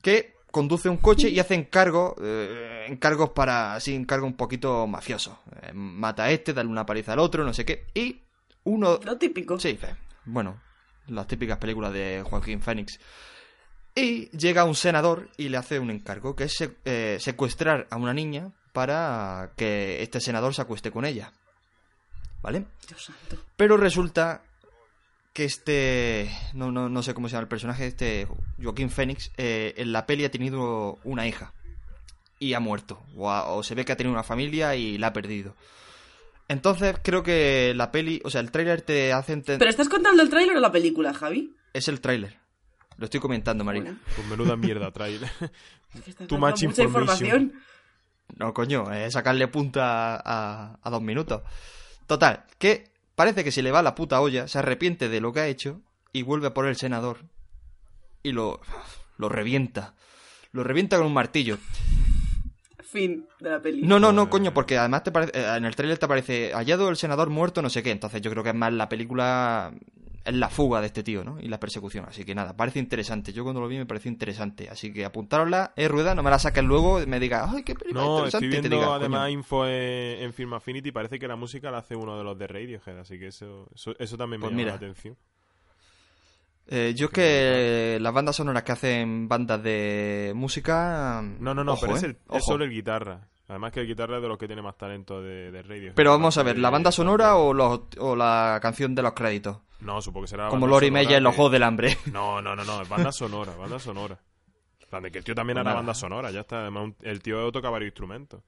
que 0.00 0.38
conduce 0.50 0.88
un 0.88 0.96
coche 0.96 1.28
y 1.28 1.38
hace 1.38 1.54
encargos, 1.54 2.14
eh, 2.22 2.86
encargos 2.88 3.30
para, 3.30 3.74
así, 3.74 3.94
encargos 3.94 4.28
un 4.28 4.36
poquito 4.36 4.86
mafiosos. 4.86 5.36
Eh, 5.62 5.72
mata 5.72 6.24
a 6.24 6.30
este, 6.30 6.52
dale 6.52 6.68
una 6.68 6.86
paliza 6.86 7.12
al 7.12 7.18
otro, 7.18 7.44
no 7.44 7.52
sé 7.52 7.64
qué, 7.64 7.86
y 7.94 8.22
uno... 8.64 8.98
Lo 9.04 9.18
típico. 9.18 9.58
Sí, 9.58 9.78
bueno, 10.24 10.60
las 11.08 11.26
típicas 11.26 11.58
películas 11.58 11.92
de 11.92 12.24
Joaquín 12.28 12.60
Phoenix. 12.60 12.98
Y 13.94 14.28
llega 14.30 14.64
un 14.64 14.74
senador 14.74 15.28
y 15.36 15.48
le 15.48 15.56
hace 15.56 15.78
un 15.78 15.90
encargo, 15.90 16.36
que 16.36 16.44
es 16.44 16.56
eh, 16.84 17.18
secuestrar 17.20 17.86
a 17.90 17.96
una 17.96 18.14
niña 18.14 18.52
para 18.72 19.52
que 19.56 20.02
este 20.02 20.20
senador 20.20 20.54
se 20.54 20.62
acueste 20.62 20.90
con 20.90 21.04
ella. 21.04 21.32
¿Vale? 22.40 22.66
Dios 22.86 23.04
santo. 23.04 23.44
Pero 23.56 23.76
resulta 23.76 24.42
que 25.32 25.44
este. 25.44 26.30
No, 26.54 26.70
no, 26.72 26.88
no 26.88 27.02
sé 27.02 27.14
cómo 27.14 27.28
se 27.28 27.32
llama 27.32 27.42
el 27.42 27.48
personaje, 27.48 27.86
este 27.86 28.26
Joaquín 28.62 28.90
Phoenix, 28.90 29.30
eh, 29.36 29.74
en 29.76 29.92
la 29.92 30.06
peli 30.06 30.24
ha 30.24 30.30
tenido 30.30 30.98
una 31.04 31.26
hija. 31.26 31.52
Y 32.40 32.54
ha 32.54 32.60
muerto. 32.60 33.02
O, 33.16 33.30
ha- 33.30 33.48
o 33.50 33.62
se 33.62 33.74
ve 33.74 33.84
que 33.84 33.92
ha 33.92 33.96
tenido 33.96 34.12
una 34.12 34.22
familia 34.22 34.74
y 34.76 34.96
la 34.98 35.08
ha 35.08 35.12
perdido. 35.12 35.54
Entonces 36.48 36.96
creo 37.02 37.22
que 37.22 37.72
la 37.76 37.90
peli. 37.92 38.20
O 38.24 38.30
sea, 38.30 38.40
el 38.40 38.50
tráiler 38.50 38.82
te 38.82 39.12
hace 39.12 39.32
entender. 39.32 39.58
¿Pero 39.58 39.70
estás 39.70 39.88
contando 39.88 40.22
el 40.22 40.30
tráiler 40.30 40.56
o 40.56 40.60
la 40.60 40.72
película, 40.72 41.12
Javi? 41.12 41.54
Es 41.72 41.88
el 41.88 42.00
tráiler. 42.00 42.38
Lo 42.96 43.04
estoy 43.04 43.20
comentando, 43.20 43.64
Marina. 43.64 43.90
Bueno, 43.90 44.00
Pues 44.16 44.26
menuda 44.28 44.56
mierda 44.56 44.90
trailer. 44.90 45.30
es 45.94 46.00
que 46.02 46.10
está 46.10 46.26
Too 46.26 46.36
dando 46.36 46.46
much 46.50 46.64
mucha 46.64 46.82
información. 46.82 47.52
No, 48.36 48.52
coño, 48.52 48.92
es 48.92 49.12
sacarle 49.12 49.48
punta 49.48 50.16
a, 50.24 50.78
a 50.82 50.90
dos 50.90 51.00
minutos. 51.02 51.42
Total, 52.06 52.44
que 52.58 52.90
parece 53.18 53.42
que 53.42 53.50
se 53.50 53.62
le 53.62 53.72
va 53.72 53.82
la 53.82 53.96
puta 53.96 54.20
olla, 54.20 54.46
se 54.46 54.60
arrepiente 54.60 55.08
de 55.08 55.20
lo 55.20 55.32
que 55.32 55.40
ha 55.40 55.48
hecho 55.48 55.82
y 56.12 56.22
vuelve 56.22 56.52
por 56.52 56.66
el 56.68 56.76
senador 56.76 57.24
y 58.22 58.30
lo, 58.30 58.60
lo 59.16 59.28
revienta. 59.28 59.96
Lo 60.52 60.62
revienta 60.62 60.98
con 60.98 61.06
un 61.06 61.14
martillo. 61.14 61.58
Fin 62.78 63.26
de 63.40 63.50
la 63.50 63.60
peli. 63.60 63.82
No, 63.82 63.98
no, 63.98 64.12
no, 64.12 64.30
coño, 64.30 64.54
porque 64.54 64.78
además 64.78 65.02
te 65.02 65.10
parece, 65.10 65.32
eh, 65.36 65.56
en 65.56 65.64
el 65.64 65.74
tráiler 65.74 65.98
te 65.98 66.04
aparece 66.04 66.52
hallado 66.52 66.90
el 66.90 66.96
senador 66.96 67.28
muerto, 67.28 67.60
no 67.60 67.70
sé 67.70 67.82
qué. 67.82 67.90
Entonces 67.90 68.22
yo 68.22 68.30
creo 68.30 68.44
que 68.44 68.50
es 68.50 68.54
más 68.54 68.72
la 68.72 68.88
película, 68.88 69.72
es 70.24 70.34
la 70.34 70.48
fuga 70.50 70.80
de 70.80 70.88
este 70.88 71.02
tío, 71.02 71.24
¿no? 71.24 71.40
Y 71.40 71.48
la 71.48 71.58
persecución. 71.60 72.04
Así 72.06 72.24
que 72.24 72.34
nada, 72.34 72.54
parece 72.56 72.78
interesante. 72.78 73.32
Yo 73.32 73.44
cuando 73.44 73.60
lo 73.60 73.68
vi 73.68 73.78
me 73.78 73.86
pareció 73.86 74.10
interesante. 74.10 74.68
Así 74.68 74.92
que 74.92 75.04
apuntárosla, 75.04 75.72
eh, 75.76 75.88
rueda, 75.88 76.14
no 76.14 76.22
me 76.22 76.30
la 76.30 76.38
saques 76.38 76.62
luego 76.64 77.02
y 77.02 77.06
me 77.06 77.18
digas, 77.20 77.48
ay, 77.54 77.62
qué 77.62 77.74
película 77.74 78.04
No, 78.04 78.16
interesante. 78.18 78.46
estoy 78.46 78.58
y 78.58 78.62
te 78.62 78.68
viendo 78.68 78.84
diga, 78.84 78.94
además 78.96 79.20
"Coño". 79.22 79.30
info 79.30 79.66
en, 79.66 80.22
en 80.22 80.32
Film 80.32 80.52
Affinity. 80.54 80.92
Parece 80.92 81.18
que 81.18 81.28
la 81.28 81.36
música 81.36 81.70
la 81.70 81.78
hace 81.78 81.96
uno 81.96 82.18
de 82.18 82.24
los 82.24 82.38
de 82.38 82.46
Radiohead, 82.46 82.98
así 82.98 83.18
que 83.18 83.28
eso, 83.28 83.68
eso, 83.74 83.94
eso 83.98 84.16
también 84.16 84.40
me 84.40 84.46
Pues 84.46 84.50
llama 84.52 84.56
mira. 84.62 84.70
la 84.72 84.76
atención. 84.76 85.16
Eh, 86.70 86.92
yo 86.94 87.06
es 87.06 87.12
que 87.12 87.98
las 88.00 88.12
bandas 88.12 88.36
sonoras 88.36 88.62
que 88.62 88.72
hacen 88.72 89.26
bandas 89.26 89.62
de 89.62 90.32
música. 90.34 91.22
No, 91.40 91.54
no, 91.54 91.64
no, 91.64 91.72
ojo, 91.72 91.80
pero 91.86 91.96
es, 91.96 92.02
eh, 92.02 92.06
el, 92.06 92.12
es 92.12 92.18
ojo. 92.28 92.40
solo 92.40 92.64
el 92.64 92.70
guitarra. 92.70 93.26
Además 93.48 93.72
que 93.72 93.80
el 93.80 93.86
guitarra 93.86 94.16
es 94.16 94.22
de 94.22 94.28
los 94.28 94.36
que 94.38 94.46
tiene 94.46 94.60
más 94.62 94.76
talento 94.76 95.22
de, 95.22 95.50
de 95.50 95.62
Radiohead. 95.62 95.94
Pero 95.94 96.10
vamos 96.10 96.36
a 96.36 96.42
ver, 96.42 96.58
¿la 96.58 96.68
banda 96.70 96.92
sonora 96.92 97.36
o, 97.36 97.54
los, 97.54 97.80
o 97.98 98.14
la 98.14 98.58
canción 98.60 98.94
de 98.94 99.02
los 99.02 99.14
créditos? 99.14 99.58
No, 99.80 100.02
supongo 100.02 100.24
que 100.24 100.28
será 100.30 100.44
la 100.44 100.50
Como 100.50 100.66
Lori 100.66 100.90
Meyer 100.90 101.16
en 101.18 101.22
Los 101.24 101.34
Juegos 101.34 101.52
del 101.52 101.62
Hambre. 101.62 101.96
No, 102.12 102.42
no, 102.42 102.54
no, 102.54 102.64
no, 102.64 102.82
es 102.82 102.88
banda 102.88 103.10
sonora, 103.10 103.54
banda 103.56 103.78
sonora. 103.78 104.18
En 104.80 104.88
plan 104.88 105.02
de 105.02 105.10
que 105.10 105.18
el 105.18 105.24
tío 105.24 105.34
también 105.34 105.58
hará 105.58 105.64
nada. 105.64 105.76
banda 105.76 105.94
sonora, 105.94 106.30
ya 106.30 106.40
está. 106.40 106.60
Además, 106.60 106.84
un- 106.84 106.96
el 107.02 107.22
tío 107.22 107.50
toca 107.52 107.70
varios 107.70 107.88
instrumentos. 107.88 108.42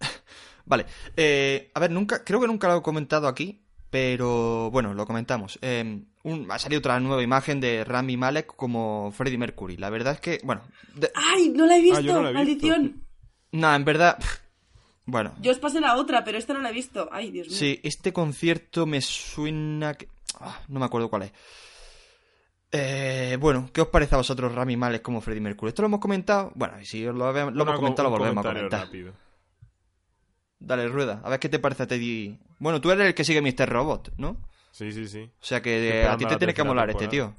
Vale, 0.66 0.86
eh, 1.16 1.70
a 1.74 1.80
ver, 1.80 1.90
nunca, 1.90 2.24
creo 2.24 2.40
que 2.40 2.46
nunca 2.46 2.68
lo 2.68 2.78
he 2.78 2.82
comentado 2.82 3.26
aquí, 3.28 3.62
pero 3.90 4.70
bueno, 4.70 4.92
lo 4.94 5.06
comentamos. 5.06 5.58
Eh, 5.62 6.02
un- 6.24 6.50
ha 6.50 6.58
salido 6.58 6.80
otra 6.80 6.98
nueva 7.00 7.22
imagen 7.22 7.60
de 7.60 7.84
Rami 7.84 8.16
Malek 8.16 8.46
como 8.56 9.12
Freddie 9.12 9.38
Mercury. 9.38 9.76
La 9.76 9.90
verdad 9.90 10.14
es 10.14 10.20
que, 10.20 10.40
bueno, 10.44 10.62
de- 10.94 11.10
¡Ay! 11.14 11.50
No 11.50 11.64
la 11.66 11.76
he 11.78 11.80
visto. 11.82 11.98
Ah, 11.98 12.00
yo 12.00 12.12
no 12.14 12.22
la 12.30 12.40
he 12.42 12.44
visto. 12.44 12.66
Maldición. 12.66 13.04
No, 13.52 13.74
en 13.74 13.84
verdad, 13.84 14.18
Bueno. 15.06 15.34
Yo 15.40 15.52
os 15.52 15.58
pasé 15.58 15.80
la 15.80 15.96
otra, 15.96 16.22
pero 16.24 16.36
esta 16.38 16.52
no 16.52 16.60
la 16.60 16.68
he 16.70 16.72
visto. 16.72 17.08
Ay, 17.10 17.30
Dios 17.30 17.48
mío. 17.48 17.56
Sí, 17.56 17.80
este 17.82 18.12
concierto 18.12 18.84
me 18.84 19.00
suena 19.00 19.94
que... 19.94 20.08
ah, 20.40 20.60
no 20.68 20.78
me 20.80 20.84
acuerdo 20.86 21.08
cuál 21.08 21.22
es. 21.22 21.32
Eh, 22.70 23.38
bueno, 23.40 23.70
¿qué 23.72 23.80
os 23.80 23.88
parece 23.88 24.14
a 24.14 24.18
vosotros 24.18 24.54
Rami 24.54 24.76
Malek 24.76 25.00
como 25.00 25.22
Freddie 25.22 25.40
Mercury? 25.40 25.70
¿Esto 25.70 25.80
lo 25.82 25.86
hemos 25.86 26.00
comentado? 26.00 26.52
Bueno, 26.54 26.78
y 26.80 26.84
si 26.84 27.02
lo, 27.04 27.24
habe- 27.24 27.50
lo 27.50 27.62
hemos 27.62 27.76
comentado, 27.76 28.10
lo 28.10 28.18
volvemos 28.18 28.44
a 28.44 28.48
comentar. 28.50 28.80
rápido. 28.86 29.14
Dale, 30.60 30.88
rueda. 30.88 31.22
A 31.24 31.30
ver 31.30 31.38
qué 31.40 31.48
te 31.48 31.58
parece 31.58 31.84
a 31.84 31.86
ti. 31.86 32.38
Bueno, 32.58 32.80
tú 32.80 32.90
eres 32.90 33.06
el 33.06 33.14
que 33.14 33.24
sigue 33.24 33.40
Mr. 33.40 33.68
Robot, 33.68 34.12
¿no? 34.18 34.36
Sí, 34.72 34.92
sí, 34.92 35.08
sí. 35.08 35.30
O 35.40 35.44
sea 35.44 35.62
que 35.62 36.00
Estoy 36.00 36.14
a 36.14 36.16
ti 36.18 36.26
te 36.26 36.36
tiene 36.36 36.52
que 36.52 36.64
molar 36.64 36.90
este 36.90 37.08
tío. 37.08 37.34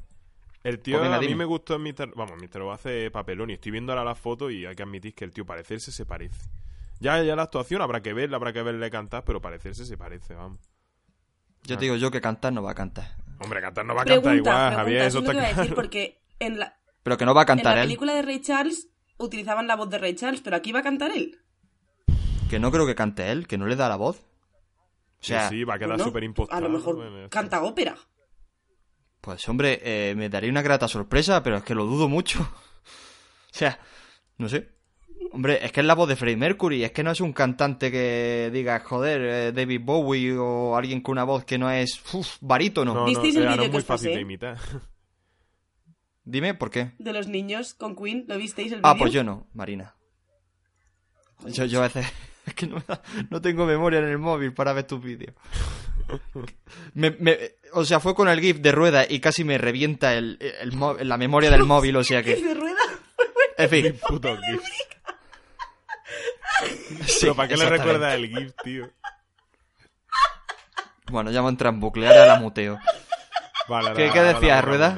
El 0.63 0.79
tío, 0.79 0.97
Pues 0.97 1.03
venga, 1.03 1.17
a 1.17 1.19
mí 1.21 1.27
dime. 1.27 1.39
me 1.39 1.45
gustó 1.45 1.75
en 1.75 1.83
Mr. 1.83 2.13
Vamos, 2.15 2.37
Mr. 2.41 2.59
Robot 2.59 2.73
hace 2.75 3.09
papelón 3.11 3.49
y 3.49 3.53
estoy 3.53 3.71
viendo 3.71 3.91
ahora 3.93 4.03
las 4.03 4.19
fotos 4.19 4.51
y 4.51 4.65
hay 4.65 4.75
que 4.75 4.83
admitir 4.83 5.13
que 5.15 5.23
el 5.25 5.31
tío 5.31 5.45
parecerse 5.45 5.91
se 5.91 6.05
parece. 6.05 6.49
Ya, 6.99 7.21
ya 7.23 7.35
la 7.35 7.43
actuación 7.43 7.81
habrá 7.81 8.01
que 8.01 8.13
verla, 8.13 8.35
habrá 8.35 8.51
que 8.51 8.61
verle 8.61 8.89
cantar, 8.91 9.23
pero 9.23 9.39
parecerse 9.41 9.85
se 9.85 9.97
parece, 9.97 10.33
vamos. 10.35 10.59
Yo 11.63 11.77
te 11.77 11.85
digo 11.85 11.95
yo 11.95 12.11
que 12.11 12.19
cantar 12.21 12.51
no 12.51 12.61
va 12.63 12.71
a 12.71 12.75
cantar. 12.75 13.15
Hombre, 13.39 13.61
cantar 13.61 13.85
no 13.85 13.95
va 13.95 14.01
a 14.01 14.05
Pregunta, 14.05 14.29
cantar 14.31 14.37
igual, 14.37 14.55
pregunta, 14.57 14.75
Javier, 14.77 15.01
eso 15.03 15.19
está 15.19 15.31
a 15.31 15.35
decir, 15.35 15.53
claro. 15.55 15.75
porque 15.75 16.21
en 16.39 16.59
la, 16.59 16.77
Pero 17.03 17.17
que 17.17 17.25
no 17.25 17.33
va 17.33 17.41
a 17.41 17.43
en 17.43 17.47
cantar 17.47 17.75
la 17.75 17.81
él. 17.83 17.87
película 17.87 18.13
de 18.13 18.21
Ray 18.21 18.41
Charles 18.41 18.89
utilizaban 19.17 19.65
la 19.67 19.75
voz 19.77 19.89
de 19.89 19.97
Ray 19.97 20.15
Charles, 20.15 20.41
pero 20.41 20.57
aquí 20.57 20.73
va 20.73 20.79
a 20.79 20.83
cantar 20.83 21.11
él. 21.11 21.39
Que 22.49 22.59
no 22.59 22.71
creo 22.71 22.85
que 22.85 22.95
cante 22.95 23.31
él, 23.31 23.47
que 23.47 23.57
no 23.57 23.65
le 23.67 23.75
da 23.77 23.87
la 23.87 23.95
voz. 23.95 24.17
O 24.19 24.23
sea, 25.23 25.47
sí, 25.49 25.57
sí, 25.59 25.63
va 25.63 25.75
a 25.75 25.77
quedar 25.79 25.91
Bueno, 25.91 26.03
súper 26.05 26.23
impostado. 26.23 26.57
A 26.57 26.61
lo 26.61 26.69
mejor 26.69 26.95
Bueno, 26.95 27.29
canta 27.29 27.61
ópera. 27.63 27.95
Pues 29.21 29.47
hombre, 29.49 29.79
eh, 29.83 30.13
me 30.15 30.29
daría 30.29 30.49
una 30.49 30.61
grata 30.61 30.87
sorpresa, 30.87 31.43
pero 31.43 31.57
es 31.57 31.63
que 31.63 31.75
lo 31.75 31.85
dudo 31.85 32.07
mucho. 32.07 32.39
o 33.51 33.53
sea, 33.53 33.79
no 34.37 34.47
sé. 34.49 34.69
Hombre, 35.31 35.63
es 35.63 35.71
que 35.71 35.81
es 35.81 35.85
la 35.85 35.93
voz 35.93 36.09
de 36.09 36.15
Freddie 36.15 36.37
Mercury, 36.37 36.83
es 36.83 36.91
que 36.91 37.03
no 37.03 37.11
es 37.11 37.21
un 37.21 37.33
cantante 37.33 37.91
que 37.91 38.49
diga, 38.51 38.79
joder, 38.79 39.21
eh, 39.21 39.51
David 39.51 39.81
Bowie 39.83 40.35
o 40.35 40.75
alguien 40.75 41.01
con 41.01 41.11
una 41.13 41.23
voz 41.23 41.45
que 41.45 41.57
no 41.59 41.69
es 41.69 42.01
uf, 42.13 42.37
barítono. 42.41 42.93
No, 42.95 42.99
no, 43.01 43.05
¿Visteis 43.05 43.35
el 43.35 43.43
eh, 43.43 43.45
no 43.45 43.51
vídeo 43.51 43.63
es 43.65 43.69
que 43.69 43.73
muy 43.73 43.83
fácil 43.83 44.13
de 44.13 44.21
imitar. 44.21 44.57
Dime, 46.23 46.53
¿por 46.55 46.69
qué? 46.71 46.93
De 46.99 47.13
los 47.13 47.27
niños 47.27 47.73
con 47.75 47.95
Queen, 47.95 48.25
¿lo 48.27 48.37
visteis 48.37 48.71
el 48.71 48.79
Ah, 48.83 48.93
vídeo? 48.93 49.03
pues 49.03 49.13
yo 49.13 49.23
no, 49.23 49.47
Marina. 49.53 49.95
Yo, 51.47 51.65
yo 51.65 51.79
a 51.79 51.83
veces... 51.83 52.05
Es 52.45 52.55
que 52.55 52.65
no, 52.65 52.77
me 52.77 52.83
da- 52.87 53.03
no 53.29 53.41
tengo 53.41 53.65
memoria 53.67 53.99
en 53.99 54.05
el 54.05 54.17
móvil 54.17 54.53
para 54.53 54.73
ver 54.73 54.85
tus 54.85 54.99
vídeos. 55.03 55.35
Me- 56.93 57.11
me- 57.19 57.37
o 57.73 57.85
sea, 57.85 57.99
fue 57.99 58.15
con 58.15 58.27
el 58.29 58.39
GIF 58.41 58.57
de 58.57 58.71
rueda 58.71 59.05
y 59.07 59.19
casi 59.19 59.43
me 59.43 59.57
revienta 59.57 60.13
el, 60.15 60.37
el 60.61 61.07
la 61.07 61.17
memoria 61.17 61.49
del 61.51 61.63
móvil, 61.63 61.95
o 61.97 62.03
sea 62.03 62.23
¿Qué 62.23 62.35
que... 62.35 62.43
de 62.43 62.53
rueda? 62.53 62.75
En 63.57 63.69
fin, 63.69 63.99
Puto 64.07 64.35
GIF. 64.37 64.61
sí, 67.05 67.17
Pero 67.21 67.35
¿para 67.35 67.47
qué 67.49 67.57
le 67.57 67.69
recuerda 67.69 68.15
el 68.15 68.27
GIF, 68.29 68.53
tío? 68.63 68.89
Bueno, 71.11 71.31
ya 71.31 71.41
me 71.41 71.49
entra 71.49 71.69
en 71.69 71.79
bucle, 71.79 72.07
ahora 72.07 72.25
la 72.25 72.35
muteo. 72.39 72.79
Vale, 73.67 73.93
¿Qué- 73.93 74.11
decías, 74.21 74.63
Rueda? 74.63 74.95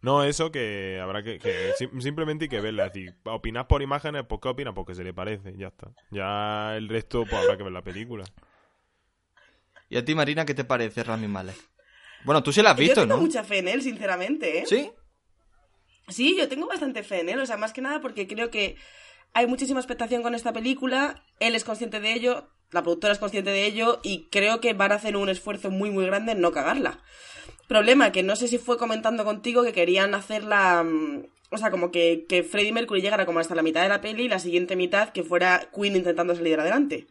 No, 0.00 0.24
eso 0.24 0.50
que 0.50 0.98
habrá 1.00 1.22
que, 1.22 1.38
que 1.38 1.72
sim- 1.78 2.00
simplemente 2.00 2.46
hay 2.46 2.48
que 2.48 2.60
verla. 2.60 2.86
Es 2.86 2.92
decir, 2.92 3.14
opinas 3.24 3.66
por 3.66 3.82
imágenes, 3.82 4.24
pues 4.28 4.40
¿qué 4.40 4.48
opinas? 4.48 4.74
Porque 4.74 4.94
se 4.96 5.04
le 5.04 5.14
parece, 5.14 5.54
ya 5.56 5.68
está. 5.68 5.88
Ya 6.10 6.76
el 6.76 6.88
resto, 6.88 7.24
pues 7.24 7.40
habrá 7.40 7.56
que 7.56 7.62
ver 7.62 7.72
la 7.72 7.82
película. 7.82 8.24
¿Y 9.92 9.98
a 9.98 10.04
ti, 10.06 10.14
Marina, 10.14 10.46
qué 10.46 10.54
te 10.54 10.64
parece 10.64 11.04
Rami 11.04 11.28
Malek? 11.28 11.54
Bueno, 12.24 12.42
tú 12.42 12.50
sí 12.50 12.62
la 12.62 12.70
has 12.70 12.76
yo 12.78 12.80
visto, 12.80 13.02
tengo 13.02 13.16
¿no? 13.16 13.20
mucha 13.20 13.44
fe 13.44 13.58
en 13.58 13.68
él, 13.68 13.82
sinceramente, 13.82 14.60
¿eh? 14.60 14.64
¿Sí? 14.66 14.90
Sí, 16.08 16.34
yo 16.34 16.48
tengo 16.48 16.66
bastante 16.66 17.02
fe 17.02 17.20
en 17.20 17.28
él, 17.28 17.38
o 17.38 17.44
sea, 17.44 17.58
más 17.58 17.74
que 17.74 17.82
nada 17.82 18.00
porque 18.00 18.26
creo 18.26 18.50
que 18.50 18.76
hay 19.34 19.46
muchísima 19.46 19.80
expectación 19.80 20.22
con 20.22 20.34
esta 20.34 20.50
película, 20.54 21.22
él 21.40 21.54
es 21.54 21.64
consciente 21.64 22.00
de 22.00 22.14
ello, 22.14 22.48
la 22.70 22.82
productora 22.82 23.12
es 23.12 23.18
consciente 23.18 23.50
de 23.50 23.66
ello 23.66 24.00
y 24.02 24.28
creo 24.30 24.62
que 24.62 24.72
van 24.72 24.92
a 24.92 24.94
hacer 24.94 25.14
un 25.14 25.28
esfuerzo 25.28 25.70
muy 25.70 25.90
muy 25.90 26.06
grande 26.06 26.32
en 26.32 26.40
no 26.40 26.52
cagarla. 26.52 26.98
Problema 27.68 28.12
que 28.12 28.22
no 28.22 28.34
sé 28.34 28.48
si 28.48 28.56
fue 28.56 28.78
comentando 28.78 29.26
contigo 29.26 29.62
que 29.62 29.74
querían 29.74 30.14
hacerla, 30.14 30.84
mm, 30.84 31.26
o 31.50 31.58
sea, 31.58 31.70
como 31.70 31.90
que, 31.90 32.24
que 32.26 32.42
Freddie 32.44 32.72
Mercury 32.72 33.02
llegara 33.02 33.26
como 33.26 33.40
hasta 33.40 33.54
la 33.54 33.62
mitad 33.62 33.82
de 33.82 33.90
la 33.90 34.00
peli 34.00 34.22
y 34.22 34.28
la 34.28 34.38
siguiente 34.38 34.74
mitad 34.74 35.10
que 35.10 35.22
fuera 35.22 35.68
Queen 35.76 35.96
intentando 35.96 36.34
salir 36.34 36.58
adelante. 36.58 37.08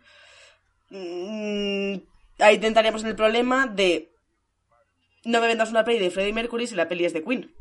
Mm, 0.89 2.11
ahí 2.41 2.58
tentaríamos 2.60 3.04
el 3.04 3.15
problema 3.15 3.67
de 3.67 4.12
no 5.25 5.39
me 5.41 5.47
vendas 5.47 5.69
una 5.71 5.84
peli 5.84 5.99
de 5.99 6.12
Freddie 6.12 6.34
Mercury 6.34 6.67
si 6.67 6.75
la 6.75 6.88
peli 6.88 7.06
es 7.06 7.13
de 7.13 7.23
Queen. 7.23 7.54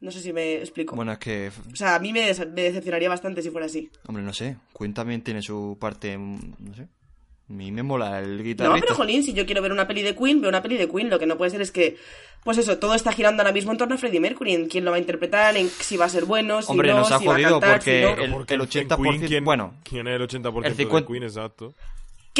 No 0.00 0.10
sé 0.10 0.20
si 0.20 0.32
me 0.32 0.54
explico. 0.54 0.96
Bueno, 0.96 1.12
es 1.12 1.18
que... 1.18 1.50
O 1.72 1.76
sea, 1.76 1.96
a 1.96 1.98
mí 1.98 2.10
me, 2.12 2.20
decepcionaría 2.22 3.08
bastante 3.10 3.42
si 3.42 3.50
fuera 3.50 3.66
así. 3.66 3.90
Hombre, 4.06 4.22
no 4.22 4.32
sé. 4.32 4.56
Queen 4.78 4.94
también 4.94 5.20
tiene 5.22 5.42
su 5.42 5.76
parte... 5.78 6.16
mm, 6.16 6.54
No 6.58 6.74
sé. 6.74 6.82
A 6.82 7.52
mí 7.52 7.70
me 7.72 7.82
mola 7.82 8.18
el 8.20 8.38
No, 8.38 8.42
guitarrista. 8.44 8.80
pero 8.80 8.94
jolín, 8.94 9.22
si 9.24 9.34
yo 9.34 9.44
quiero 9.44 9.60
ver 9.60 9.72
una 9.72 9.86
peli 9.88 10.00
de 10.02 10.14
Queen, 10.16 10.40
veo 10.40 10.48
una 10.48 10.62
peli 10.62 10.76
de 10.78 10.88
Queen. 10.88 11.10
Lo 11.10 11.18
que 11.18 11.26
no 11.26 11.36
puede 11.36 11.50
ser 11.50 11.60
es 11.60 11.70
que, 11.72 11.96
pues 12.44 12.56
eso, 12.58 12.78
todo 12.78 12.94
está 12.94 13.12
girando 13.12 13.42
ahora 13.42 13.52
mismo 13.52 13.72
en 13.72 13.78
torno 13.78 13.96
a 13.96 13.98
Freddie 13.98 14.20
Mercury, 14.20 14.54
en 14.54 14.68
quién 14.68 14.84
lo 14.84 14.92
va 14.92 14.96
a 14.98 15.00
interpretar, 15.00 15.56
en 15.56 15.68
si 15.68 15.96
va 15.98 16.04
a 16.04 16.08
ser 16.08 16.24
bueno, 16.26 16.62
si 16.62 16.70
Hombre, 16.70 16.90
no, 16.92 17.00
nos 17.00 17.10
ha 17.10 17.18
si 17.18 17.26
va 17.26 17.32
a 17.32 17.34
jodido 17.34 17.50
cantar, 17.60 17.78
porque 17.80 18.00
si 18.00 18.16
no. 18.16 18.22
el- 18.24 18.30
Porque 18.32 18.54
el 18.54 18.60
en 18.60 18.66
80%, 18.68 19.02
Queen, 19.02 19.26
¿quién, 19.26 19.44
bueno, 19.44 19.74
¿quién 19.82 20.06
es 20.06 20.14
el 20.20 20.22
80% 20.28 20.56
el 20.64 20.76
de 20.76 20.84
50 20.84 21.06
Queen? 21.08 21.22
Exacto. 21.24 21.74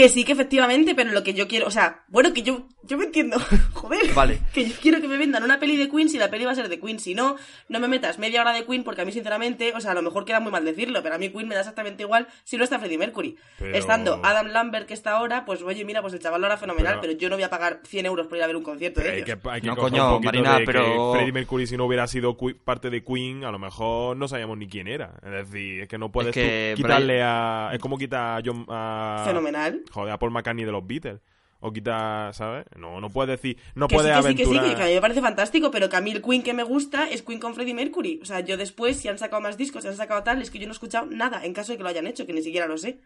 Que 0.01 0.09
sí, 0.09 0.25
que 0.25 0.33
efectivamente, 0.33 0.95
pero 0.95 1.13
lo 1.13 1.23
que 1.23 1.35
yo 1.35 1.47
quiero, 1.47 1.67
o 1.67 1.71
sea, 1.71 2.05
bueno, 2.09 2.33
que 2.33 2.43
yo, 2.43 2.67
yo 2.85 2.97
me 2.97 3.05
entiendo, 3.05 3.37
joder, 3.75 4.15
Vale. 4.15 4.41
que 4.55 4.67
yo 4.67 4.75
quiero 4.81 4.99
que 5.03 5.09
me 5.09 5.19
vendan 5.19 5.43
una 5.45 5.59
peli 5.61 5.77
de 5.77 5.91
Queen 5.91 6.09
si 6.09 6.17
la 6.17 6.31
peli 6.31 6.47
va 6.47 6.53
a 6.53 6.55
ser 6.55 6.71
de 6.71 6.81
Queen, 6.81 6.99
si 6.99 7.15
no, 7.15 7.37
no 7.69 7.81
me 7.81 7.87
metas 7.87 8.19
media 8.19 8.41
hora 8.41 8.55
de 8.55 8.65
Queen 8.65 8.83
porque 8.83 9.03
a 9.03 9.05
mí 9.05 9.13
sinceramente, 9.13 9.75
o 9.77 9.81
sea, 9.83 9.91
a 9.91 9.95
lo 9.95 10.01
mejor 10.01 10.25
queda 10.25 10.41
muy 10.41 10.51
mal 10.53 10.65
decirlo, 10.65 11.03
pero 11.03 11.17
a 11.17 11.19
mí 11.19 11.29
Queen 11.29 11.47
me 11.47 11.55
da 11.55 11.61
exactamente 11.61 12.03
igual 12.03 12.29
si 12.45 12.57
no 12.57 12.65
está 12.65 12.79
Freddie 12.79 12.97
Mercury. 12.97 13.37
Pero- 13.59 13.77
Estando 13.77 14.21
Adam 14.23 14.47
Lambert 14.47 14.87
que 14.89 14.95
está 14.95 15.11
ahora, 15.19 15.45
pues 15.45 15.61
oye, 15.61 15.85
mira, 15.85 16.01
pues 16.01 16.15
el 16.15 16.21
chaval 16.21 16.41
lo 16.41 16.47
hará 16.47 16.57
fenomenal, 16.57 16.95
Pero- 16.95 17.01
pero, 17.03 17.13
yo 17.19 17.29
no 17.29 17.37
voy 17.37 17.43
a 17.45 17.51
pagar 17.51 17.81
100 17.85 18.07
euros 18.07 18.27
por 18.27 18.39
ir 18.39 18.43
a 18.43 18.47
ver 18.47 18.57
un 18.57 18.63
concierto 18.63 19.03
de 19.03 19.11
hay 19.11 19.23
que, 19.25 19.33
ellos. 19.33 19.45
hay 19.51 19.61
que 19.61 19.67
No, 19.67 19.77
coño, 19.77 20.19
Marina, 20.21 20.59
de 20.61 20.65
pero- 20.65 21.13
que 21.13 21.19
Freddie 21.19 21.33
Mercury 21.33 21.67
si 21.67 21.77
no 21.77 21.85
hubiera 21.85 22.07
sido 22.07 22.39
parte 22.65 22.89
de 22.89 23.05
Queen, 23.05 23.45
a 23.45 23.51
lo 23.51 23.59
mejor 23.59 24.17
no 24.17 24.27
sabíamos 24.29 24.57
ni 24.57 24.67
quién 24.67 24.89
era. 24.89 25.13
Es 25.23 25.31
decir, 25.51 25.83
es 25.83 25.89
que 25.89 25.99
no 25.99 26.11
puedes 26.11 26.33
que 26.33 26.73
tú 26.75 26.85
quitarle 26.85 27.23
a... 27.23 27.69
Es 27.75 27.79
como 27.79 27.99
quitar 27.99 28.39
a 28.39 28.43
John... 28.43 28.65
A, 28.71 29.25
Fenomenal. 29.27 29.83
Joder, 29.91 30.13
a 30.13 30.19
Paul 30.19 30.33
McCartney 30.33 30.65
de 30.65 30.73
los 30.73 30.87
Beatles. 30.87 31.21
O 31.63 31.73
quitar, 31.73 32.33
¿sabes? 32.35 32.65
No, 32.75 33.03
no 33.03 33.11
puedes 33.11 33.39
decir... 33.39 33.59
No 33.75 33.87
Que 33.87 33.95
sí, 33.95 33.97
puedes 33.97 34.17
que 34.17 34.23
sí, 34.23 34.35
que 34.35 34.45
sí, 34.45 34.51
aventurar... 34.51 34.77
que, 34.77 34.83
a 34.83 34.87
mí 34.87 34.95
me 34.95 35.01
parece 35.03 35.21
fantástico, 35.21 35.71
pero 35.71 35.91
que 35.91 35.97
a 35.97 36.01
mí 36.01 36.11
el 36.11 36.23
Queen 36.23 36.43
que 36.43 36.55
me 36.55 36.63
gusta 36.63 37.11
es 37.11 37.23
Queen 37.23 37.39
con 37.39 37.55
Freddie 37.55 37.75
Mercury. 37.75 38.19
O 38.23 38.25
sea, 38.25 38.41
yo 38.41 38.57
después, 38.57 38.97
si 38.97 39.09
han 39.09 39.19
sacado 39.19 39.43
más 39.43 39.59
discos, 39.59 39.83
si 39.83 39.89
han 39.89 39.97
sacado 39.97 40.23
tal, 40.23 40.41
es 40.41 40.51
que 40.51 40.59
yo 40.59 40.67
no 40.67 40.73
he 40.73 40.73
escuchado 40.73 41.05
nada, 41.05 41.45
en 41.45 41.53
caso 41.53 41.73
de 41.73 41.77
que 41.77 41.83
lo 41.83 41.91
hayan 41.91 42.07
hecho, 42.07 42.25
que 42.25 42.33
ni 42.33 42.43
siquiera 42.43 42.67
lo 42.67 42.79
sé. 42.79 43.03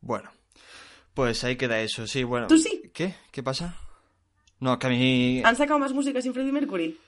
Bueno, 0.00 0.30
pues 1.12 1.44
ahí 1.44 1.56
queda 1.56 1.80
eso, 1.80 2.06
sí, 2.06 2.24
bueno. 2.24 2.46
¿Tú 2.46 2.56
sí? 2.56 2.90
¿Qué? 2.94 3.14
¿Qué 3.30 3.42
pasa? 3.42 3.76
No, 4.58 4.78
que 4.78 4.86
a 4.86 4.90
mí... 4.90 5.42
¿Han 5.44 5.56
sacado 5.56 5.78
más 5.78 5.92
música 5.92 6.22
sin 6.22 6.32
Freddie 6.32 6.52
Mercury? 6.52 6.98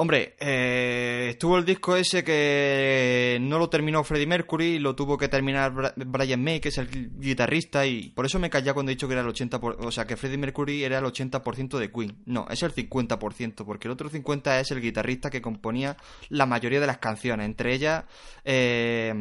Hombre, 0.00 0.36
eh, 0.38 1.26
estuvo 1.30 1.58
el 1.58 1.64
disco 1.64 1.96
ese 1.96 2.22
que 2.22 3.36
no 3.40 3.58
lo 3.58 3.68
terminó 3.68 4.04
Freddie 4.04 4.28
Mercury, 4.28 4.78
lo 4.78 4.94
tuvo 4.94 5.18
que 5.18 5.26
terminar 5.26 5.72
Bra- 5.72 5.92
Brian 5.96 6.40
May, 6.40 6.60
que 6.60 6.68
es 6.68 6.78
el 6.78 7.10
guitarrista, 7.18 7.84
y 7.84 8.10
por 8.10 8.24
eso 8.24 8.38
me 8.38 8.48
callé 8.48 8.72
cuando 8.72 8.92
he 8.92 8.94
dicho 8.94 9.08
que 9.08 9.14
era 9.14 9.22
el 9.22 9.26
80%, 9.28 9.58
por- 9.60 9.84
o 9.84 9.90
sea, 9.90 10.06
que 10.06 10.16
Freddie 10.16 10.38
Mercury 10.38 10.84
era 10.84 10.98
el 10.98 11.04
80% 11.04 11.78
de 11.78 11.90
Queen. 11.90 12.16
No, 12.26 12.46
es 12.48 12.62
el 12.62 12.72
50%, 12.72 13.64
porque 13.64 13.88
el 13.88 13.92
otro 13.92 14.08
50% 14.08 14.60
es 14.60 14.70
el 14.70 14.80
guitarrista 14.80 15.30
que 15.30 15.42
componía 15.42 15.96
la 16.28 16.46
mayoría 16.46 16.78
de 16.78 16.86
las 16.86 16.98
canciones, 16.98 17.44
entre 17.46 17.74
ellas 17.74 18.04
eh, 18.44 19.12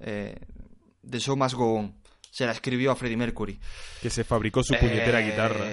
eh, 0.00 0.36
The 1.06 1.18
Show 1.20 1.36
Must 1.36 1.54
Go 1.54 1.74
On. 1.74 1.94
Se 2.30 2.46
la 2.46 2.52
escribió 2.52 2.92
a 2.92 2.96
Freddie 2.96 3.16
Mercury. 3.18 3.58
Que 4.00 4.08
se 4.08 4.24
fabricó 4.24 4.62
su 4.62 4.74
puñetera 4.74 5.20
Eh, 5.20 5.24
guitarra. 5.30 5.64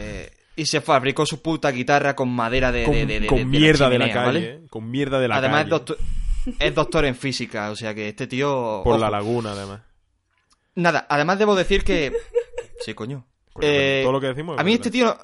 Y 0.56 0.66
se 0.66 0.80
fabricó 0.82 1.26
su 1.26 1.42
puta 1.42 1.70
guitarra 1.72 2.16
con 2.16 2.30
madera 2.30 2.72
de, 2.72 2.84
Con, 2.86 2.94
de- 2.94 3.06
de- 3.06 3.20
de- 3.22 3.28
con 3.28 3.50
mierda 3.50 3.90
de 3.90 4.00
la 4.00 4.06
chimenea, 4.08 4.26
calle, 4.26 4.54
¿vale? 4.56 4.68
Con 4.70 4.90
mierda 4.90 5.20
de 5.20 5.28
la 5.28 5.36
Además 5.38 5.58
es 5.60 5.64
calle. 5.64 5.70
doctor, 5.72 5.98
es 6.60 6.76
doctor 6.76 7.06
en 7.06 7.16
física, 7.16 7.72
o 7.72 7.76
sea 7.76 7.94
que 7.94 8.08
este 8.10 8.28
tío... 8.28 8.82
Por 8.84 8.94
ojo. 8.94 9.02
la 9.02 9.10
laguna, 9.10 9.52
además. 9.52 9.82
Nada, 10.76 11.06
además 11.10 11.40
debo 11.40 11.56
decir 11.56 11.84
que... 11.84 12.14
Sí, 12.80 12.94
coño. 12.94 13.26
Coño, 13.54 13.68
Eh, 13.68 14.02
todo 14.04 14.12
lo 14.14 14.22
que 14.22 14.28
decimos 14.28 14.56
es 14.56 14.60
a 14.60 14.64
mí 14.64 14.72
verdad. 14.72 14.86
este 14.88 14.92
tío... 14.98 15.18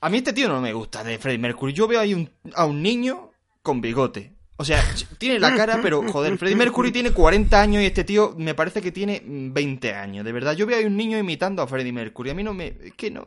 A 0.00 0.08
mí 0.10 0.18
este 0.18 0.32
tío 0.32 0.48
no 0.48 0.60
me 0.60 0.72
gusta 0.72 1.02
de 1.02 1.18
Freddie 1.18 1.38
Mercury. 1.38 1.72
Yo 1.72 1.88
veo 1.88 1.98
ahí 2.00 2.12
un- 2.14 2.30
a 2.54 2.64
un 2.66 2.82
niño 2.82 3.30
con 3.62 3.80
bigote. 3.80 4.34
O 4.58 4.64
sea, 4.64 4.82
tiene 5.18 5.38
la 5.38 5.54
cara, 5.54 5.80
pero 5.82 6.02
joder, 6.10 6.38
Freddie 6.38 6.56
Mercury 6.56 6.90
tiene 6.92 7.10
40 7.10 7.60
años 7.60 7.82
y 7.82 7.86
este 7.86 8.04
tío 8.04 8.34
me 8.38 8.54
parece 8.54 8.80
que 8.82 8.90
tiene 8.92 9.22
20 9.24 9.94
años. 9.94 10.24
De 10.24 10.32
verdad, 10.32 10.54
yo 10.54 10.66
veo 10.66 10.78
ahí 10.78 10.84
un 10.84 10.96
niño 10.96 11.18
imitando 11.18 11.60
a 11.62 11.66
Freddie 11.66 11.92
Mercury. 11.92 12.30
A 12.30 12.34
mí 12.34 12.42
no 12.42 12.54
me... 12.54 12.68
Es 12.84 12.94
que 12.96 13.10
no... 13.10 13.24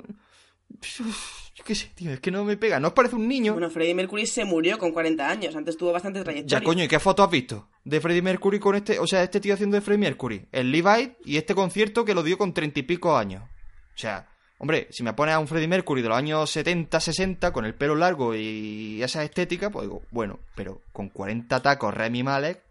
Yo 1.59 1.65
qué 1.65 1.75
sé, 1.75 1.91
tío, 1.93 2.13
es 2.13 2.21
que 2.21 2.31
no 2.31 2.45
me 2.45 2.55
pega. 2.55 2.79
¿No 2.79 2.87
os 2.87 2.93
parece 2.93 3.17
un 3.17 3.27
niño? 3.27 3.51
Bueno, 3.51 3.69
Freddie 3.69 3.93
Mercury 3.93 4.25
se 4.25 4.45
murió 4.45 4.77
con 4.77 4.93
40 4.93 5.29
años, 5.29 5.57
antes 5.57 5.75
tuvo 5.75 5.91
bastante 5.91 6.23
trayectoria. 6.23 6.57
Ya, 6.59 6.63
coño, 6.63 6.85
¿y 6.85 6.87
qué 6.87 6.99
foto 6.99 7.21
has 7.21 7.29
visto? 7.29 7.67
De 7.83 7.99
Freddie 7.99 8.21
Mercury 8.21 8.59
con 8.59 8.75
este, 8.75 8.97
o 8.97 9.05
sea, 9.05 9.23
este 9.23 9.41
tío 9.41 9.55
haciendo 9.55 9.75
de 9.75 9.81
Freddie 9.81 9.99
Mercury. 9.99 10.47
El 10.53 10.71
Levi 10.71 11.17
y 11.25 11.35
este 11.35 11.53
concierto 11.53 12.05
que 12.05 12.13
lo 12.13 12.23
dio 12.23 12.37
con 12.37 12.53
treinta 12.53 12.79
y 12.79 12.83
pico 12.83 13.17
años. 13.17 13.43
O 13.43 13.97
sea, 13.97 14.29
hombre, 14.57 14.87
si 14.91 15.03
me 15.03 15.11
pones 15.11 15.35
a 15.35 15.39
un 15.39 15.49
Freddie 15.49 15.67
Mercury 15.67 16.01
de 16.01 16.07
los 16.07 16.17
años 16.17 16.49
70, 16.49 16.97
60, 16.97 17.51
con 17.51 17.65
el 17.65 17.75
pelo 17.75 17.95
largo 17.95 18.33
y 18.35 19.03
esa 19.03 19.21
estética, 19.25 19.69
pues 19.69 19.83
digo, 19.83 20.01
bueno, 20.11 20.39
pero 20.55 20.81
con 20.93 21.09
40 21.09 21.61
tacos 21.61 21.93
Remy 21.93 22.23
Malek, 22.23 22.63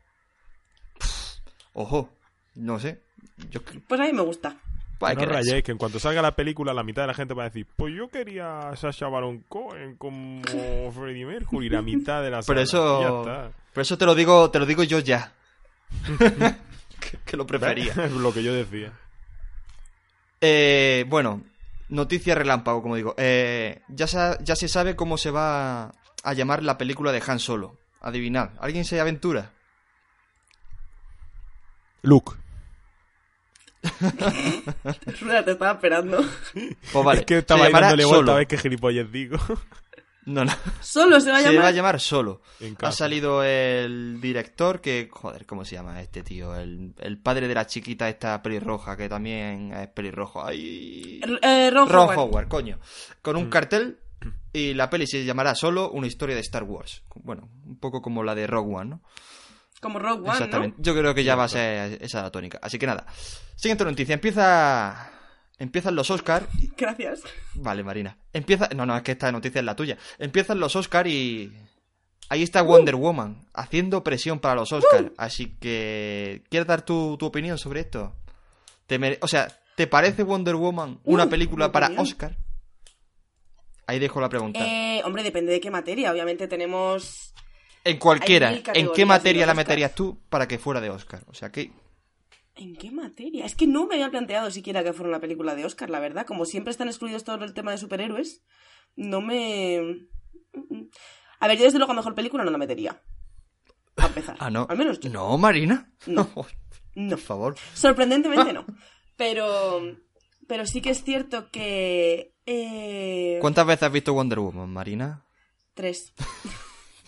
pff, 0.98 1.40
ojo, 1.74 2.08
no 2.54 2.80
sé. 2.80 3.02
Yo, 3.50 3.60
Pues 3.86 4.00
a 4.00 4.04
mí 4.04 4.14
me 4.14 4.22
gusta. 4.22 4.56
Pues 4.98 5.16
no 5.16 5.24
rayéis, 5.26 5.62
que 5.62 5.70
en 5.72 5.78
cuanto 5.78 5.98
salga 6.00 6.20
la 6.22 6.34
película, 6.34 6.74
la 6.74 6.82
mitad 6.82 7.02
de 7.02 7.06
la 7.08 7.14
gente 7.14 7.32
va 7.34 7.44
a 7.44 7.48
decir, 7.50 7.66
pues 7.76 7.94
yo 7.94 8.08
quería 8.08 8.70
a 8.70 8.76
Sasha 8.76 9.06
Baron 9.08 9.44
Cohen 9.48 9.96
como 9.96 10.42
Freddie 10.92 11.24
Mercury, 11.26 11.68
la 11.68 11.82
mitad 11.82 12.22
de 12.22 12.30
la 12.30 12.42
Pero 12.42 12.64
sala. 12.66 13.00
Ya 13.00 13.06
eso, 13.06 13.20
está. 13.20 13.50
pero 13.72 13.82
eso 13.82 13.96
te 13.98 14.06
lo 14.06 14.14
digo, 14.16 14.50
te 14.50 14.58
lo 14.58 14.66
digo 14.66 14.82
yo 14.82 14.98
ya. 14.98 15.32
que, 16.18 17.18
que 17.24 17.36
lo 17.36 17.46
prefería. 17.46 17.92
Es 17.92 18.10
lo 18.12 18.32
que 18.34 18.42
yo 18.42 18.52
decía. 18.52 18.92
Eh, 20.40 21.04
bueno, 21.08 21.42
noticia 21.88 22.34
relámpago, 22.34 22.82
como 22.82 22.96
digo. 22.96 23.14
Eh, 23.18 23.82
ya, 23.88 24.06
sa- 24.08 24.38
ya 24.42 24.56
se 24.56 24.66
sabe 24.68 24.96
cómo 24.96 25.16
se 25.16 25.30
va 25.30 25.92
a 26.24 26.32
llamar 26.34 26.62
la 26.64 26.76
película 26.76 27.12
de 27.12 27.22
Han 27.26 27.38
Solo. 27.38 27.76
Adivinad. 28.00 28.50
¿Alguien 28.60 28.84
se 28.84 29.00
aventura? 29.00 29.50
Luke. 32.02 32.32
Rueda, 35.20 35.44
te 35.44 35.52
estaba 35.52 35.72
esperando. 35.72 36.18
Pues 36.92 37.04
vale. 37.04 37.20
es 37.20 37.26
que 37.26 37.34
se 37.34 37.40
estaba 37.40 37.68
dándole 37.70 38.04
vuelta 38.04 38.18
Solo. 38.20 38.32
a 38.32 38.36
ver 38.36 38.46
qué 38.46 38.58
gilipollas 38.58 39.10
digo. 39.12 39.38
No, 40.26 40.44
no. 40.44 40.52
Solo 40.82 41.20
se 41.20 41.30
va 41.30 41.38
a 41.38 41.40
Se 41.40 41.46
llamar. 41.46 41.62
va 41.64 41.68
a 41.68 41.72
llamar 41.72 42.00
Solo. 42.00 42.42
Ha 42.82 42.92
salido 42.92 43.42
el 43.42 44.20
director 44.20 44.82
que... 44.82 45.08
Joder, 45.10 45.46
¿cómo 45.46 45.64
se 45.64 45.76
llama 45.76 46.02
este 46.02 46.22
tío? 46.22 46.54
El, 46.54 46.92
el 46.98 47.16
padre 47.18 47.48
de 47.48 47.54
la 47.54 47.66
chiquita 47.66 48.10
esta 48.10 48.42
pelirroja, 48.42 48.94
que 48.94 49.08
también 49.08 49.72
es 49.72 49.88
pelirrojo. 49.88 50.44
Ay... 50.44 51.22
Eh, 51.40 51.70
Ron, 51.72 51.88
Ron 51.88 52.08
Howard. 52.10 52.18
Howard, 52.18 52.48
coño. 52.48 52.78
Con 53.22 53.36
Mm. 53.36 53.38
un 53.38 53.48
cartel 53.48 54.00
y 54.52 54.74
la 54.74 54.90
peli 54.90 55.06
se 55.06 55.24
llamará 55.24 55.54
solo 55.54 55.90
una 55.92 56.06
historia 56.06 56.34
de 56.34 56.42
Star 56.42 56.64
Wars. 56.64 57.04
Bueno, 57.14 57.48
un 57.64 57.78
poco 57.78 58.02
como 58.02 58.22
la 58.22 58.34
de 58.34 58.46
Rogue 58.46 58.74
One, 58.76 58.90
¿no? 58.90 59.02
Como 59.80 59.98
Rogue 59.98 60.20
One, 60.24 60.32
Exactamente. 60.32 60.76
¿no? 60.76 60.82
Yo 60.84 60.94
creo 60.94 61.14
que 61.14 61.24
ya 61.24 61.36
va 61.36 61.44
a 61.44 61.48
ser 61.48 62.02
esa 62.02 62.20
la 62.20 62.30
tónica. 62.30 62.58
Así 62.60 62.78
que 62.78 62.86
nada. 62.86 63.06
Siguiente 63.58 63.84
noticia. 63.84 64.14
Empieza... 64.14 65.10
Empiezan 65.58 65.96
los 65.96 66.08
Oscar. 66.10 66.46
Gracias. 66.76 67.22
Vale, 67.54 67.82
Marina. 67.82 68.16
Empieza... 68.32 68.68
No, 68.76 68.86
no, 68.86 68.96
es 68.96 69.02
que 69.02 69.12
esta 69.12 69.32
noticia 69.32 69.58
es 69.58 69.64
la 69.64 69.74
tuya. 69.74 69.98
Empiezan 70.18 70.60
los 70.60 70.76
Oscar 70.76 71.06
y... 71.08 71.52
Ahí 72.30 72.42
está 72.42 72.60
Wonder 72.62 72.94
Woman, 72.94 73.48
haciendo 73.54 74.04
presión 74.04 74.38
para 74.38 74.54
los 74.54 74.70
Oscar. 74.72 75.12
Así 75.16 75.56
que... 75.58 76.44
¿Quieres 76.50 76.66
dar 76.68 76.82
tu, 76.82 77.16
tu 77.18 77.26
opinión 77.26 77.56
sobre 77.58 77.80
esto? 77.80 78.14
¿Te 78.86 78.98
mere- 78.98 79.18
O 79.22 79.28
sea, 79.28 79.48
¿te 79.74 79.86
parece 79.86 80.22
Wonder 80.22 80.54
Woman 80.54 81.00
una 81.04 81.24
Uh, 81.24 81.28
película 81.30 81.66
mi 81.68 81.72
para 81.72 81.86
opinión. 81.86 82.04
Oscar? 82.06 82.36
Ahí 83.86 83.98
dejo 83.98 84.20
la 84.20 84.28
pregunta. 84.28 84.60
Eh, 84.62 85.00
hombre, 85.04 85.22
depende 85.22 85.50
de 85.52 85.60
qué 85.60 85.70
materia. 85.70 86.12
Obviamente 86.12 86.46
tenemos. 86.46 87.32
en 87.82 87.96
cualquiera. 87.98 88.52
¿En 88.74 88.92
qué 88.92 89.06
materia 89.06 89.46
la 89.46 89.54
meterías 89.54 89.94
tú 89.94 90.20
para 90.28 90.46
que 90.46 90.58
fuera 90.58 90.80
de 90.82 90.90
Oscar? 90.90 91.22
O 91.26 91.34
sea, 91.34 91.50
que... 91.50 91.72
¿En 92.60 92.74
qué 92.74 92.90
materia? 92.90 93.46
Es 93.46 93.54
que 93.54 93.66
no 93.68 93.86
me 93.86 93.94
había 93.94 94.10
planteado 94.10 94.50
siquiera 94.50 94.82
que 94.82 94.92
fuera 94.92 95.08
una 95.08 95.20
película 95.20 95.54
de 95.54 95.64
Oscar, 95.64 95.90
la 95.90 96.00
verdad. 96.00 96.26
Como 96.26 96.44
siempre 96.44 96.72
están 96.72 96.88
excluidos 96.88 97.22
todo 97.22 97.42
el 97.44 97.54
tema 97.54 97.70
de 97.70 97.78
superhéroes, 97.78 98.42
no 98.96 99.20
me. 99.20 100.08
A 101.38 101.46
ver, 101.46 101.56
yo 101.56 101.64
desde 101.64 101.78
luego 101.78 101.92
a 101.92 101.96
mejor 101.96 102.16
película 102.16 102.44
no 102.44 102.50
la 102.50 102.58
metería. 102.58 103.00
A 103.96 104.06
empezar. 104.06 104.36
Ah, 104.40 104.50
no. 104.50 104.66
Al 104.68 104.76
menos 104.76 104.98
yo. 104.98 105.08
No, 105.08 105.38
Marina. 105.38 105.92
No. 106.06 106.28
Por 106.34 106.46
No. 106.96 107.16
favor. 107.16 107.54
Sorprendentemente 107.74 108.52
no. 108.52 108.66
Pero. 109.16 109.80
Pero 110.48 110.66
sí 110.66 110.80
que 110.80 110.90
es 110.90 111.04
cierto 111.04 111.50
que. 111.52 112.34
Eh... 112.44 113.38
¿Cuántas 113.40 113.66
veces 113.66 113.84
has 113.84 113.92
visto 113.92 114.14
Wonder 114.14 114.40
Woman, 114.40 114.70
Marina? 114.72 115.24
Tres. 115.74 116.12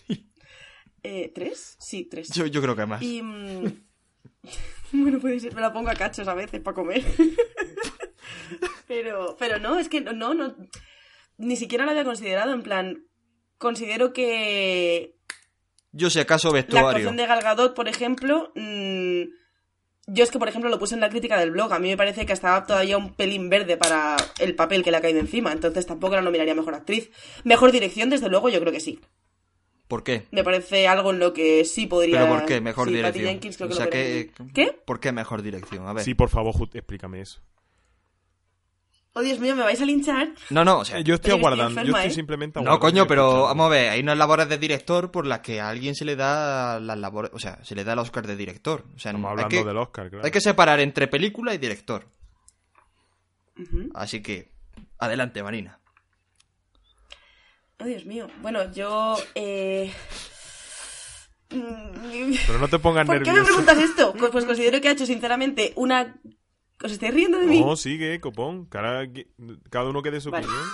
eh, 1.02 1.32
¿Tres? 1.34 1.76
Sí, 1.80 2.04
tres. 2.04 2.28
Yo, 2.30 2.46
yo 2.46 2.62
creo 2.62 2.76
que 2.76 2.86
más. 2.86 3.02
Y. 3.02 3.20
bueno, 4.92 5.18
puede 5.20 5.40
ser, 5.40 5.54
me 5.54 5.60
la 5.60 5.72
pongo 5.72 5.90
a 5.90 5.94
cachos 5.94 6.26
a 6.28 6.34
veces 6.34 6.60
para 6.60 6.74
comer. 6.74 7.04
pero, 8.86 9.36
pero 9.38 9.58
no, 9.58 9.78
es 9.78 9.88
que 9.88 10.00
no, 10.00 10.34
no. 10.34 10.56
Ni 11.38 11.56
siquiera 11.56 11.84
lo 11.84 11.90
había 11.92 12.04
considerado. 12.04 12.52
En 12.52 12.62
plan, 12.62 13.04
considero 13.58 14.12
que 14.12 15.14
Yo 15.92 16.10
si 16.10 16.20
acaso 16.20 16.48
la 16.48 16.54
vestuario. 16.54 16.88
actuación 16.88 17.16
de 17.16 17.26
Gal 17.26 17.42
Gadot, 17.42 17.74
por 17.74 17.88
ejemplo. 17.88 18.52
mm, 18.54 19.22
yo 20.12 20.24
es 20.24 20.30
que, 20.32 20.40
por 20.40 20.48
ejemplo, 20.48 20.68
lo 20.70 20.78
puse 20.78 20.94
en 20.94 21.00
la 21.00 21.08
crítica 21.08 21.38
del 21.38 21.52
blog. 21.52 21.72
A 21.72 21.78
mí 21.78 21.88
me 21.88 21.96
parece 21.96 22.26
que 22.26 22.32
estaba 22.32 22.66
todavía 22.66 22.98
un 22.98 23.14
pelín 23.14 23.48
verde 23.48 23.76
para 23.76 24.16
el 24.40 24.56
papel 24.56 24.82
que 24.82 24.90
le 24.90 24.96
ha 24.96 25.00
caído 25.00 25.20
encima. 25.20 25.52
Entonces 25.52 25.86
tampoco 25.86 26.16
la 26.16 26.22
nominaría 26.22 26.54
mejor 26.54 26.74
actriz. 26.74 27.10
Mejor 27.44 27.70
dirección, 27.70 28.10
desde 28.10 28.28
luego, 28.28 28.48
yo 28.48 28.58
creo 28.60 28.72
que 28.72 28.80
sí. 28.80 28.98
¿Por 29.90 30.04
qué? 30.04 30.22
Me 30.30 30.44
parece 30.44 30.86
algo 30.86 31.10
en 31.10 31.18
lo 31.18 31.32
que 31.32 31.64
sí 31.64 31.86
podría. 31.88 32.20
¿Pero 32.20 32.32
por 32.32 32.46
qué? 32.46 32.60
Mejor 32.60 32.88
sí, 32.88 32.92
Patty 33.02 33.18
dirección. 33.18 33.26
Jenkins 33.26 33.56
creo 33.56 33.66
o 33.66 33.70
que 33.70 33.74
sea, 33.76 33.84
lo 33.86 33.90
¿qué. 34.54 34.80
¿Por 34.86 35.00
qué 35.00 35.10
mejor 35.10 35.42
dirección? 35.42 35.88
A 35.88 35.92
ver. 35.92 36.04
Sí, 36.04 36.14
por 36.14 36.28
favor, 36.28 36.54
explícame 36.72 37.20
eso. 37.20 37.40
Oh, 39.14 39.20
Dios 39.22 39.40
mío, 39.40 39.56
me 39.56 39.64
vais 39.64 39.82
a 39.82 39.84
linchar. 39.84 40.28
No, 40.50 40.64
no, 40.64 40.78
o 40.78 40.84
sea... 40.84 41.00
Eh, 41.00 41.02
Yo 41.02 41.16
estoy 41.16 41.32
Pero 41.32 41.38
yo 41.38 41.42
estoy 41.42 41.56
aguardando, 41.56 41.82
yo 41.82 41.96
estoy 41.96 42.10
¿eh? 42.12 42.14
simplemente 42.14 42.60
No, 42.60 42.70
aguardando. 42.70 42.80
coño, 42.86 43.02
y 43.02 43.06
pero 43.08 43.42
vamos 43.42 43.66
a 43.66 43.68
ver, 43.68 43.90
hay 43.90 44.00
unas 44.00 44.16
labores 44.16 44.48
de 44.48 44.58
director 44.58 45.10
por 45.10 45.26
las 45.26 45.40
que 45.40 45.60
a 45.60 45.68
alguien 45.68 45.96
se 45.96 46.04
le 46.04 46.14
da 46.14 46.78
las 46.78 46.96
labores, 46.96 47.32
o 47.34 47.40
sea, 47.40 47.58
se 47.64 47.74
le 47.74 47.82
da 47.82 47.94
el 47.94 47.98
Oscar 47.98 48.28
de 48.28 48.36
director. 48.36 48.84
O 48.94 48.98
sea, 49.00 49.10
Estamos 49.10 49.24
hay 49.26 49.30
hablando 49.32 49.48
que, 49.48 49.64
del 49.64 49.76
Oscar, 49.76 50.08
claro. 50.10 50.24
hay 50.24 50.30
que 50.30 50.40
separar 50.40 50.78
entre 50.78 51.08
película 51.08 51.52
y 51.52 51.58
director. 51.58 52.06
Así 53.94 54.22
que, 54.22 54.52
adelante, 55.00 55.42
Marina. 55.42 55.79
Oh, 57.80 57.84
Dios 57.84 58.04
mío. 58.04 58.28
Bueno, 58.42 58.70
yo. 58.72 59.16
Eh... 59.34 59.92
mm, 61.50 62.32
Pero 62.46 62.58
no 62.58 62.68
te 62.68 62.78
pongas 62.78 63.06
¿Por 63.06 63.22
qué 63.22 63.30
me 63.30 63.36
nervioso. 63.36 63.46
preguntas 63.46 63.78
esto? 63.78 64.14
Pues, 64.18 64.30
pues 64.30 64.44
considero 64.44 64.80
que 64.80 64.88
ha 64.88 64.92
hecho, 64.92 65.06
sinceramente, 65.06 65.72
una. 65.76 66.20
¿Os 66.82 66.92
estáis 66.92 67.12
riendo 67.14 67.38
de 67.38 67.46
mí? 67.46 67.60
No, 67.60 67.76
sigue, 67.76 68.20
copón. 68.20 68.66
Cada, 68.66 69.06
cada 69.70 69.88
uno 69.90 70.02
que 70.02 70.10
dé 70.10 70.20
su 70.20 70.30
Vale. 70.30 70.46
opinión. 70.46 70.66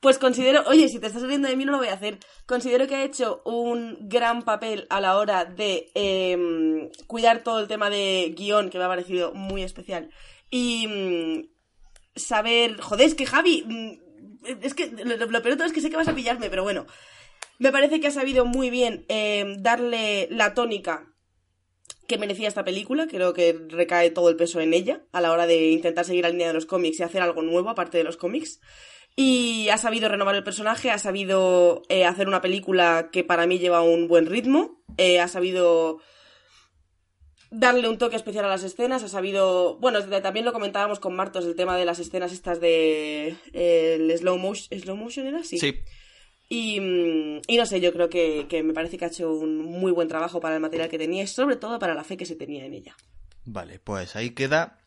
Pues 0.00 0.18
considero, 0.18 0.62
oye, 0.68 0.88
si 0.88 0.98
te 1.00 1.06
estás 1.06 1.22
riendo 1.22 1.48
de 1.48 1.56
mí 1.56 1.64
no 1.64 1.72
lo 1.72 1.78
voy 1.78 1.88
a 1.88 1.94
hacer. 1.94 2.18
Considero 2.44 2.86
que 2.86 2.94
ha 2.96 3.04
hecho 3.04 3.42
un 3.46 3.96
gran 4.08 4.42
papel 4.42 4.86
a 4.90 5.00
la 5.00 5.16
hora 5.16 5.46
de 5.46 5.90
em, 5.94 6.90
cuidar 7.06 7.42
todo 7.42 7.60
el 7.60 7.66
tema 7.66 7.88
de 7.90 8.32
guion, 8.36 8.68
que 8.70 8.78
me 8.78 8.84
ha 8.84 8.88
parecido 8.88 9.32
muy 9.32 9.62
especial. 9.62 10.10
Y 10.50 10.86
mm, 10.86 11.48
saber, 12.14 12.78
joder, 12.80 13.06
es 13.06 13.14
que 13.14 13.26
Javi, 13.26 13.64
mm, 13.66 14.05
es 14.62 14.74
que 14.74 14.88
lo, 14.88 15.16
lo 15.16 15.42
todo 15.42 15.64
es 15.64 15.72
que 15.72 15.80
sé 15.80 15.90
que 15.90 15.96
vas 15.96 16.08
a 16.08 16.14
pillarme, 16.14 16.50
pero 16.50 16.62
bueno. 16.62 16.86
Me 17.58 17.72
parece 17.72 18.00
que 18.00 18.08
ha 18.08 18.10
sabido 18.10 18.44
muy 18.44 18.70
bien 18.70 19.06
em, 19.08 19.62
darle 19.62 20.28
la 20.30 20.54
tónica 20.54 21.12
que 22.06 22.18
merecía 22.18 22.48
esta 22.48 22.64
película. 22.64 23.06
Creo 23.06 23.32
que 23.32 23.58
recae 23.68 24.10
todo 24.10 24.28
el 24.28 24.36
peso 24.36 24.60
en 24.60 24.74
ella 24.74 25.02
a 25.12 25.20
la 25.20 25.32
hora 25.32 25.46
de 25.46 25.70
intentar 25.70 26.04
seguir 26.04 26.24
la 26.24 26.30
línea 26.30 26.48
de 26.48 26.54
los 26.54 26.66
cómics 26.66 27.00
y 27.00 27.02
hacer 27.02 27.22
algo 27.22 27.42
nuevo 27.42 27.70
aparte 27.70 27.98
de 27.98 28.04
los 28.04 28.16
cómics. 28.16 28.60
Y 29.16 29.70
ha 29.70 29.78
sabido 29.78 30.10
renovar 30.10 30.34
el 30.34 30.44
personaje, 30.44 30.90
ha 30.90 30.98
sabido 30.98 31.82
eh, 31.88 32.04
hacer 32.04 32.28
una 32.28 32.42
película 32.42 33.08
que 33.10 33.24
para 33.24 33.46
mí 33.46 33.58
lleva 33.58 33.80
un 33.80 34.08
buen 34.08 34.26
ritmo, 34.26 34.82
eh, 34.98 35.20
ha 35.20 35.28
sabido 35.28 36.00
darle 37.50 37.88
un 37.88 37.98
toque 37.98 38.16
especial 38.16 38.44
a 38.44 38.48
las 38.48 38.62
escenas, 38.64 39.02
ha 39.02 39.08
sabido... 39.08 39.76
Bueno, 39.78 40.02
también 40.22 40.44
lo 40.44 40.52
comentábamos 40.52 40.98
con 41.00 41.14
Martos, 41.16 41.44
el 41.44 41.54
tema 41.56 41.76
de 41.76 41.84
las 41.84 41.98
escenas 41.98 42.32
estas 42.32 42.60
de... 42.60 43.36
eh, 43.52 43.94
el 44.00 44.18
slow 44.18 44.36
motion, 44.38 44.78
¿slow 44.80 44.96
motion 44.96 45.26
era? 45.26 45.42
Sí. 45.44 45.58
Sí. 45.58 45.74
Y, 46.48 46.78
mm, 46.80 47.40
y 47.48 47.56
no 47.56 47.66
sé, 47.66 47.80
yo 47.80 47.92
creo 47.92 48.08
que, 48.08 48.46
que 48.48 48.62
me 48.62 48.72
parece 48.72 48.98
que 48.98 49.04
ha 49.04 49.08
hecho 49.08 49.32
un 49.32 49.58
muy 49.62 49.90
buen 49.92 50.06
trabajo 50.08 50.38
para 50.40 50.54
el 50.54 50.60
material 50.60 50.88
que 50.88 50.98
tenía 50.98 51.24
y 51.24 51.26
sobre 51.26 51.56
todo 51.56 51.78
para 51.78 51.94
la 51.94 52.04
fe 52.04 52.16
que 52.16 52.24
se 52.26 52.36
tenía 52.36 52.64
en 52.64 52.74
ella. 52.74 52.96
Vale, 53.44 53.78
pues 53.80 54.14
ahí 54.16 54.30
queda. 54.30 54.78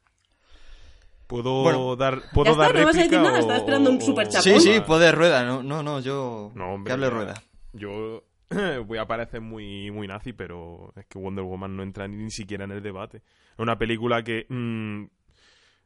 ¿Puedo 1.28 1.62
Bueno. 1.64 1.96
dar, 1.96 2.22
Ya 2.22 2.30
¿puedo 2.34 2.52
está, 2.52 2.64
dar 2.64 2.76
no 2.76 2.86
vas 2.86 2.96
a 2.98 3.04
decir 3.04 3.20
nada, 3.20 3.36
o- 3.38 3.40
estaba 3.40 3.58
esperando 3.58 3.90
un 3.92 4.02
super 4.02 4.28
chapón. 4.28 4.42
Sí, 4.42 4.60
sí, 4.60 4.80
puede 4.82 5.12
rueda. 5.12 5.44
No, 5.44 5.62
no, 5.62 5.84
no, 5.84 6.00
yo. 6.00 6.52
No, 6.56 6.74
hombre. 6.74 6.90
que 6.90 6.94
hable 6.94 7.10
rueda. 7.10 7.44
Yo 7.74 8.24
voy 8.86 8.98
a 8.98 9.08
parecer 9.08 9.42
muy, 9.42 9.92
muy 9.92 10.08
nazi, 10.08 10.34
pero 10.34 10.94
es 10.96 11.06
que 11.06 11.20
Wonder 11.20 11.44
Woman 11.44 11.76
no 11.76 11.84
entra 11.84 12.08
ni, 12.08 12.18
ni 12.18 12.32
siquiera 12.32 12.64
en 12.64 12.72
el 12.72 12.82
debate. 12.82 13.18
Es 13.18 13.60
una 13.60 13.78
película 13.78 14.24
que... 14.24 14.46
mm, 14.50 15.06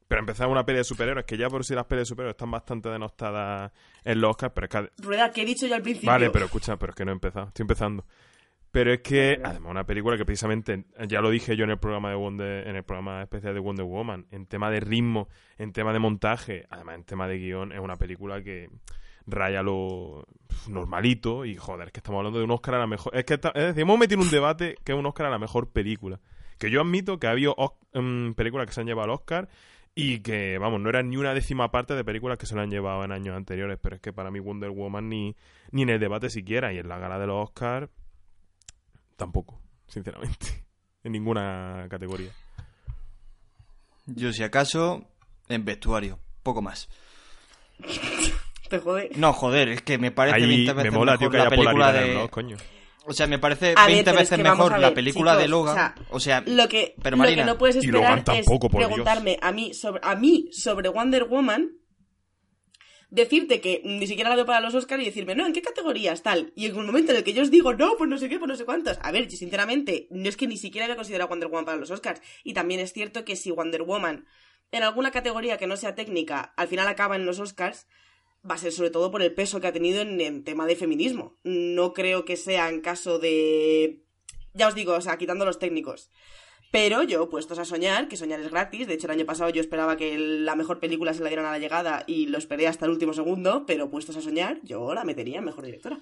pero 0.08 0.20
empezar 0.20 0.48
una 0.48 0.66
peli 0.66 0.78
de 0.78 0.84
superhéroes, 0.84 1.26
que 1.26 1.38
ya 1.38 1.50
por 1.50 1.66
si 1.66 1.74
las 1.74 1.86
pelis 1.86 2.02
de 2.02 2.06
superhéroes 2.06 2.34
están 2.34 2.52
bastante 2.52 2.90
denostadas 2.90 3.72
en 4.04 4.22
los 4.22 4.32
Oscars, 4.32 4.54
pero 4.54 4.66
es 4.66 4.72
que... 4.72 5.04
Rueda, 5.04 5.32
que 5.32 5.42
he 5.42 5.46
dicho 5.46 5.66
yo 5.66 5.76
al 5.76 5.82
principio. 5.82 6.12
Vale, 6.12 6.30
pero 6.30 6.46
escucha, 6.46 6.78
pero 6.78 6.92
es 6.92 6.96
que 6.96 7.06
no 7.06 7.12
he 7.12 7.14
empezado, 7.14 7.48
estoy 7.48 7.64
empezando. 7.64 8.06
Pero 8.74 8.92
es 8.92 9.02
que, 9.02 9.40
además, 9.44 9.70
una 9.70 9.86
película 9.86 10.18
que 10.18 10.26
precisamente, 10.26 10.86
ya 11.08 11.22
lo 11.22 11.30
dije 11.30 11.56
yo 11.56 11.64
en 11.64 11.70
el 11.70 11.78
programa 11.78 12.10
de 12.10 12.16
Wonder, 12.16 12.68
en 12.68 12.76
el 12.76 12.84
programa 12.84 13.22
especial 13.22 13.54
de 13.54 13.60
Wonder 13.60 13.86
Woman, 13.86 14.26
en 14.32 14.48
tema 14.48 14.72
de 14.72 14.80
ritmo, 14.80 15.30
en 15.60 15.74
tema 15.74 15.94
de 15.94 16.00
montaje, 16.00 16.66
además 16.72 16.96
en 16.96 17.04
tema 17.04 17.28
de 17.28 17.38
guion, 17.38 17.72
es 17.72 17.80
una 17.80 17.98
película 17.98 18.42
que 18.42 18.70
raya 19.26 19.62
lo 19.62 20.26
normalito 20.68 21.46
y 21.46 21.56
joder, 21.56 21.88
es 21.88 21.94
que 21.94 22.00
estamos 22.00 22.20
hablando 22.20 22.40
de 22.40 22.46
un 22.46 22.52
Oscar 22.52 22.76
a 22.76 22.80
la 22.80 22.88
mejor. 22.88 23.16
Es 23.16 23.26
que 23.26 23.38
decir, 23.38 23.82
hemos 23.82 24.00
metido 24.00 24.22
un 24.22 24.30
debate 24.30 24.76
que 24.84 24.94
es 24.94 24.98
un 24.98 25.06
Oscar 25.06 25.28
a 25.28 25.30
la 25.30 25.40
mejor 25.40 25.70
película. 25.72 26.20
Que 26.58 26.70
yo 26.70 26.82
admito 26.82 27.20
que 27.20 27.28
ha 27.28 27.32
habido 27.32 27.56
mm, 27.94 28.32
películas 28.34 28.68
que 28.68 28.74
se 28.74 28.82
han 28.82 28.88
llevado 28.88 29.06
al 29.06 29.16
Oscar 29.16 29.50
y 29.96 30.20
que, 30.20 30.58
vamos, 30.58 30.82
no 30.82 30.90
eran 30.90 31.10
ni 31.10 31.18
una 31.18 31.34
décima 31.34 31.72
parte 31.72 31.94
de 31.96 32.04
películas 32.04 32.38
que 32.38 32.46
se 32.46 32.56
lo 32.56 32.62
han 32.62 32.70
llevado 32.70 33.04
en 33.04 33.12
años 33.12 33.36
anteriores, 33.36 33.78
pero 33.82 33.96
es 33.96 34.02
que 34.02 34.14
para 34.14 34.32
mí 34.32 34.40
Wonder 34.40 34.72
Woman 34.72 35.10
ni, 35.10 35.36
ni 35.72 35.84
en 35.84 35.90
el 35.90 36.00
debate 36.00 36.30
siquiera 36.30 36.74
y 36.74 36.80
en 36.80 36.88
la 36.88 36.98
gala 36.98 37.20
de 37.20 37.28
los 37.28 37.50
Oscars 37.50 37.90
tampoco, 39.16 39.62
sinceramente, 39.88 40.66
en 41.04 41.12
ninguna 41.12 41.88
categoría. 41.90 42.32
Yo, 44.06 44.34
si 44.34 44.44
acaso, 44.44 45.06
en 45.48 45.64
vestuario. 45.64 46.20
Poco 46.42 46.62
más. 46.62 46.90
Te 48.74 48.80
jode. 48.80 49.12
No, 49.18 49.34
joder, 49.34 49.70
es 49.70 49.84
que 49.84 50.00
me 50.00 50.10
parece 50.10 50.38
Ahí 50.38 50.48
20 50.48 50.74
me 50.74 50.78
veces 50.82 50.94
mola, 50.98 51.12
mejor 51.12 51.20
tío, 51.20 51.30
que 51.30 51.38
la 51.38 51.50
película 51.52 51.94
de... 51.94 52.10
blog, 52.10 52.30
coño. 52.32 52.58
O 53.06 53.14
sea, 53.14 53.28
me 53.28 53.38
parece 53.38 53.76
A 53.78 53.86
ver, 53.86 53.98
20 53.98 54.04
pero 54.04 54.16
es 54.16 54.24
veces 54.24 54.38
que 54.38 54.44
mejor 54.44 54.74
a 54.74 54.80
la 54.80 54.94
película 54.96 55.38
de 55.38 55.48
Logan. 55.48 55.94
o 56.10 56.20
sea, 56.20 56.42
O 56.42 56.44
sea, 56.44 56.44
Lo 56.48 56.68
que, 56.68 56.96
pero 57.04 57.16
lo 57.16 57.22
que 57.22 57.28
Marina, 57.30 57.46
no 57.46 57.60
puedes 57.60 57.76
esperar 57.76 58.24
tampoco, 58.24 58.66
es 58.66 58.72
Dios. 58.72 58.88
preguntarme 58.88 59.38
a 59.44 59.52
mí, 59.52 59.76
sobre, 59.76 60.02
a 60.04 60.16
mí 60.16 60.50
sobre 60.52 60.90
Wonder 60.90 61.26
Woman, 61.26 61.70
decirte 63.12 63.62
que 63.62 63.84
ni 63.86 64.08
siquiera 64.08 64.32
la 64.32 64.38
veo 64.38 64.48
para 64.48 64.60
los 64.60 64.74
Oscars 64.74 65.04
y 65.04 65.06
decirme, 65.06 65.36
no, 65.36 65.46
¿en 65.46 65.54
qué 65.54 65.62
categorías 65.62 66.24
tal? 66.24 66.52
Y 66.56 66.66
en 66.66 66.76
el 66.76 66.84
momento 66.84 67.12
en 67.12 67.20
el 67.20 67.24
que 67.24 67.34
yo 67.34 67.44
os 67.44 67.52
digo, 67.52 67.76
no, 67.76 67.94
pues 67.96 68.10
no 68.10 68.18
sé 68.18 68.28
qué, 68.28 68.40
pues 68.40 68.50
no 68.50 68.56
sé 68.56 68.66
cuántos. 68.66 68.98
A 69.04 69.12
ver, 69.12 69.28
yo 69.28 69.38
sinceramente, 69.38 70.08
no 70.10 70.28
es 70.28 70.36
que 70.36 70.48
ni 70.48 70.58
siquiera 70.58 70.86
había 70.86 70.96
considerado 70.96 71.30
Wonder 71.30 71.50
Woman 71.50 71.66
para 71.66 71.78
los 71.78 71.92
Oscars. 71.92 72.24
Y 72.44 72.54
también 72.54 72.80
es 72.80 72.92
cierto 72.92 73.24
que 73.24 73.36
si 73.36 73.52
Wonder 73.52 73.84
Woman, 73.84 74.26
en 74.72 74.82
alguna 74.82 75.12
categoría 75.12 75.58
que 75.58 75.68
no 75.68 75.78
sea 75.78 75.94
técnica, 75.94 76.54
al 76.58 76.68
final 76.68 76.88
acaba 76.88 77.16
en 77.16 77.28
los 77.28 77.38
Oscars, 77.40 77.86
va 78.50 78.56
a 78.56 78.58
ser 78.58 78.72
sobre 78.72 78.90
todo 78.90 79.12
por 79.12 79.22
el 79.22 79.34
peso 79.34 79.62
que 79.62 79.68
ha 79.68 79.74
tenido 79.74 80.02
en, 80.02 80.20
en 80.20 80.44
tema 80.44 80.66
de 80.66 80.76
feminismo. 80.76 81.38
No 81.44 81.94
creo 81.94 82.26
que 82.26 82.38
sea 82.38 82.70
en 82.70 82.82
caso 82.82 83.20
de... 83.20 84.04
Ya 84.54 84.68
os 84.68 84.76
digo, 84.76 84.94
o 84.94 85.02
sea, 85.02 85.18
quitando 85.18 85.46
los 85.46 85.60
técnicos. 85.60 86.10
Pero 86.74 87.04
yo, 87.04 87.30
puestos 87.30 87.60
a 87.60 87.66
soñar, 87.66 88.08
que 88.08 88.18
soñar 88.18 88.40
es 88.40 88.50
gratis, 88.50 88.88
de 88.88 88.96
hecho 88.96 89.06
el 89.06 89.12
año 89.12 89.26
pasado 89.26 89.52
yo 89.52 89.62
esperaba 89.62 89.96
que 89.96 90.18
la 90.18 90.56
mejor 90.56 90.80
película 90.80 91.14
se 91.14 91.22
la 91.22 91.30
dieran 91.30 91.46
a 91.46 91.52
la 91.52 91.60
llegada 91.60 92.04
y 92.08 92.26
lo 92.26 92.40
esperé 92.40 92.68
hasta 92.68 92.86
el 92.86 92.92
último 92.92 93.14
segundo, 93.14 93.66
pero 93.68 93.92
puestos 93.92 94.18
a 94.18 94.22
soñar, 94.22 94.60
yo 94.64 94.92
la 94.96 95.04
metería 95.04 95.38
en 95.38 95.46
mejor 95.46 95.66
directora. 95.66 96.00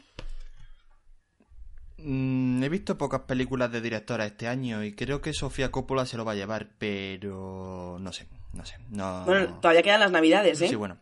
Mm, 1.97 2.63
he 2.63 2.69
visto 2.69 2.97
pocas 2.97 3.23
películas 3.23 3.69
de 3.69 3.81
directora 3.81 4.25
este 4.25 4.47
año 4.47 4.81
y 4.81 4.93
creo 4.93 5.19
que 5.19 5.33
Sofía 5.33 5.71
Coppola 5.71 6.05
se 6.05 6.15
lo 6.15 6.23
va 6.23 6.31
a 6.31 6.35
llevar, 6.35 6.69
pero 6.77 7.97
no 7.99 8.13
sé, 8.13 8.27
no 8.53 8.65
sé. 8.65 8.77
No... 8.89 9.25
Bueno, 9.25 9.59
todavía 9.59 9.83
quedan 9.83 9.99
las 9.99 10.11
navidades, 10.11 10.61
¿eh? 10.61 10.69
Sí, 10.69 10.75
bueno. 10.75 10.99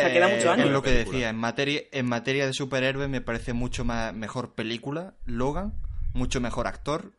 Sea, 0.00 0.12
queda 0.12 0.28
mucho 0.28 0.50
año. 0.52 0.64
Es 0.64 0.70
lo 0.70 0.82
que 0.82 0.90
decía, 0.92 1.28
en 1.28 1.36
materia, 1.36 1.82
en 1.92 2.06
materia 2.06 2.46
de 2.46 2.52
superhéroes 2.52 3.08
me 3.08 3.20
parece 3.20 3.52
mucho 3.52 3.84
más, 3.84 4.14
mejor 4.14 4.54
película, 4.54 5.14
Logan, 5.24 5.74
mucho 6.14 6.40
mejor 6.40 6.66
actor. 6.66 7.12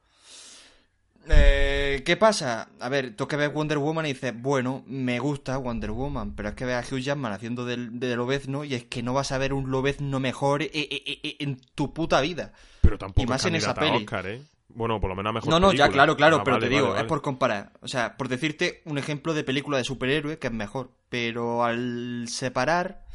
Eh, 1.30 2.02
¿Qué 2.06 2.18
pasa? 2.18 2.68
A 2.82 2.90
ver, 2.90 3.16
tú 3.16 3.28
que 3.30 3.38
ves 3.38 3.54
Wonder 3.54 3.78
Woman 3.78 4.06
y 4.06 4.10
dices, 4.14 4.34
bueno, 4.36 4.84
me 4.88 5.20
gusta 5.20 5.58
Wonder 5.58 5.92
Woman, 5.92 6.36
pero 6.36 6.50
es 6.50 6.56
que 6.56 6.66
ves 6.66 6.76
a 6.76 6.94
Hugh 6.94 7.00
Jackman 7.00 7.32
haciendo 7.32 7.64
del, 7.64 7.98
de 8.00 8.14
Lobezno 8.18 8.66
y 8.66 8.76
es 8.76 8.84
que 8.84 9.04
no 9.04 9.14
vas 9.14 9.32
a 9.32 9.38
ver 9.38 9.54
un 9.54 9.72
Lobezno 9.72 10.20
mejor 10.20 10.64
eh, 10.64 10.70
eh, 10.74 10.88
eh, 10.92 11.20
eh, 11.24 11.36
en 11.40 11.62
tu 11.76 11.94
puta 11.94 12.20
vida. 12.20 12.52
Pero 12.82 12.98
tampoco 12.98 13.22
Y 13.22 13.26
más 13.26 13.42
es 13.42 13.48
en 13.48 13.56
esa 13.56 13.74
peli. 13.74 13.98
Oscar, 14.00 14.28
¿eh? 14.28 14.42
Bueno, 14.76 15.00
por 15.00 15.10
lo 15.10 15.16
menos 15.16 15.30
a 15.30 15.34
mejor 15.34 15.50
No, 15.50 15.60
no, 15.60 15.72
ya, 15.74 15.90
claro, 15.90 16.16
claro, 16.16 16.38
Ah, 16.38 16.44
pero 16.44 16.56
vale, 16.56 16.68
te 16.68 16.70
digo, 16.74 16.88
vale, 16.88 16.94
vale. 16.96 17.06
es 17.06 17.10
por 17.10 17.22
comparar. 17.22 17.72
O 17.82 17.88
sea, 17.88 18.18
por 18.18 18.28
decirte 18.28 18.82
un 18.86 18.98
ejemplo 18.98 19.34
de 19.34 19.44
película 19.44 19.78
de 19.78 19.84
superhéroe 19.84 20.40
que 20.40 20.48
es 20.48 20.54
mejor. 20.54 20.92
Pero 21.10 21.64
al 21.64 22.26
separar 22.28 23.06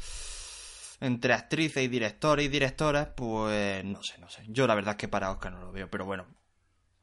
entre 1.01 1.33
actrices 1.33 1.83
y 1.83 1.87
directores 1.87 2.45
y 2.45 2.49
directoras, 2.49 3.09
pues 3.15 3.83
no 3.85 4.01
sé, 4.03 4.17
no 4.19 4.29
sé. 4.29 4.43
Yo 4.47 4.67
la 4.67 4.75
verdad 4.75 4.91
es 4.91 4.97
que 4.97 5.07
para 5.07 5.31
Oscar 5.31 5.51
no 5.51 5.61
lo 5.61 5.71
veo, 5.71 5.89
pero 5.89 6.05
bueno, 6.05 6.25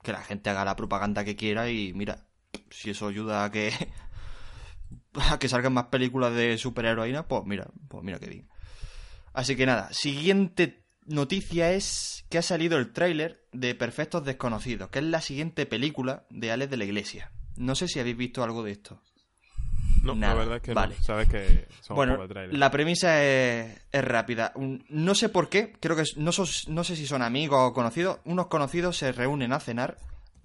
que 0.03 0.13
la 0.13 0.23
gente 0.23 0.51
haga 0.51 0.65
la 0.65 0.77
propaganda 0.77 1.25
que 1.25 1.37
quiera 1.37 1.69
y 1.71 1.93
mira, 1.95 2.27
si 2.71 2.91
eso 2.91 3.09
ayuda 3.09 3.45
a 3.45 3.51
que 3.51 3.73
a 5.31 5.39
que 5.39 5.49
salgan 5.49 5.73
más 5.73 5.87
películas 5.87 6.35
de 6.35 6.59
superheroína, 6.59 7.27
pues 7.27 7.45
mira, 7.45 7.67
pues 7.89 8.03
mira 8.05 8.19
qué 8.19 8.27
bien. 8.27 8.49
Así 9.33 9.57
que 9.57 9.67
nada, 9.67 9.89
siguiente 9.93 10.86
noticia 11.07 11.73
es 11.73 12.25
que 12.29 12.39
ha 12.39 12.43
salido 12.43 12.79
el 12.79 12.93
tráiler 12.93 13.47
de 13.53 13.75
Perfectos 13.75 14.25
Desconocidos, 14.25 14.91
que 14.91 14.99
es 15.01 15.05
la 15.05 15.21
siguiente 15.21 15.67
película 15.67 16.27
de 16.31 16.51
Alex 16.53 16.71
de 16.71 16.77
la 16.77 16.85
Iglesia. 16.85 17.31
No 17.57 17.75
sé 17.75 17.89
si 17.89 17.99
habéis 18.01 18.17
visto 18.17 18.43
algo 18.45 18.63
de 18.63 18.73
esto. 18.73 19.01
No, 20.03 20.15
Nada, 20.15 20.35
la 20.35 20.39
verdad 20.41 20.57
es 20.59 20.63
que 20.63 20.75
vale. 20.75 20.95
no. 20.97 21.03
Sabes 21.03 21.29
que 21.29 21.67
son 21.81 21.97
Bueno, 21.97 22.19
la 22.53 22.71
premisa 22.71 23.25
es, 23.25 23.81
es 23.91 24.05
rápida. 24.05 24.53
No 24.89 25.15
sé 25.17 25.29
por 25.29 25.49
qué, 25.49 25.73
creo 25.81 25.97
que 25.97 26.05
no, 26.17 26.31
sos- 26.33 26.69
no 26.69 26.85
sé 26.85 26.95
si 26.97 27.07
son 27.07 27.23
amigos 27.23 27.59
o 27.61 27.73
conocidos. 27.73 28.19
Unos 28.25 28.47
conocidos 28.47 28.97
se 28.97 29.11
reúnen 29.13 29.53
a 29.53 29.59
cenar 29.59 29.97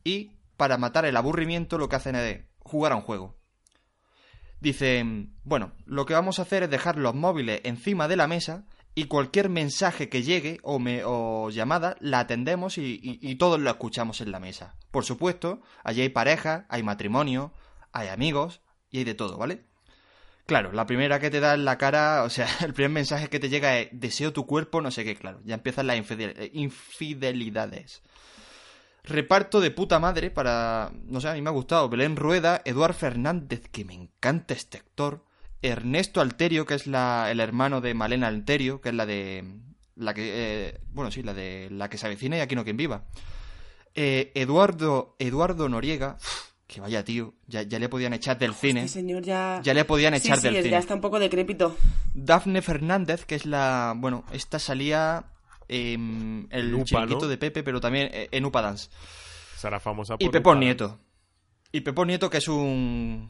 y 0.03 0.31
para 0.57 0.77
matar 0.77 1.05
el 1.05 1.15
aburrimiento 1.17 1.77
lo 1.77 1.89
que 1.89 1.95
hacen 1.97 2.15
es 2.15 2.41
jugar 2.59 2.91
a 2.91 2.95
un 2.95 3.01
juego. 3.03 3.37
Dicen, 4.59 5.33
bueno, 5.43 5.73
lo 5.85 6.05
que 6.05 6.13
vamos 6.13 6.37
a 6.39 6.43
hacer 6.43 6.63
es 6.63 6.69
dejar 6.69 6.95
los 6.97 7.15
móviles 7.15 7.61
encima 7.63 8.07
de 8.07 8.15
la 8.15 8.27
mesa 8.27 8.65
y 8.93 9.05
cualquier 9.05 9.49
mensaje 9.49 10.09
que 10.09 10.23
llegue 10.23 10.59
o, 10.63 10.79
me- 10.79 11.03
o 11.05 11.49
llamada 11.49 11.95
la 11.99 12.19
atendemos 12.19 12.77
y, 12.77 13.35
todos 13.35 13.59
lo 13.59 13.69
escuchamos 13.69 14.21
en 14.21 14.31
la 14.31 14.39
mesa. 14.39 14.75
Por 14.91 15.05
supuesto, 15.05 15.61
allí 15.83 16.01
hay 16.01 16.09
parejas, 16.09 16.65
hay 16.69 16.83
matrimonio, 16.83 17.53
hay 17.93 18.09
amigos 18.09 18.61
y 18.89 18.99
hay 18.99 19.03
de 19.05 19.13
todo, 19.15 19.37
¿vale? 19.37 19.65
Claro, 20.45 20.73
la 20.73 20.85
primera 20.85 21.19
que 21.19 21.29
te 21.29 21.39
da 21.39 21.53
en 21.53 21.63
la 21.63 21.77
cara, 21.77 22.23
o 22.23 22.29
sea, 22.29 22.47
el 22.65 22.73
primer 22.73 22.91
mensaje 22.91 23.29
que 23.29 23.39
te 23.39 23.49
llega 23.49 23.79
es 23.79 23.89
deseo 23.93 24.33
tu 24.33 24.45
cuerpo, 24.45 24.81
no 24.81 24.91
sé 24.91 25.05
qué, 25.05 25.15
claro, 25.15 25.39
ya 25.45 25.55
empiezan 25.55 25.87
las 25.87 25.97
eh, 26.11 26.51
infidelidades. 26.53 28.01
Reparto 29.03 29.61
de 29.61 29.71
puta 29.71 29.99
madre 29.99 30.29
para, 30.29 30.91
no 31.05 31.21
sé, 31.21 31.29
a 31.29 31.33
mí 31.33 31.41
me 31.41 31.49
ha 31.49 31.53
gustado, 31.53 31.89
Belén 31.89 32.15
Rueda, 32.15 32.61
Eduard 32.65 32.93
Fernández, 32.93 33.67
que 33.71 33.83
me 33.85 33.93
encanta 33.95 34.53
este 34.53 34.77
actor, 34.77 35.25
Ernesto 35.61 36.21
Alterio, 36.21 36.65
que 36.65 36.75
es 36.75 36.87
la, 36.87 37.29
el 37.31 37.39
hermano 37.39 37.81
de 37.81 37.93
Malena 37.93 38.27
Alterio, 38.27 38.81
que 38.81 38.89
es 38.89 38.95
la 38.95 39.05
de, 39.05 39.43
la 39.95 40.13
que, 40.13 40.31
eh, 40.33 40.79
bueno, 40.91 41.11
sí, 41.11 41.23
la 41.23 41.33
de 41.33 41.69
la 41.71 41.89
que 41.89 41.97
se 41.97 42.05
avecina 42.05 42.37
y 42.37 42.39
aquí 42.39 42.55
no 42.55 42.63
quien 42.63 42.77
viva. 42.77 43.03
Eh, 43.93 44.31
Eduardo, 44.35 45.15
Eduardo 45.19 45.67
Noriega, 45.69 46.17
que 46.65 46.79
vaya 46.81 47.03
tío, 47.03 47.33
ya, 47.47 47.63
ya 47.63 47.79
le 47.79 47.89
podían 47.89 48.13
echar 48.13 48.37
del 48.39 48.53
cine. 48.53 48.85
Este 48.85 48.99
señor 48.99 49.23
ya... 49.23 49.61
Ya 49.63 49.73
le 49.73 49.85
podían 49.85 50.13
echar 50.13 50.37
sí, 50.37 50.43
del 50.43 50.55
cine. 50.57 50.69
ya 50.69 50.79
está 50.79 50.95
un 50.95 51.01
poco 51.01 51.19
decrépito. 51.19 51.75
Dafne 52.13 52.61
Fernández, 52.61 53.25
que 53.25 53.35
es 53.35 53.45
la. 53.45 53.93
Bueno, 53.95 54.23
esta 54.31 54.59
salía. 54.59 55.25
en 55.67 56.47
el 56.49 56.73
Upa, 56.73 56.83
chiquito 56.85 57.21
¿no? 57.21 57.27
de 57.27 57.37
Pepe, 57.37 57.63
pero 57.63 57.79
también 57.79 58.09
eh, 58.13 58.29
en 58.31 58.45
Upa 58.45 58.61
Dance. 58.61 58.89
Será 59.57 59.79
famosa 59.79 60.17
por 60.17 60.25
Y 60.25 60.29
Pepón. 60.29 60.59
Nieto. 60.59 60.99
Y 61.71 61.81
Pepón 61.81 62.07
Nieto, 62.07 62.29
que 62.29 62.37
es 62.37 62.47
un. 62.47 63.29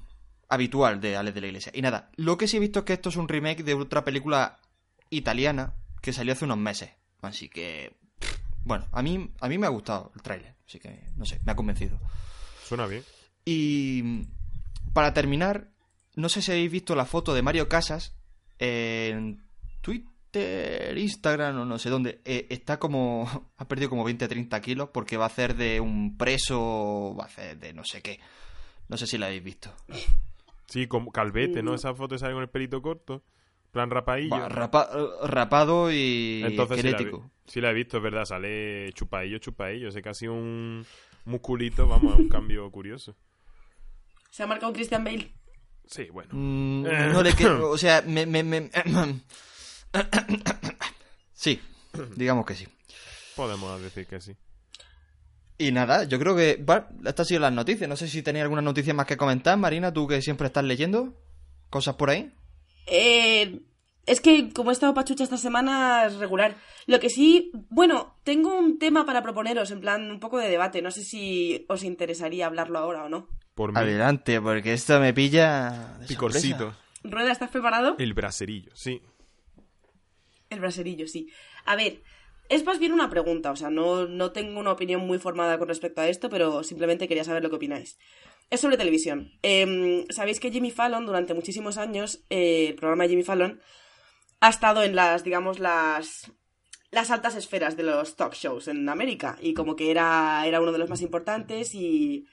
Habitual 0.52 1.00
de 1.00 1.16
Alex 1.16 1.34
de 1.34 1.42
la 1.42 1.48
Iglesia. 1.48 1.72
Y 1.74 1.82
nada, 1.82 2.12
lo 2.18 2.38
que 2.38 2.48
sí 2.48 2.58
he 2.58 2.60
visto 2.60 2.80
es 2.80 2.86
que 2.86 2.94
esto 2.94 3.08
es 3.08 3.16
un 3.16 3.30
remake 3.30 3.64
de 3.64 3.74
otra 3.74 4.04
película 4.04 4.60
italiana 5.10 5.74
que 6.02 6.12
salió 6.12 6.34
hace 6.34 6.46
unos 6.46 6.58
meses. 6.58 6.92
Así 7.22 7.48
que. 7.48 7.96
Bueno, 8.64 8.86
a 8.92 9.02
mí, 9.02 9.32
a 9.40 9.48
mí 9.48 9.58
me 9.58 9.66
ha 9.66 9.70
gustado 9.70 10.12
el 10.14 10.22
tráiler. 10.22 10.56
Así 10.68 10.80
que, 10.80 11.08
no 11.16 11.26
sé, 11.26 11.40
me 11.46 11.54
ha 11.54 11.56
convencido. 11.56 11.98
Suena 12.68 12.86
bien. 12.86 13.04
Y 13.46 14.28
para 14.94 15.14
terminar, 15.14 15.70
no 16.16 16.28
sé 16.28 16.42
si 16.42 16.52
habéis 16.52 16.72
visto 16.72 16.96
la 16.96 17.06
foto 17.06 17.34
de 17.34 17.42
Mario 17.42 17.70
Casas 17.70 18.14
en 18.60 19.42
Twitter, 19.80 20.98
Instagram 20.98 21.62
o 21.62 21.66
no 21.66 21.80
sé 21.80 21.90
dónde. 21.90 22.22
Eh, 22.26 22.48
está 22.50 22.78
como. 22.78 23.50
Ha 23.58 23.68
perdido 23.68 23.90
como 23.90 24.08
20-30 24.08 24.60
kilos 24.60 24.90
porque 24.92 25.16
va 25.16 25.26
a 25.26 25.28
hacer 25.28 25.56
de 25.56 25.80
un 25.80 26.18
preso. 26.18 27.16
Va 27.18 27.24
a 27.24 27.28
hacer 27.28 27.58
de 27.58 27.74
no 27.74 27.86
sé 27.86 28.02
qué. 28.02 28.20
No 28.90 28.98
sé 28.98 29.08
si 29.08 29.18
la 29.18 29.28
habéis 29.28 29.44
visto. 29.44 29.74
Sí, 30.72 30.88
como 30.88 31.12
calvete. 31.12 31.62
¿no? 31.62 31.74
Esa 31.76 31.94
foto 31.94 32.18
sale 32.18 32.34
con 32.34 32.42
el 32.42 32.50
pelito 32.50 32.82
corto. 32.82 33.24
plan 33.72 33.90
rapaillo. 33.92 34.50
Rapa- 34.50 34.90
rapado 35.24 35.92
y 35.92 36.42
Entonces 36.46 36.78
sí 36.78 36.84
la, 36.84 36.90
esquelético. 36.92 37.32
sí 37.46 37.62
la 37.62 37.70
he 37.70 37.74
visto, 37.74 37.98
es 37.98 38.04
verdad. 38.04 38.26
Sale 38.26 38.90
chupaillo, 38.94 39.38
chupaillo. 39.38 39.92
Sé 39.92 40.02
casi 40.02 40.28
un 40.28 40.86
musculito, 41.26 41.88
vamos, 41.88 42.14
es 42.14 42.20
un 42.20 42.30
cambio 42.30 42.70
curioso. 42.72 43.16
Se 44.30 44.44
ha 44.44 44.48
marcado 44.48 44.72
Christian 44.74 45.04
Bale. 45.04 45.32
Sí, 45.86 46.08
bueno. 46.12 46.30
Mm, 46.34 46.86
Eh. 46.86 47.10
no 47.12 47.22
le 47.22 47.34
quedo. 47.34 47.70
O 47.70 47.78
sea, 47.78 48.02
me. 48.02 48.26
me, 48.26 48.44
me- 48.44 48.72
sí, 51.34 51.60
digamos 52.16 52.46
que 52.46 52.56
sí. 52.56 52.68
Podemos 53.36 53.82
decir 53.82 54.08
que 54.08 54.22
sí. 54.22 54.36
Y 55.62 55.72
nada, 55.72 56.04
yo 56.06 56.18
creo 56.20 56.36
que. 56.36 56.58
Bueno, 56.64 56.88
estas 57.06 57.22
han 57.22 57.26
sido 57.26 57.40
las 57.42 57.54
noticias. 57.54 57.88
No 57.88 57.96
sé 57.96 58.08
si 58.08 58.22
tenéis 58.24 58.44
alguna 58.44 58.62
noticia 58.62 58.94
más 58.94 59.06
que 59.06 59.18
comentar, 59.18 59.58
Marina, 59.58 59.94
tú 59.94 60.08
que 60.08 60.22
siempre 60.22 60.48
estás 60.48 60.64
leyendo 60.64 61.14
cosas 61.70 61.96
por 61.96 62.10
ahí. 62.10 62.34
Eh, 62.88 63.62
es 64.06 64.22
que 64.22 64.52
como 64.52 64.72
he 64.72 64.74
estado 64.74 64.94
pachucha 64.94 65.24
esta 65.24 65.38
semana, 65.38 66.06
es 66.08 66.16
regular. 66.16 66.56
Lo 66.88 67.00
que 67.00 67.10
sí, 67.10 67.52
bueno, 67.70 68.16
tengo 68.24 68.58
un 68.58 68.80
tema 68.80 69.06
para 69.06 69.22
proponeros, 69.22 69.70
en 69.72 69.82
plan, 69.82 70.10
un 70.10 70.20
poco 70.20 70.40
de 70.40 70.50
debate. 70.50 70.82
No 70.82 70.90
sé 70.92 71.04
si 71.04 71.66
os 71.70 71.84
interesaría 71.84 72.48
hablarlo 72.48 72.80
ahora 72.80 73.04
o 73.06 73.10
no. 73.10 73.28
Por 73.54 73.72
mí, 73.72 73.80
Adelante, 73.80 74.42
porque 74.42 74.74
esto 74.74 75.00
me 75.00 75.14
pilla. 75.14 75.98
de 76.00 76.08
picorcito. 76.08 76.58
sorpresa. 76.58 76.82
Rueda, 77.04 77.32
¿estás 77.32 77.50
preparado? 77.50 77.96
El 78.00 78.14
braserillo, 78.14 78.72
sí. 78.76 79.02
El 80.50 80.60
braserillo, 80.60 81.08
sí. 81.08 81.30
A 81.66 81.76
ver, 81.76 82.02
es 82.52 82.66
más 82.66 82.80
bien 82.80 82.92
una 82.92 83.10
pregunta, 83.10 83.50
o 83.50 83.56
sea, 83.56 83.70
no, 83.70 84.08
no 84.08 84.34
tengo 84.34 84.60
una 84.60 84.74
opinión 84.74 85.08
muy 85.08 85.20
formada 85.20 85.58
con 85.58 85.70
respecto 85.70 86.02
a 86.02 86.10
esto, 86.10 86.30
pero 86.30 86.64
simplemente 86.64 87.08
quería 87.08 87.24
saber 87.24 87.42
lo 87.42 87.50
que 87.50 87.56
opináis. 87.56 87.98
Es 88.50 88.60
sobre 88.60 88.76
televisión. 88.76 89.32
Em, 89.42 90.06
Sabéis 90.10 90.42
que 90.42 90.52
Jimmy 90.52 90.70
Fallon, 90.70 91.06
durante 91.06 91.34
muchísimos 91.34 91.78
años, 91.78 92.26
eh, 92.30 92.68
el 92.68 92.76
programa 92.76 93.04
de 93.04 93.10
Jimmy 93.12 93.24
Fallon, 93.24 93.62
ha 94.42 94.50
estado 94.50 94.84
en 94.84 94.98
las, 94.98 95.24
digamos, 95.24 95.60
las, 95.60 96.30
las 96.92 97.10
altas 97.10 97.36
esferas 97.36 97.78
de 97.78 97.84
los 97.84 98.18
talk 98.18 98.34
shows 98.34 98.68
en 98.68 98.90
América, 98.90 99.38
y 99.42 99.54
como 99.54 99.78
que 99.78 99.90
era, 99.90 100.44
era 100.46 100.60
uno 100.60 100.74
de 100.74 100.80
los 100.80 100.90
más 100.90 101.02
importantes 101.02 101.74
y... 101.74 102.28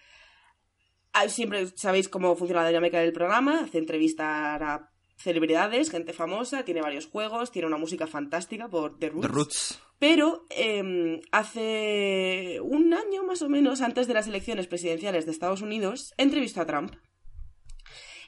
siempre 1.29 1.69
sabéis 1.77 2.09
cómo 2.09 2.35
funciona 2.35 2.63
la 2.63 2.69
dinámica 2.71 2.99
del 2.99 3.13
programa, 3.13 3.61
hace 3.61 3.79
entrevistas 3.79 4.61
a 4.63 4.91
celebridades, 5.19 5.91
gente 5.91 6.13
famosa, 6.13 6.65
tiene 6.65 6.81
varios 6.81 7.07
juegos, 7.07 7.51
tiene 7.51 7.67
una 7.67 7.77
música 7.77 8.07
fantástica 8.07 8.69
por 8.69 8.99
The 8.99 9.11
Roots. 9.11 9.27
The 9.27 9.33
Roots. 9.33 9.81
Pero 9.99 10.47
eh, 10.51 11.21
hace 11.33 12.61
un 12.63 12.95
año 12.95 13.25
más 13.25 13.43
o 13.43 13.49
menos, 13.49 13.83
antes 13.83 14.07
de 14.07 14.15
las 14.15 14.29
elecciones 14.29 14.69
presidenciales 14.69 15.27
de 15.27 15.33
Estados 15.33 15.61
Unidos, 15.61 16.15
entrevistó 16.17 16.61
a 16.61 16.67
Trump. 16.67 16.95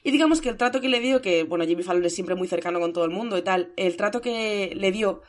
Y 0.03 0.11
digamos 0.11 0.41
que 0.41 0.49
el 0.49 0.57
trato 0.57 0.81
que 0.81 0.89
le 0.89 0.99
dio, 0.99 1.21
que 1.21 1.43
bueno, 1.43 1.65
Jimmy 1.65 1.83
Fallon 1.83 2.03
es 2.05 2.15
siempre 2.15 2.35
muy 2.35 2.47
cercano 2.47 2.79
con 2.79 2.91
todo 2.91 3.05
el 3.05 3.11
mundo 3.11 3.37
y 3.37 3.43
tal, 3.43 3.71
el 3.77 3.95
trato 3.95 4.19
que 4.19 4.73
le 4.75 4.91
dio 4.91 5.21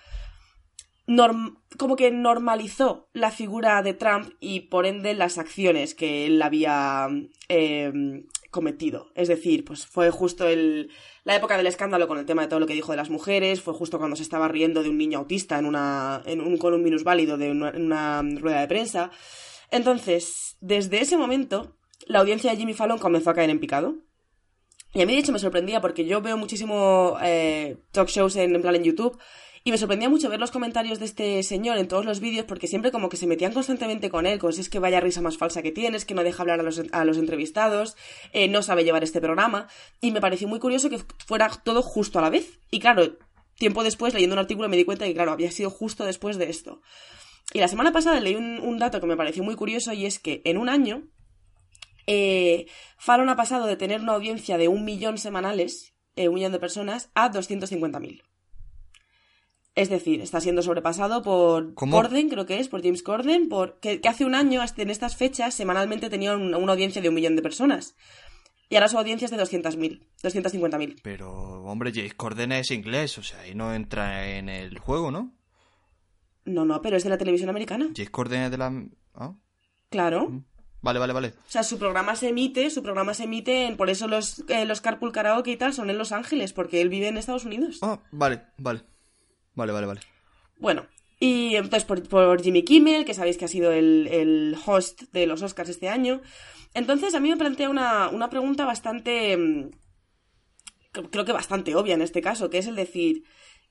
como 1.77 1.97
que 1.97 2.11
normalizó 2.11 3.09
la 3.13 3.31
figura 3.31 3.83
de 3.83 3.93
Trump 3.93 4.33
y 4.41 4.61
por 4.61 4.87
ende 4.87 5.15
las 5.15 5.37
acciones 5.37 5.95
que 5.95 6.27
él 6.27 6.41
había 6.41 7.09
eh, 7.49 7.93
cometido. 8.51 9.11
Es 9.15 9.29
decir, 9.29 9.65
pues 9.65 9.87
fue 9.87 10.11
justo 10.11 10.49
el, 10.49 10.91
la 11.25 11.37
época 11.37 11.57
del 11.57 11.67
escándalo 11.67 12.09
con 12.09 12.19
el 12.19 12.27
tema 12.27 12.43
de 12.43 12.49
todo 12.49 12.61
lo 12.61 12.67
que 12.67 12.75
dijo 12.75 12.93
de 12.93 12.97
las 12.97 13.11
mujeres, 13.11 13.61
fue 13.61 13.75
justo 13.75 13.99
cuando 13.99 14.17
se 14.17 14.23
estaba 14.23 14.49
riendo 14.49 14.83
de 14.83 14.89
un 14.89 14.99
niño 14.99 15.19
autista 15.19 15.59
en 15.59 15.67
una, 15.67 16.23
en 16.27 16.41
un, 16.41 16.59
con 16.59 16.75
un 16.75 16.83
minusválido 16.83 17.37
de 17.39 17.51
una, 17.51 17.71
en 17.71 17.87
una 17.87 18.23
rueda 18.23 18.61
de 18.61 18.69
prensa. 18.69 19.11
Entonces, 19.71 20.57
desde 20.61 21.01
ese 21.01 21.17
momento, 21.17 21.77
la 22.07 22.19
audiencia 22.19 22.51
de 22.51 22.57
Jimmy 22.57 22.75
Fallon 22.75 22.99
comenzó 22.99 23.31
a 23.31 23.35
caer 23.35 23.51
en 23.51 23.61
picado. 23.61 23.95
Y 24.95 25.01
a 25.01 25.07
mí, 25.07 25.15
de 25.15 25.21
hecho, 25.21 25.33
me 25.33 25.39
sorprendía 25.39 25.81
porque 25.81 26.05
yo 26.05 26.21
veo 26.21 26.37
muchísimo 26.37 27.17
eh, 27.23 27.79
talk 27.93 28.09
shows 28.09 28.37
en, 28.37 28.55
en 28.55 28.61
plan 28.61 28.75
en 28.75 28.85
YouTube 28.85 29.19
y 29.65 29.71
me 29.71 29.79
sorprendía 29.79 30.09
mucho 30.09 30.29
ver 30.29 30.41
los 30.41 30.51
comentarios 30.51 30.99
de 30.99 31.05
este 31.05 31.43
señor 31.43 31.79
en 31.79 31.89
todos 31.89 32.05
los 32.05 32.21
vídeos 32.21 32.47
porque 32.47 32.67
siempre 32.67 32.91
como 32.91 33.09
que 33.09 33.17
se 33.17 33.27
metían 33.27 33.53
constantemente 33.53 34.11
con 34.11 34.27
él, 34.27 34.41
si 34.53 34.61
es 34.61 34.69
que 34.69 34.79
vaya 34.79 35.01
risa 35.01 35.23
más 35.23 35.39
falsa 35.39 35.63
que 35.63 35.71
tienes, 35.71 36.05
que 36.05 36.15
no 36.15 36.25
deja 36.25 36.43
hablar 36.43 36.61
a 36.61 36.63
los, 36.63 36.83
a 36.91 37.05
los 37.05 37.17
entrevistados, 37.17 37.97
eh, 38.33 38.49
no 38.49 38.63
sabe 38.63 38.85
llevar 38.85 39.05
este 39.05 39.21
programa. 39.21 39.69
Y 40.01 40.11
me 40.11 40.21
pareció 40.21 40.49
muy 40.49 40.59
curioso 40.59 40.91
que 40.91 40.99
fuera 41.27 41.49
todo 41.65 41.83
justo 41.83 42.19
a 42.19 42.23
la 42.23 42.31
vez. 42.31 42.59
Y 42.71 42.81
claro, 42.81 43.17
tiempo 43.57 43.85
después, 43.85 44.15
leyendo 44.15 44.35
un 44.35 44.41
artículo, 44.41 44.69
me 44.69 44.77
di 44.77 44.85
cuenta 44.85 45.05
que, 45.05 45.15
claro, 45.15 45.33
había 45.33 45.51
sido 45.53 45.71
justo 45.71 46.05
después 46.05 46.39
de 46.39 46.51
esto. 46.51 46.83
Y 47.53 47.61
la 47.61 47.69
semana 47.69 47.93
pasada 47.93 48.19
leí 48.19 48.35
un, 48.35 48.59
un 48.61 48.79
dato 48.79 49.01
que 49.01 49.07
me 49.07 49.17
pareció 49.17 49.45
muy 49.45 49.55
curioso 49.55 49.93
y 49.93 50.07
es 50.07 50.19
que 50.19 50.43
en 50.45 50.59
un 50.59 50.69
año 50.69 51.05
eh, 52.07 52.67
Fallon 52.99 53.29
ha 53.29 53.37
pasado 53.37 53.67
de 53.67 53.77
tener 53.77 54.01
una 54.01 54.15
audiencia 54.15 54.59
de 54.59 54.69
un 54.69 54.85
millón 54.85 55.19
semanales, 55.19 55.95
eh, 56.17 56.29
un 56.29 56.35
millón 56.35 56.53
de 56.53 56.59
personas, 56.59 57.11
a 57.15 57.31
250.000. 57.31 58.23
Es 59.75 59.89
decir, 59.89 60.21
está 60.21 60.41
siendo 60.41 60.61
sobrepasado 60.61 61.23
por 61.23 61.75
Corden, 61.75 62.29
creo 62.29 62.45
que 62.45 62.59
es, 62.59 62.69
por 62.69 62.83
James 62.83 63.03
Corden, 63.03 63.49
por, 63.49 63.81
que, 63.81 64.01
hace 64.07 64.27
un 64.27 64.35
año, 64.35 64.61
hasta 64.61 64.83
en 64.83 64.91
estas 64.91 65.17
fechas, 65.17 65.55
semanalmente 65.55 66.11
tenía 66.11 66.37
una, 66.37 66.73
audiencia 66.73 67.01
de 67.01 67.09
un 67.09 67.15
millón 67.15 67.37
de 67.37 67.43
personas. 67.43 67.97
Y 68.69 68.77
ahora 68.77 68.89
su 68.89 68.99
audiencia 68.99 69.25
es 69.25 69.31
de 69.31 69.39
200.000, 69.39 70.03
250.000. 70.23 71.01
Pero, 71.03 71.63
hombre, 71.65 71.91
James 71.95 72.15
Corden 72.15 72.53
es 72.53 72.71
inglés, 72.71 73.17
o 73.17 73.23
sea, 73.23 73.47
y 73.47 73.55
no 73.55 73.75
entra 73.75 74.37
en 74.37 74.51
el 74.51 74.79
juego, 74.79 75.11
¿no? 75.11 75.35
No, 76.45 76.65
no, 76.67 76.83
pero 76.83 76.97
es 76.97 77.05
de 77.05 77.11
la 77.11 77.19
televisión 77.19 77.49
americana. 77.49 77.89
James 77.95 78.11
Corden 78.11 78.43
es 78.43 78.51
de 78.51 78.59
la... 78.59 78.85
¿Ah? 79.15 79.35
Claro. 79.89 80.29
Mm. 80.29 80.45
Vale, 80.83 80.99
vale, 80.99 81.13
vale. 81.13 81.29
O 81.29 81.51
sea, 81.51 81.63
su 81.63 81.79
programa 81.79 82.17
se 82.17 82.29
emite, 82.29 82.69
su 82.69 82.83
programa 82.83 83.15
se 83.15 83.25
emite, 83.25 83.67
en, 83.67 83.77
por 83.77 83.89
eso 83.89 84.09
los, 84.09 84.45
eh, 84.49 84.65
los 84.67 84.81
Carpool 84.81 85.13
Karaoke 85.13 85.53
y 85.53 85.57
tal 85.57 85.73
son 85.73 85.89
en 85.91 85.97
Los 85.97 86.13
Ángeles, 86.13 86.53
porque 86.53 86.81
él 86.81 86.89
vive 86.89 87.09
en 87.09 87.17
Estados 87.17 87.45
Unidos. 87.45 87.79
Ah, 87.83 88.01
vale, 88.11 88.43
vale. 88.59 88.83
Vale, 89.55 89.73
vale, 89.73 89.87
vale. 89.87 90.01
Bueno, 90.59 90.87
y 91.23 91.55
entonces 91.55 91.85
por, 91.85 92.43
Jimmy 92.43 92.65
Kimmel, 92.65 93.05
que 93.05 93.15
sabéis 93.15 93.39
que 93.39 93.45
ha 93.45 93.49
sido 93.49 93.71
el, 93.71 94.57
host 94.67 95.03
de 95.13 95.27
los 95.27 95.41
Oscars 95.43 95.71
este 95.71 95.89
año. 95.89 96.21
Entonces 96.75 97.15
a 97.15 97.21
mí 97.21 97.29
me 97.29 97.37
plantea 97.37 97.71
una, 97.71 98.09
una 98.09 98.29
pregunta 98.29 98.65
bastante... 98.65 99.37
Mm, 99.37 99.71
creo 101.11 101.25
que 101.25 101.33
bastante 101.33 101.75
obvia 101.75 101.95
en 101.95 102.03
este 102.03 102.23
caso, 102.23 102.51
que 102.51 102.59
es 102.59 102.67
el 102.67 102.77
decir, 102.77 103.25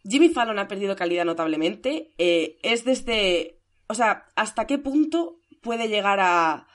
Jimmy 0.03 0.29
Fallon 0.29 0.59
ha 0.59 0.69
perdido 0.69 0.95
calidad 0.95 1.25
notablemente. 1.25 2.13
Eh, 2.17 2.57
es 2.63 2.85
desde... 2.85 3.59
O 3.87 3.95
sea, 3.95 4.29
¿hasta 4.37 4.65
qué 4.65 4.77
punto 4.77 5.39
puede 5.61 5.89
llegar 5.89 6.19
a... 6.21 6.67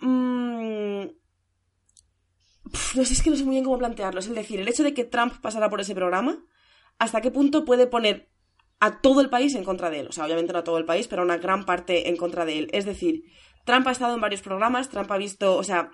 Mm, 0.00 1.04
no 2.94 3.04
sé, 3.04 3.14
es 3.14 3.22
que 3.22 3.30
no 3.30 3.36
sé 3.36 3.44
muy 3.44 3.54
bien 3.54 3.64
cómo 3.64 3.78
plantearlo. 3.78 4.20
Es 4.20 4.28
decir, 4.28 4.60
el 4.60 4.68
hecho 4.68 4.82
de 4.82 4.92
que 4.92 5.04
Trump 5.04 5.40
pasara 5.40 5.70
por 5.70 5.80
ese 5.80 5.94
programa 5.94 6.44
hasta 6.98 7.20
qué 7.20 7.30
punto 7.30 7.64
puede 7.64 7.86
poner 7.86 8.28
a 8.80 9.00
todo 9.00 9.20
el 9.20 9.30
país 9.30 9.54
en 9.54 9.64
contra 9.64 9.90
de 9.90 10.00
él. 10.00 10.08
O 10.08 10.12
sea, 10.12 10.24
obviamente 10.24 10.52
no 10.52 10.58
a 10.58 10.64
todo 10.64 10.78
el 10.78 10.84
país, 10.84 11.08
pero 11.08 11.22
a 11.22 11.24
una 11.24 11.38
gran 11.38 11.64
parte 11.64 12.08
en 12.08 12.16
contra 12.16 12.44
de 12.44 12.58
él. 12.58 12.68
Es 12.72 12.84
decir, 12.84 13.24
Trump 13.64 13.86
ha 13.86 13.92
estado 13.92 14.14
en 14.14 14.20
varios 14.20 14.42
programas, 14.42 14.90
Trump 14.90 15.10
ha 15.10 15.18
visto, 15.18 15.56
o 15.56 15.64
sea, 15.64 15.90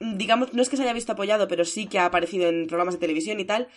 digamos, 0.00 0.52
no 0.52 0.62
es 0.62 0.68
que 0.68 0.76
se 0.76 0.82
haya 0.82 0.92
visto 0.92 1.12
apoyado, 1.12 1.48
pero 1.48 1.64
sí 1.64 1.86
que 1.86 1.98
ha 1.98 2.06
aparecido 2.06 2.48
en 2.48 2.66
programas 2.66 2.94
de 2.94 3.00
televisión 3.00 3.38
y 3.40 3.44
tal. 3.44 3.68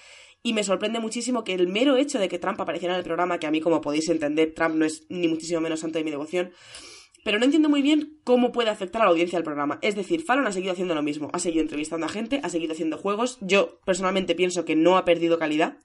Y 0.41 0.53
me 0.53 0.63
sorprende 0.63 0.99
muchísimo 0.99 1.43
que 1.43 1.53
el 1.53 1.67
mero 1.67 1.97
hecho 1.97 2.17
de 2.17 2.29
que 2.29 2.39
Trump 2.39 2.59
apareciera 2.61 2.93
en 2.93 2.99
el 2.99 3.03
programa, 3.03 3.39
que 3.39 3.47
a 3.47 3.51
mí, 3.51 3.59
como 3.59 3.81
podéis 3.81 4.07
entender, 4.09 4.53
Trump 4.55 4.75
no 4.75 4.85
es 4.85 5.05
ni 5.09 5.27
muchísimo 5.27 5.59
menos 5.59 5.81
santo 5.81 5.97
de 5.97 6.05
mi 6.05 6.11
devoción, 6.11 6.51
pero 7.25 7.39
no 7.39 7.45
entiendo 7.45 7.67
muy 7.67 7.81
bien 7.81 8.19
cómo 8.23 8.53
puede 8.53 8.69
afectar 8.69 9.01
a 9.01 9.05
la 9.05 9.11
audiencia 9.11 9.37
del 9.37 9.43
programa. 9.43 9.79
Es 9.81 9.95
decir, 9.95 10.23
Fallon 10.23 10.47
ha 10.47 10.53
seguido 10.53 10.71
haciendo 10.71 10.95
lo 10.95 11.03
mismo, 11.03 11.29
ha 11.33 11.39
seguido 11.39 11.61
entrevistando 11.61 12.05
a 12.05 12.09
gente, 12.09 12.39
ha 12.43 12.49
seguido 12.49 12.71
haciendo 12.71 12.97
juegos. 12.97 13.37
Yo 13.41 13.81
personalmente 13.85 14.33
pienso 14.33 14.63
que 14.63 14.77
no 14.77 14.97
ha 14.97 15.03
perdido 15.03 15.37
calidad 15.37 15.77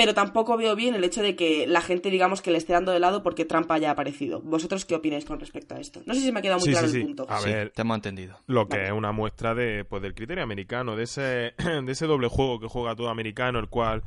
pero 0.00 0.14
tampoco 0.14 0.56
veo 0.56 0.74
bien 0.74 0.94
el 0.94 1.04
hecho 1.04 1.20
de 1.20 1.36
que 1.36 1.66
la 1.66 1.82
gente, 1.82 2.08
digamos, 2.08 2.40
que 2.40 2.50
le 2.50 2.56
esté 2.56 2.72
dando 2.72 2.90
de 2.90 3.00
lado 3.00 3.22
porque 3.22 3.44
Trump 3.44 3.70
haya 3.70 3.90
aparecido. 3.90 4.40
¿Vosotros 4.40 4.86
qué 4.86 4.94
opináis 4.94 5.26
con 5.26 5.38
respecto 5.38 5.74
a 5.74 5.78
esto? 5.78 6.00
No 6.06 6.14
sé 6.14 6.22
si 6.22 6.32
me 6.32 6.38
ha 6.38 6.42
quedado 6.42 6.58
muy 6.58 6.70
claro 6.70 6.86
el 6.86 7.02
punto. 7.02 7.26
A 7.28 7.38
ver, 7.42 7.68
te 7.68 7.82
hemos 7.82 7.96
entendido. 7.96 8.38
Lo 8.46 8.66
que 8.66 8.84
es 8.86 8.92
una 8.92 9.12
muestra 9.12 9.54
de, 9.54 9.84
pues, 9.84 10.00
del 10.00 10.14
criterio 10.14 10.42
americano, 10.42 10.96
de 10.96 11.02
ese, 11.02 11.52
de 11.84 11.92
ese 11.92 12.06
doble 12.06 12.28
juego 12.28 12.58
que 12.58 12.66
juega 12.66 12.96
todo 12.96 13.10
americano, 13.10 13.58
el 13.58 13.68
cual 13.68 14.02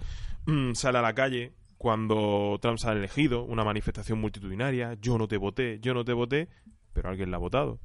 mm, 0.48 0.74
sale 0.74 0.98
a 0.98 1.04
la 1.04 1.14
calle 1.14 1.54
cuando 1.78 2.58
Trump 2.60 2.80
se 2.80 2.90
ha 2.90 2.94
elegido, 2.94 3.44
una 3.44 3.64
manifestación 3.64 4.20
multitudinaria, 4.20 4.98
yo 5.00 5.20
no 5.20 5.28
te 5.28 5.38
voté, 5.38 5.80
yo 5.80 5.94
no 5.94 6.04
te 6.04 6.14
voté, 6.14 6.48
pero 6.92 7.10
alguien 7.10 7.30
la 7.30 7.38
ha 7.38 7.40
votado. 7.40 7.80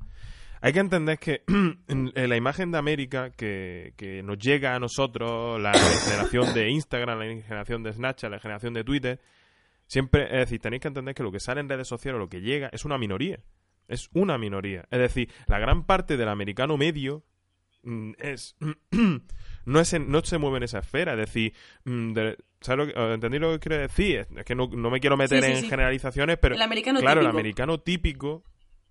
Hay 0.60 0.72
que 0.72 0.80
entender 0.80 1.18
que 1.18 1.42
en, 1.88 2.12
la 2.14 2.36
imagen 2.36 2.70
de 2.72 2.78
América 2.78 3.30
que, 3.30 3.94
que, 3.96 4.22
nos 4.22 4.38
llega 4.38 4.74
a 4.74 4.80
nosotros, 4.80 5.60
la 5.60 5.72
generación 6.04 6.52
de 6.54 6.70
Instagram, 6.70 7.18
la 7.18 7.42
generación 7.42 7.82
de 7.82 7.92
Snapchat, 7.92 8.30
la 8.30 8.40
generación 8.40 8.74
de 8.74 8.84
Twitter, 8.84 9.20
siempre, 9.86 10.24
es 10.24 10.46
decir, 10.46 10.60
tenéis 10.60 10.82
que 10.82 10.88
entender 10.88 11.14
que 11.14 11.22
lo 11.22 11.32
que 11.32 11.40
sale 11.40 11.60
en 11.60 11.68
redes 11.68 11.88
sociales, 11.88 12.18
lo 12.18 12.28
que 12.28 12.40
llega, 12.40 12.68
es 12.72 12.84
una 12.84 12.98
minoría. 12.98 13.40
Es 13.88 14.10
una 14.12 14.36
minoría. 14.36 14.86
Es 14.90 14.98
decir, 14.98 15.30
la 15.46 15.58
gran 15.58 15.84
parte 15.84 16.16
del 16.16 16.28
americano 16.28 16.76
medio 16.76 17.24
mm, 17.82 18.12
es 18.18 18.56
no, 19.64 19.80
es 19.80 19.98
no 19.98 20.24
se 20.24 20.38
mueve 20.38 20.58
en 20.58 20.62
esa 20.64 20.80
esfera. 20.80 21.12
Es 21.12 21.18
decir, 21.18 21.54
mm, 21.84 22.14
¿sabes 22.60 22.94
lo 22.94 23.14
¿entendéis 23.14 23.40
lo 23.40 23.52
que 23.52 23.60
quiero 23.60 23.82
decir? 23.82 24.26
Es 24.36 24.44
que 24.44 24.54
no, 24.54 24.68
me 24.68 25.00
quiero 25.00 25.16
meter 25.16 25.42
en 25.42 25.64
generalizaciones, 25.64 26.36
pero 26.38 26.56
claro, 27.00 27.20
el 27.22 27.26
americano 27.26 27.80
típico 27.80 28.44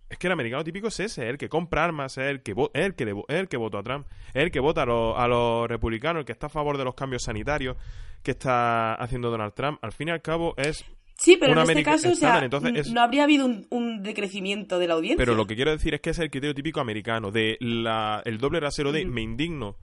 es 0.09 0.17
que 0.17 0.27
el 0.27 0.33
americano 0.33 0.63
típico 0.63 0.87
es 0.87 0.99
ese, 0.99 1.29
el 1.29 1.37
que 1.37 1.49
compra 1.49 1.83
armas, 1.83 2.17
es 2.17 2.25
el 2.25 2.41
que, 2.41 2.55
el 2.73 2.95
que, 2.95 3.23
el 3.27 3.47
que 3.47 3.57
vota 3.57 3.79
a 3.79 3.83
Trump, 3.83 4.07
es 4.33 4.43
el 4.43 4.51
que 4.51 4.59
vota 4.59 4.83
a 4.83 4.85
los, 4.85 5.17
a 5.17 5.27
los 5.27 5.67
republicanos, 5.67 6.21
el 6.21 6.25
que 6.25 6.31
está 6.31 6.47
a 6.47 6.49
favor 6.49 6.77
de 6.77 6.85
los 6.85 6.95
cambios 6.95 7.23
sanitarios 7.23 7.77
que 8.23 8.31
está 8.31 8.95
haciendo 8.95 9.29
Donald 9.29 9.53
Trump. 9.53 9.79
Al 9.81 9.91
fin 9.91 10.09
y 10.09 10.11
al 10.11 10.21
cabo 10.21 10.53
es 10.57 10.85
Sí, 11.19 11.35
pero 11.39 11.53
en 11.53 11.69
este 11.69 11.83
caso, 11.83 12.11
o 12.11 12.15
sea, 12.15 12.47
no 12.47 13.01
habría 13.01 13.23
habido 13.23 13.47
un, 13.47 14.03
decrecimiento 14.03 14.77
de 14.77 14.87
la 14.87 14.93
audiencia. 14.93 15.17
Pero 15.17 15.33
lo 15.33 15.47
que 15.47 15.55
quiero 15.55 15.71
decir 15.71 15.95
es 15.95 16.01
que 16.01 16.11
es 16.11 16.19
el 16.19 16.29
criterio 16.29 16.53
típico 16.53 16.79
americano, 16.79 17.31
de 17.31 17.57
la, 17.59 18.21
el 18.23 18.37
doble 18.37 18.59
rasero 18.59 18.91
de 18.91 19.03
me 19.05 19.21
indigno 19.21 19.77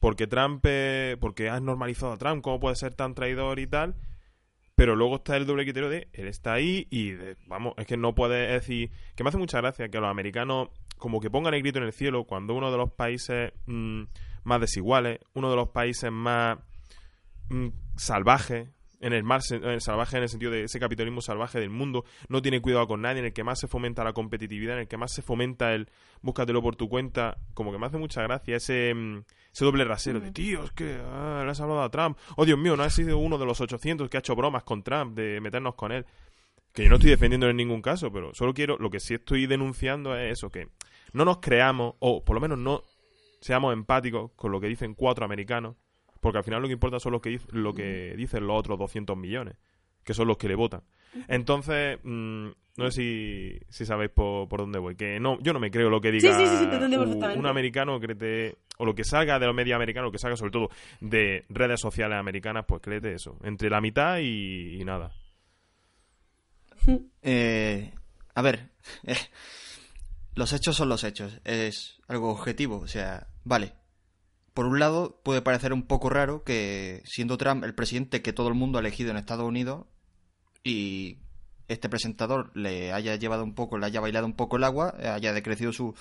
porque 0.00 0.26
Trump, 0.26 0.64
porque 1.20 1.50
has 1.50 1.60
normalizado 1.60 2.12
a 2.12 2.16
Trump, 2.16 2.42
cómo 2.42 2.60
puede 2.60 2.76
ser 2.76 2.94
tan 2.94 3.14
traidor 3.14 3.58
y 3.58 3.66
tal, 3.66 3.96
pero 4.78 4.94
luego 4.94 5.16
está 5.16 5.36
el 5.36 5.44
doble 5.44 5.64
criterio 5.64 5.88
de 5.88 6.06
él 6.12 6.28
está 6.28 6.52
ahí 6.52 6.86
y 6.88 7.14
vamos, 7.48 7.74
es 7.78 7.84
que 7.84 7.96
no 7.96 8.14
puede 8.14 8.52
decir. 8.52 8.92
Que 9.16 9.24
me 9.24 9.30
hace 9.30 9.36
mucha 9.36 9.58
gracia 9.58 9.88
que 9.88 9.98
los 9.98 10.08
americanos, 10.08 10.68
como 10.98 11.20
que 11.20 11.30
pongan 11.30 11.52
el 11.54 11.62
grito 11.62 11.78
en 11.78 11.84
el 11.86 11.92
cielo 11.92 12.22
cuando 12.22 12.54
uno 12.54 12.70
de 12.70 12.76
los 12.78 12.92
países 12.92 13.52
mm, 13.66 14.02
más 14.44 14.60
desiguales, 14.60 15.18
uno 15.34 15.50
de 15.50 15.56
los 15.56 15.70
países 15.70 16.12
más 16.12 16.58
mm, 17.48 17.70
salvajes, 17.96 18.68
en 19.00 19.12
el 19.12 19.22
mar 19.22 19.42
salvaje 19.42 20.16
en 20.16 20.24
el 20.24 20.28
sentido 20.28 20.50
de 20.50 20.64
ese 20.64 20.80
capitalismo 20.80 21.20
salvaje 21.20 21.60
del 21.60 21.70
mundo, 21.70 22.04
no 22.28 22.42
tiene 22.42 22.60
cuidado 22.60 22.86
con 22.86 23.02
nadie, 23.02 23.20
en 23.20 23.26
el 23.26 23.32
que 23.32 23.44
más 23.44 23.60
se 23.60 23.68
fomenta 23.68 24.04
la 24.04 24.12
competitividad, 24.12 24.74
en 24.74 24.82
el 24.82 24.88
que 24.88 24.96
más 24.96 25.12
se 25.12 25.22
fomenta 25.22 25.72
el 25.72 25.88
búscatelo 26.20 26.62
por 26.62 26.76
tu 26.76 26.88
cuenta, 26.88 27.38
como 27.54 27.72
que 27.72 27.78
me 27.78 27.86
hace 27.86 27.98
mucha 27.98 28.22
gracia 28.22 28.56
ese, 28.56 28.92
mm, 28.94 29.24
ese 29.52 29.64
doble 29.64 29.84
rasero 29.84 30.20
de, 30.20 30.32
tío, 30.32 30.64
es 30.64 30.72
que 30.72 30.98
ah, 31.04 31.42
le 31.44 31.50
has 31.50 31.60
hablado 31.60 31.82
a 31.82 31.90
Trump. 31.90 32.18
Oh, 32.36 32.44
Dios 32.44 32.58
mío, 32.58 32.76
no 32.76 32.82
ha 32.82 32.90
sido 32.90 33.18
uno 33.18 33.38
de 33.38 33.46
los 33.46 33.60
800 33.60 34.08
que 34.08 34.16
ha 34.16 34.20
hecho 34.20 34.34
bromas 34.34 34.64
con 34.64 34.82
Trump, 34.82 35.16
de 35.16 35.40
meternos 35.40 35.74
con 35.74 35.92
él. 35.92 36.04
Que 36.72 36.84
yo 36.84 36.90
no 36.90 36.96
estoy 36.96 37.10
defendiendo 37.10 37.48
en 37.48 37.56
ningún 37.56 37.82
caso, 37.82 38.12
pero 38.12 38.34
solo 38.34 38.52
quiero, 38.52 38.76
lo 38.78 38.90
que 38.90 39.00
sí 39.00 39.14
estoy 39.14 39.46
denunciando 39.46 40.16
es 40.16 40.32
eso, 40.32 40.50
que 40.50 40.68
no 41.12 41.24
nos 41.24 41.38
creamos, 41.38 41.94
o 42.00 42.24
por 42.24 42.34
lo 42.34 42.40
menos 42.40 42.58
no 42.58 42.82
seamos 43.40 43.72
empáticos 43.72 44.32
con 44.36 44.52
lo 44.52 44.60
que 44.60 44.68
dicen 44.68 44.94
cuatro 44.94 45.24
americanos, 45.24 45.76
porque 46.20 46.38
al 46.38 46.44
final 46.44 46.62
lo 46.62 46.68
que 46.68 46.74
importa 46.74 46.98
son 47.00 47.12
lo 47.12 47.20
que, 47.20 47.40
lo 47.52 47.74
que 47.74 48.14
dicen 48.16 48.46
los 48.46 48.58
otros 48.58 48.78
200 48.78 49.16
millones, 49.16 49.56
que 50.04 50.14
son 50.14 50.28
los 50.28 50.36
que 50.36 50.48
le 50.48 50.54
votan. 50.54 50.82
Entonces, 51.26 51.98
mm, 52.02 52.48
no 52.76 52.90
sé 52.90 52.90
si, 52.90 53.60
si 53.68 53.86
sabéis 53.86 54.10
por, 54.10 54.48
por, 54.48 54.60
dónde 54.60 54.78
voy. 54.78 54.94
Que 54.94 55.18
no, 55.18 55.38
yo 55.40 55.52
no 55.52 55.60
me 55.60 55.70
creo 55.70 55.90
lo 55.90 56.00
que 56.00 56.12
diga 56.12 56.36
sí, 56.36 56.46
sí, 56.46 56.56
sí, 56.58 56.66
te 56.66 56.76
un, 56.76 57.38
un, 57.38 57.46
americano 57.46 57.98
créete, 57.98 58.56
o 58.76 58.84
lo 58.84 58.94
que 58.94 59.04
salga 59.04 59.38
de 59.38 59.46
los 59.46 59.54
medios 59.54 59.76
americanos, 59.76 60.08
lo 60.08 60.12
que 60.12 60.18
salga 60.18 60.36
sobre 60.36 60.52
todo 60.52 60.68
de 61.00 61.44
redes 61.48 61.80
sociales 61.80 62.18
americanas, 62.18 62.64
pues 62.66 62.82
créete 62.82 63.14
eso. 63.14 63.38
Entre 63.42 63.70
la 63.70 63.80
mitad 63.80 64.18
y, 64.18 64.80
y 64.80 64.84
nada. 64.84 65.12
Eh, 67.22 67.92
a 68.34 68.42
ver, 68.42 68.70
eh, 69.04 69.16
los 70.34 70.52
hechos 70.52 70.76
son 70.76 70.88
los 70.88 71.04
hechos. 71.04 71.40
Es 71.44 71.98
algo 72.06 72.30
objetivo. 72.30 72.78
O 72.78 72.88
sea, 72.88 73.26
vale. 73.44 73.74
Por 74.58 74.66
un 74.66 74.80
lado, 74.80 75.20
puede 75.22 75.40
parecer 75.40 75.72
un 75.72 75.84
poco 75.84 76.10
raro 76.10 76.42
que, 76.42 77.00
siendo 77.04 77.38
Trump 77.38 77.62
el 77.62 77.76
presidente 77.76 78.22
que 78.22 78.32
todo 78.32 78.48
el 78.48 78.54
mundo 78.54 78.76
ha 78.76 78.80
elegido 78.80 79.12
en 79.12 79.16
Estados 79.16 79.46
Unidos, 79.46 79.86
y 80.64 81.18
este 81.68 81.88
presentador 81.88 82.50
le 82.56 82.92
haya 82.92 83.14
llevado 83.14 83.44
un 83.44 83.54
poco, 83.54 83.78
le 83.78 83.86
haya 83.86 84.00
bailado 84.00 84.26
un 84.26 84.32
poco 84.32 84.56
el 84.56 84.64
agua, 84.64 84.96
haya 85.14 85.32
decrecido 85.32 85.72
su, 85.72 85.94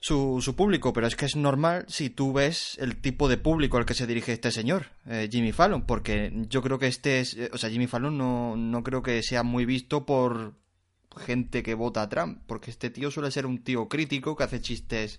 su, 0.00 0.38
su, 0.40 0.54
público, 0.54 0.92
pero 0.92 1.08
es 1.08 1.16
que 1.16 1.24
es 1.24 1.34
normal 1.34 1.84
si 1.88 2.08
tú 2.08 2.32
ves 2.32 2.78
el 2.78 3.00
tipo 3.00 3.28
de 3.28 3.36
público 3.36 3.78
al 3.78 3.84
que 3.84 3.94
se 3.94 4.06
dirige 4.06 4.32
este 4.32 4.52
señor, 4.52 4.86
eh, 5.06 5.28
Jimmy 5.28 5.50
Fallon, 5.50 5.84
porque 5.84 6.30
yo 6.48 6.62
creo 6.62 6.78
que 6.78 6.86
este 6.86 7.18
es, 7.18 7.36
o 7.52 7.58
sea, 7.58 7.68
Jimmy 7.68 7.88
Fallon 7.88 8.16
no, 8.16 8.54
no 8.56 8.84
creo 8.84 9.02
que 9.02 9.24
sea 9.24 9.42
muy 9.42 9.64
visto 9.64 10.06
por 10.06 10.54
gente 11.16 11.64
que 11.64 11.74
vota 11.74 12.02
a 12.02 12.08
Trump, 12.08 12.42
porque 12.46 12.70
este 12.70 12.90
tío 12.90 13.10
suele 13.10 13.32
ser 13.32 13.44
un 13.44 13.64
tío 13.64 13.88
crítico 13.88 14.36
que 14.36 14.44
hace 14.44 14.60
chistes 14.60 15.18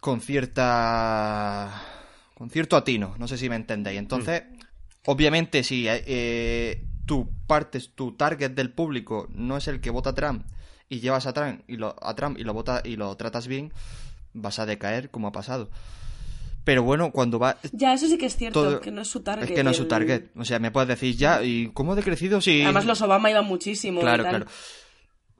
con 0.00 0.20
cierta 0.20 1.82
con 2.34 2.50
cierto 2.50 2.76
atino, 2.76 3.14
no 3.18 3.26
sé 3.26 3.36
si 3.36 3.48
me 3.48 3.56
entendéis. 3.56 3.98
Entonces, 3.98 4.44
mm. 4.48 4.58
obviamente 5.06 5.64
si 5.64 5.86
eh, 5.88 6.84
tu 7.04 7.30
partes, 7.46 7.94
tu 7.94 8.12
target 8.12 8.50
del 8.50 8.70
público 8.70 9.26
no 9.30 9.56
es 9.56 9.66
el 9.66 9.80
que 9.80 9.90
vota 9.90 10.10
a 10.10 10.14
Trump 10.14 10.44
y 10.88 11.00
llevas 11.00 11.26
a 11.26 11.32
Trump 11.32 11.62
y 11.66 11.76
lo, 11.76 11.96
a 12.00 12.14
Trump 12.14 12.38
y 12.38 12.44
lo 12.44 12.54
vota 12.54 12.80
y 12.84 12.96
lo 12.96 13.16
tratas 13.16 13.48
bien, 13.48 13.72
vas 14.34 14.58
a 14.58 14.66
decaer 14.66 15.10
como 15.10 15.28
ha 15.28 15.32
pasado. 15.32 15.70
Pero 16.64 16.82
bueno, 16.82 17.12
cuando 17.12 17.38
va. 17.38 17.56
Ya, 17.72 17.94
eso 17.94 18.06
sí 18.08 18.18
que 18.18 18.26
es 18.26 18.36
cierto, 18.36 18.80
que 18.80 18.90
no 18.90 19.00
es 19.00 19.08
su 19.08 19.20
target. 19.20 19.44
Es 19.44 19.50
que 19.52 19.64
no 19.64 19.70
es 19.70 19.76
su 19.76 19.86
target. 19.86 20.24
O 20.36 20.44
sea, 20.44 20.58
me 20.58 20.70
puedes 20.70 20.88
decir 20.88 21.16
ya, 21.16 21.42
¿y 21.42 21.70
cómo 21.72 21.92
ha 21.92 21.96
decrecido 21.96 22.42
si.? 22.42 22.62
Además, 22.62 22.84
los 22.84 23.00
Obama 23.00 23.30
iban 23.30 23.46
muchísimo. 23.46 24.00
Claro, 24.00 24.24
claro. 24.24 24.46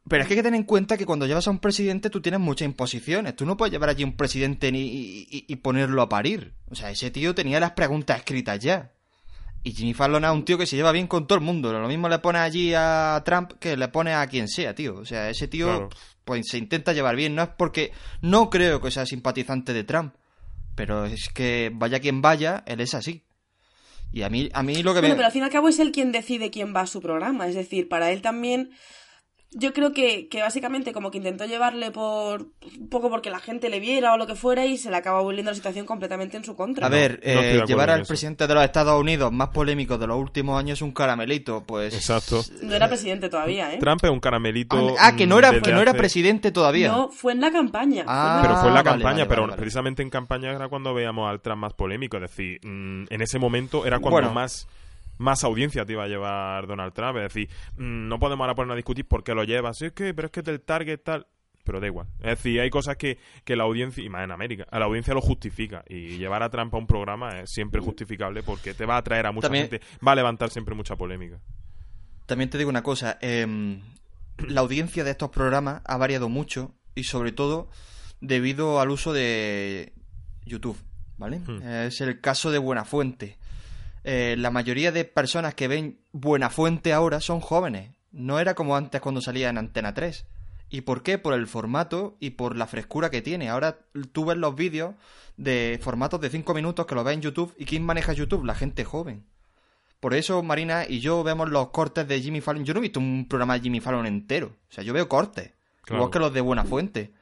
Pero 0.08 0.22
es 0.22 0.28
que 0.28 0.34
hay 0.34 0.38
que 0.38 0.42
tener 0.42 0.58
en 0.58 0.66
cuenta 0.66 0.96
que 0.96 1.06
cuando 1.06 1.26
llevas 1.26 1.46
a 1.48 1.50
un 1.50 1.58
presidente 1.58 2.10
tú 2.10 2.20
tienes 2.20 2.40
muchas 2.40 2.66
imposiciones. 2.66 3.36
Tú 3.36 3.44
no 3.44 3.56
puedes 3.56 3.72
llevar 3.72 3.90
allí 3.90 4.04
un 4.04 4.16
presidente 4.16 4.70
ni, 4.72 4.80
y, 4.80 5.44
y, 5.46 5.56
ponerlo 5.56 6.02
a 6.02 6.08
parir. 6.08 6.54
O 6.70 6.74
sea, 6.74 6.90
ese 6.90 7.10
tío 7.10 7.34
tenía 7.34 7.60
las 7.60 7.72
preguntas 7.72 8.18
escritas 8.18 8.58
ya. 8.60 8.92
Y 9.64 9.72
Jimmy 9.72 9.94
Fallon 9.94 10.24
es 10.24 10.30
un 10.30 10.44
tío 10.44 10.56
que 10.56 10.66
se 10.66 10.76
lleva 10.76 10.92
bien 10.92 11.08
con 11.08 11.26
todo 11.26 11.38
el 11.38 11.44
mundo. 11.44 11.72
Lo 11.72 11.88
mismo 11.88 12.08
le 12.08 12.20
pone 12.20 12.38
allí 12.38 12.72
a 12.74 13.20
Trump 13.24 13.52
que 13.58 13.76
le 13.76 13.88
pone 13.88 14.14
a 14.14 14.26
quien 14.28 14.48
sea, 14.48 14.74
tío. 14.74 14.96
O 14.96 15.04
sea, 15.04 15.28
ese 15.28 15.48
tío 15.48 15.88
pues 16.24 16.46
se 16.48 16.58
intenta 16.58 16.92
llevar 16.92 17.16
bien. 17.16 17.34
No 17.34 17.42
es 17.42 17.48
porque 17.48 17.92
no 18.22 18.50
creo 18.50 18.80
que 18.80 18.90
sea 18.90 19.04
simpatizante 19.04 19.72
de 19.72 19.84
Trump. 19.84 20.14
Pero 20.74 21.06
es 21.06 21.28
que 21.34 21.70
vaya 21.74 21.98
quien 21.98 22.22
vaya, 22.22 22.62
él 22.66 22.80
es 22.80 22.94
así. 22.94 23.24
Y 24.12 24.22
a 24.22 24.30
mí, 24.30 24.48
a 24.54 24.62
mí 24.62 24.82
lo 24.82 24.94
que 24.94 25.00
bueno, 25.00 25.16
pero 25.16 25.26
al 25.26 25.32
fin 25.32 25.42
y 25.42 25.44
al 25.44 25.50
cabo 25.50 25.68
es 25.68 25.78
él 25.80 25.92
quien 25.92 26.12
decide 26.12 26.50
quién 26.50 26.74
va 26.74 26.82
a 26.82 26.86
su 26.86 27.00
programa. 27.00 27.46
Es 27.46 27.56
decir, 27.56 27.88
para 27.88 28.10
él 28.10 28.22
también 28.22 28.70
yo 29.52 29.72
creo 29.72 29.92
que, 29.92 30.28
que, 30.28 30.42
básicamente 30.42 30.92
como 30.92 31.10
que 31.10 31.18
intentó 31.18 31.46
llevarle 31.46 31.90
por 31.90 32.48
un 32.78 32.88
poco 32.90 33.08
porque 33.08 33.30
la 33.30 33.38
gente 33.38 33.70
le 33.70 33.80
viera 33.80 34.12
o 34.12 34.18
lo 34.18 34.26
que 34.26 34.34
fuera 34.34 34.66
y 34.66 34.76
se 34.76 34.90
le 34.90 34.96
acaba 34.96 35.22
volviendo 35.22 35.50
la 35.50 35.54
situación 35.54 35.86
completamente 35.86 36.36
en 36.36 36.44
su 36.44 36.54
contra. 36.54 36.86
A 36.86 36.90
ver, 36.90 37.18
eh, 37.22 37.62
llevar 37.66 37.88
al 37.90 38.04
presidente 38.04 38.46
de 38.46 38.54
los 38.54 38.62
Estados 38.62 39.00
Unidos 39.00 39.32
más 39.32 39.48
polémico 39.48 39.96
de 39.96 40.06
los 40.06 40.18
últimos 40.18 40.58
años 40.58 40.78
es 40.78 40.82
un 40.82 40.92
caramelito, 40.92 41.64
pues... 41.64 41.94
Exacto. 41.94 42.42
No 42.62 42.74
era 42.74 42.88
presidente 42.88 43.30
todavía, 43.30 43.72
¿eh? 43.72 43.78
Trump 43.78 44.04
es 44.04 44.10
un 44.10 44.20
caramelito... 44.20 44.94
Ah, 44.98 45.16
que 45.16 45.26
no 45.26 45.38
era, 45.38 45.52
no 45.52 45.80
era 45.80 45.94
presidente 45.94 46.52
todavía. 46.52 46.88
No, 46.88 47.08
fue 47.08 47.32
en 47.32 47.40
la 47.40 47.50
campaña. 47.50 48.04
Ah, 48.06 48.40
pero 48.42 48.56
fue 48.58 48.68
en 48.68 48.74
la 48.74 48.84
campaña, 48.84 49.26
pero 49.26 49.48
precisamente 49.56 50.02
en 50.02 50.10
campaña 50.10 50.50
era 50.50 50.68
cuando 50.68 50.92
veíamos 50.92 51.28
al 51.28 51.40
Trump 51.40 51.62
más 51.62 51.72
polémico, 51.72 52.18
es 52.18 52.22
decir, 52.22 52.60
mm, 52.62 53.06
en 53.08 53.22
ese 53.22 53.38
momento 53.38 53.86
era 53.86 53.98
cuando 53.98 54.30
más 54.30 54.68
más 55.18 55.44
audiencia 55.44 55.84
te 55.84 55.92
iba 55.92 56.04
a 56.04 56.08
llevar 56.08 56.66
Donald 56.66 56.92
Trump. 56.94 57.16
Es 57.18 57.34
decir, 57.34 57.48
mm, 57.76 58.08
no 58.08 58.18
podemos 58.18 58.44
ahora 58.44 58.54
ponernos 58.54 58.74
a 58.74 58.76
discutir 58.76 59.06
por 59.06 59.22
qué 59.22 59.34
lo 59.34 59.44
lleva. 59.44 59.74
Sí, 59.74 59.86
es 59.86 59.92
que, 59.92 60.14
pero 60.14 60.26
es 60.26 60.32
que 60.32 60.42
del 60.42 60.60
target 60.60 61.00
tal. 61.02 61.26
Pero 61.64 61.80
da 61.80 61.86
igual. 61.86 62.06
Es 62.20 62.38
decir, 62.38 62.60
hay 62.60 62.70
cosas 62.70 62.96
que, 62.96 63.18
que 63.44 63.54
la 63.54 63.64
audiencia, 63.64 64.02
y 64.02 64.08
más 64.08 64.24
en 64.24 64.30
América, 64.30 64.66
a 64.70 64.78
la 64.78 64.86
audiencia 64.86 65.12
lo 65.12 65.20
justifica. 65.20 65.84
Y 65.86 66.16
llevar 66.16 66.42
a 66.42 66.48
Trump 66.48 66.74
a 66.74 66.78
un 66.78 66.86
programa 66.86 67.40
es 67.40 67.50
siempre 67.50 67.82
justificable 67.82 68.42
porque 68.42 68.72
te 68.72 68.86
va 68.86 68.94
a 68.94 68.98
atraer 68.98 69.26
a 69.26 69.32
mucha 69.32 69.50
gente, 69.50 69.82
va 70.06 70.12
a 70.12 70.14
levantar 70.14 70.48
siempre 70.48 70.74
mucha 70.74 70.96
polémica. 70.96 71.38
También 72.24 72.48
te 72.48 72.56
digo 72.56 72.70
una 72.70 72.82
cosa. 72.82 73.18
Em, 73.20 73.82
la 74.38 74.62
audiencia 74.62 75.04
de 75.04 75.10
estos 75.10 75.30
programas 75.30 75.82
ha 75.84 75.96
variado 75.98 76.30
mucho 76.30 76.74
y 76.94 77.04
sobre 77.04 77.32
todo 77.32 77.68
debido 78.20 78.80
al 78.80 78.90
uso 78.90 79.12
de 79.12 79.92
YouTube. 80.44 80.78
¿Vale? 81.18 81.40
Hmm. 81.40 81.62
Es 81.62 82.00
el 82.00 82.20
caso 82.20 82.50
de 82.50 82.58
Buenafuente. 82.58 83.38
Eh, 84.10 84.36
la 84.38 84.50
mayoría 84.50 84.90
de 84.90 85.04
personas 85.04 85.54
que 85.54 85.68
ven 85.68 85.98
Buena 86.12 86.48
Fuente 86.48 86.94
ahora 86.94 87.20
son 87.20 87.40
jóvenes. 87.40 87.90
No 88.10 88.40
era 88.40 88.54
como 88.54 88.74
antes 88.74 89.02
cuando 89.02 89.20
salía 89.20 89.50
en 89.50 89.58
Antena 89.58 89.92
3. 89.92 90.24
¿Y 90.70 90.80
por 90.80 91.02
qué? 91.02 91.18
Por 91.18 91.34
el 91.34 91.46
formato 91.46 92.16
y 92.18 92.30
por 92.30 92.56
la 92.56 92.66
frescura 92.66 93.10
que 93.10 93.20
tiene. 93.20 93.50
Ahora 93.50 93.80
tú 94.12 94.24
ves 94.24 94.38
los 94.38 94.54
vídeos 94.54 94.94
de 95.36 95.78
formatos 95.82 96.22
de 96.22 96.30
5 96.30 96.54
minutos 96.54 96.86
que 96.86 96.94
lo 96.94 97.04
ves 97.04 97.16
en 97.16 97.20
YouTube. 97.20 97.54
¿Y 97.58 97.66
quién 97.66 97.84
maneja 97.84 98.14
YouTube? 98.14 98.46
La 98.46 98.54
gente 98.54 98.82
joven. 98.82 99.26
Por 100.00 100.14
eso 100.14 100.42
Marina 100.42 100.86
y 100.88 101.00
yo 101.00 101.22
vemos 101.22 101.50
los 101.50 101.68
cortes 101.68 102.08
de 102.08 102.22
Jimmy 102.22 102.40
Fallon. 102.40 102.64
Yo 102.64 102.72
no 102.72 102.78
he 102.78 102.84
visto 102.84 103.00
un 103.00 103.26
programa 103.28 103.58
de 103.58 103.60
Jimmy 103.60 103.80
Fallon 103.80 104.06
entero. 104.06 104.56
O 104.70 104.72
sea, 104.72 104.82
yo 104.84 104.94
veo 104.94 105.06
cortes. 105.06 105.52
Igual 105.86 106.10
que 106.10 106.18
los 106.18 106.32
de 106.32 106.40
Buena 106.40 106.64
Fuente. 106.64 107.12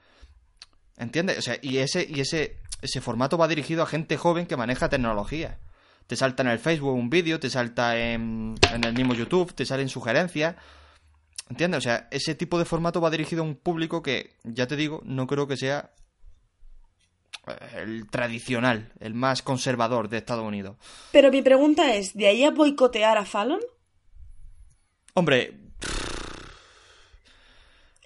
¿Entiendes? 0.97 1.37
O 1.39 1.43
sea, 1.43 1.59
y 1.61 1.79
ese, 1.79 2.07
y 2.09 2.21
ese, 2.21 2.59
ese 2.81 3.01
formato 3.01 3.37
va 3.37 3.49
dirigido 3.49 3.83
a 3.83 3.87
gente 3.87 4.17
joven 4.17 4.47
que 4.47 4.57
maneja 4.57 4.89
tecnología 4.89 5.59
te 6.07 6.17
salta 6.17 6.43
en 6.43 6.49
el 6.49 6.59
Facebook 6.59 6.95
un 6.95 7.11
vídeo, 7.11 7.41
te 7.41 7.51
salta 7.51 7.99
en, 7.99 8.55
en 8.73 8.85
el 8.85 8.95
mismo 8.95 9.15
YouTube, 9.15 9.55
te 9.55 9.67
salen 9.67 9.89
sugerencias. 9.89 10.57
¿Entiendes? 11.49 11.79
O 11.79 11.81
sea, 11.81 12.09
ese 12.11 12.35
tipo 12.35 12.59
de 12.59 12.65
formato 12.65 13.01
va 13.01 13.11
dirigido 13.11 13.43
a 13.43 13.47
un 13.47 13.55
público 13.55 14.03
que, 14.03 14.35
ya 14.43 14.67
te 14.67 14.77
digo, 14.77 15.01
no 15.05 15.27
creo 15.27 15.47
que 15.47 15.57
sea 15.57 15.93
eh, 17.47 17.83
el 17.83 18.09
tradicional, 18.11 18.93
el 18.99 19.15
más 19.15 19.43
conservador 19.43 20.09
de 20.09 20.19
Estados 20.19 20.45
Unidos. 20.45 20.77
Pero 21.13 21.31
mi 21.31 21.43
pregunta 21.43 21.95
es, 21.95 22.15
¿de 22.15 22.27
ahí 22.27 22.45
a 22.45 22.51
boicotear 22.51 23.19
a 23.19 23.25
Fallon? 23.25 23.61
Hombre... 25.15 25.61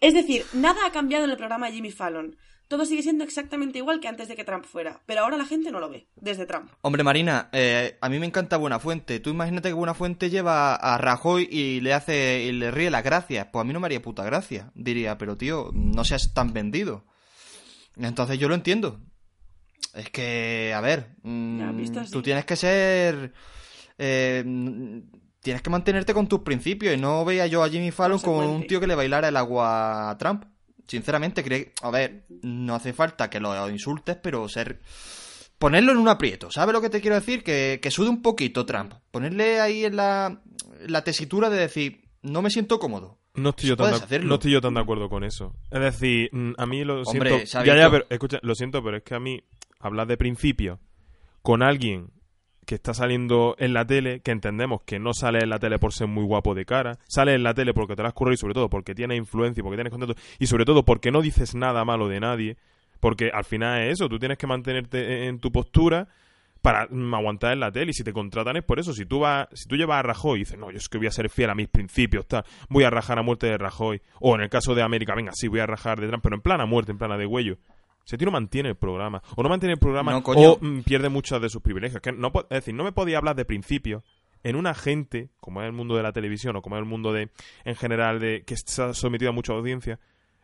Es 0.02 0.14
decir, 0.14 0.46
nada 0.54 0.86
ha 0.86 0.92
cambiado 0.92 1.26
en 1.26 1.30
el 1.30 1.36
programa 1.36 1.66
de 1.66 1.74
Jimmy 1.74 1.90
Fallon 1.90 2.34
todo 2.70 2.84
sigue 2.84 3.02
siendo 3.02 3.24
exactamente 3.24 3.78
igual 3.78 3.98
que 3.98 4.06
antes 4.06 4.28
de 4.28 4.36
que 4.36 4.44
Trump 4.44 4.64
fuera. 4.64 5.00
Pero 5.04 5.22
ahora 5.22 5.36
la 5.36 5.44
gente 5.44 5.72
no 5.72 5.80
lo 5.80 5.90
ve, 5.90 6.06
desde 6.14 6.46
Trump. 6.46 6.70
Hombre, 6.82 7.02
Marina, 7.02 7.48
eh, 7.50 7.98
a 8.00 8.08
mí 8.08 8.20
me 8.20 8.26
encanta 8.26 8.58
Buenafuente. 8.58 9.18
Tú 9.18 9.30
imagínate 9.30 9.70
que 9.70 9.74
Buenafuente 9.74 10.30
lleva 10.30 10.76
a 10.76 10.96
Rajoy 10.96 11.48
y 11.50 11.80
le 11.80 11.94
hace 11.94 12.44
y 12.44 12.52
le 12.52 12.70
ríe 12.70 12.88
las 12.88 13.02
gracias. 13.02 13.48
Pues 13.50 13.60
a 13.60 13.64
mí 13.64 13.72
no 13.72 13.80
me 13.80 13.86
haría 13.86 14.00
puta 14.00 14.22
gracia. 14.22 14.70
Diría, 14.76 15.18
pero 15.18 15.36
tío, 15.36 15.70
no 15.74 16.04
seas 16.04 16.32
tan 16.32 16.52
vendido. 16.52 17.04
Entonces 17.96 18.38
yo 18.38 18.48
lo 18.48 18.54
entiendo. 18.54 19.00
Es 19.92 20.08
que, 20.10 20.72
a 20.72 20.80
ver, 20.80 21.16
mm, 21.24 22.10
tú 22.12 22.22
tienes 22.22 22.44
que 22.44 22.54
ser... 22.54 23.32
Eh, 23.98 24.44
tienes 25.40 25.62
que 25.62 25.70
mantenerte 25.70 26.14
con 26.14 26.28
tus 26.28 26.40
principios 26.42 26.94
y 26.94 27.00
no 27.00 27.24
veía 27.24 27.48
yo 27.48 27.64
a 27.64 27.68
Jimmy 27.68 27.90
Fallon 27.90 28.20
como 28.20 28.48
un 28.48 28.64
tío 28.68 28.78
que 28.78 28.86
le 28.86 28.94
bailara 28.94 29.26
el 29.26 29.36
agua 29.36 30.10
a 30.10 30.18
Trump. 30.18 30.44
Sinceramente, 30.90 31.44
creo. 31.44 31.66
A 31.82 31.90
ver, 31.92 32.24
no 32.42 32.74
hace 32.74 32.92
falta 32.92 33.30
que 33.30 33.38
lo 33.38 33.70
insultes, 33.70 34.16
pero 34.16 34.48
ser. 34.48 34.80
Ponerlo 35.56 35.92
en 35.92 35.98
un 35.98 36.08
aprieto, 36.08 36.50
¿sabes 36.50 36.72
lo 36.72 36.80
que 36.80 36.90
te 36.90 37.00
quiero 37.00 37.14
decir? 37.14 37.44
Que, 37.44 37.78
que 37.80 37.92
sude 37.92 38.08
un 38.08 38.22
poquito 38.22 38.66
Trump. 38.66 38.94
Ponerle 39.12 39.60
ahí 39.60 39.84
en 39.84 39.94
la, 39.94 40.42
la 40.88 41.04
tesitura 41.04 41.48
de 41.48 41.58
decir, 41.58 42.08
no 42.22 42.42
me 42.42 42.50
siento 42.50 42.80
cómodo. 42.80 43.20
No 43.34 43.50
estoy, 43.50 43.68
yo 43.68 43.76
tan 43.76 43.92
de, 44.08 44.18
no 44.18 44.34
estoy 44.34 44.50
yo 44.50 44.60
tan 44.60 44.74
de 44.74 44.80
acuerdo 44.80 45.08
con 45.08 45.22
eso. 45.22 45.54
Es 45.70 45.80
decir, 45.80 46.28
mm, 46.32 46.54
a 46.58 46.66
mí 46.66 46.82
lo 46.82 47.04
siento. 47.04 47.38
Ya, 47.44 47.62
ya, 47.64 47.88
pero, 47.88 48.06
escucha, 48.10 48.40
lo 48.42 48.56
siento, 48.56 48.82
pero 48.82 48.96
es 48.96 49.04
que 49.04 49.14
a 49.14 49.20
mí 49.20 49.44
hablar 49.78 50.08
de 50.08 50.16
principio 50.16 50.80
con 51.42 51.62
alguien 51.62 52.10
que 52.70 52.76
está 52.76 52.94
saliendo 52.94 53.56
en 53.58 53.74
la 53.74 53.84
tele, 53.84 54.20
que 54.20 54.30
entendemos 54.30 54.82
que 54.82 55.00
no 55.00 55.12
sale 55.12 55.40
en 55.40 55.50
la 55.50 55.58
tele 55.58 55.80
por 55.80 55.92
ser 55.92 56.06
muy 56.06 56.22
guapo 56.22 56.54
de 56.54 56.64
cara, 56.64 57.00
sale 57.08 57.34
en 57.34 57.42
la 57.42 57.52
tele 57.52 57.74
porque 57.74 57.96
te 57.96 58.02
lo 58.02 58.06
has 58.06 58.14
currado 58.14 58.34
y 58.34 58.36
sobre 58.36 58.54
todo 58.54 58.70
porque 58.70 58.94
tiene 58.94 59.16
influencia 59.16 59.60
y 59.60 59.64
porque 59.64 59.76
tienes 59.76 59.90
contacto 59.90 60.14
y 60.38 60.46
sobre 60.46 60.64
todo 60.64 60.84
porque 60.84 61.10
no 61.10 61.20
dices 61.20 61.56
nada 61.56 61.84
malo 61.84 62.06
de 62.06 62.20
nadie, 62.20 62.56
porque 63.00 63.32
al 63.34 63.42
final 63.42 63.82
es 63.82 63.94
eso, 63.94 64.08
tú 64.08 64.20
tienes 64.20 64.38
que 64.38 64.46
mantenerte 64.46 65.26
en 65.26 65.40
tu 65.40 65.50
postura 65.50 66.06
para 66.62 66.82
aguantar 66.82 67.54
en 67.54 67.58
la 67.58 67.72
tele 67.72 67.90
y 67.90 67.92
si 67.92 68.04
te 68.04 68.12
contratan 68.12 68.56
es 68.56 68.62
por 68.62 68.78
eso, 68.78 68.92
si 68.92 69.04
tú 69.04 69.18
vas, 69.18 69.48
si 69.52 69.68
tú 69.68 69.74
llevas 69.74 69.98
a 69.98 70.02
Rajoy 70.02 70.36
y 70.36 70.42
dices, 70.42 70.56
no, 70.56 70.70
yo 70.70 70.76
es 70.76 70.88
que 70.88 70.98
voy 70.98 71.08
a 71.08 71.10
ser 71.10 71.28
fiel 71.28 71.50
a 71.50 71.56
mis 71.56 71.66
principios, 71.66 72.24
voy 72.68 72.84
a 72.84 72.90
rajar 72.90 73.18
a 73.18 73.22
muerte 73.22 73.48
de 73.48 73.58
Rajoy, 73.58 74.00
o 74.20 74.36
en 74.36 74.42
el 74.42 74.48
caso 74.48 74.76
de 74.76 74.82
América, 74.82 75.16
venga, 75.16 75.32
sí, 75.34 75.48
voy 75.48 75.58
a 75.58 75.66
rajar 75.66 76.00
de 76.00 76.06
Trump, 76.06 76.22
pero 76.22 76.36
en 76.36 76.42
plan 76.42 76.60
a 76.60 76.66
muerte, 76.66 76.92
en 76.92 76.98
plan 76.98 77.10
a 77.10 77.18
de 77.18 77.26
huello, 77.26 77.58
ese 78.04 78.18
tío 78.18 78.26
no 78.26 78.32
mantiene 78.32 78.70
el 78.70 78.76
programa. 78.76 79.22
O 79.36 79.42
no 79.42 79.48
mantiene 79.48 79.74
el 79.74 79.78
programa 79.78 80.16
o 80.16 80.58
mm, 80.60 80.80
pierde 80.82 81.08
muchos 81.08 81.40
de 81.40 81.48
sus 81.48 81.62
privilegios. 81.62 82.00
Que 82.02 82.12
no, 82.12 82.32
es 82.34 82.48
decir, 82.48 82.74
no 82.74 82.84
me 82.84 82.92
podía 82.92 83.18
hablar 83.18 83.36
de 83.36 83.44
principios 83.44 84.02
en 84.42 84.56
una 84.56 84.74
gente, 84.74 85.30
como 85.40 85.60
es 85.62 85.66
el 85.66 85.72
mundo 85.72 85.96
de 85.96 86.02
la 86.02 86.12
televisión 86.12 86.56
o 86.56 86.62
como 86.62 86.76
es 86.76 86.80
el 86.80 86.88
mundo 86.88 87.12
de, 87.12 87.30
en 87.64 87.76
general, 87.76 88.20
de 88.20 88.42
que 88.44 88.54
está 88.54 88.94
sometido 88.94 89.30
a 89.30 89.34
mucha 89.34 89.52
audiencia, 89.52 90.00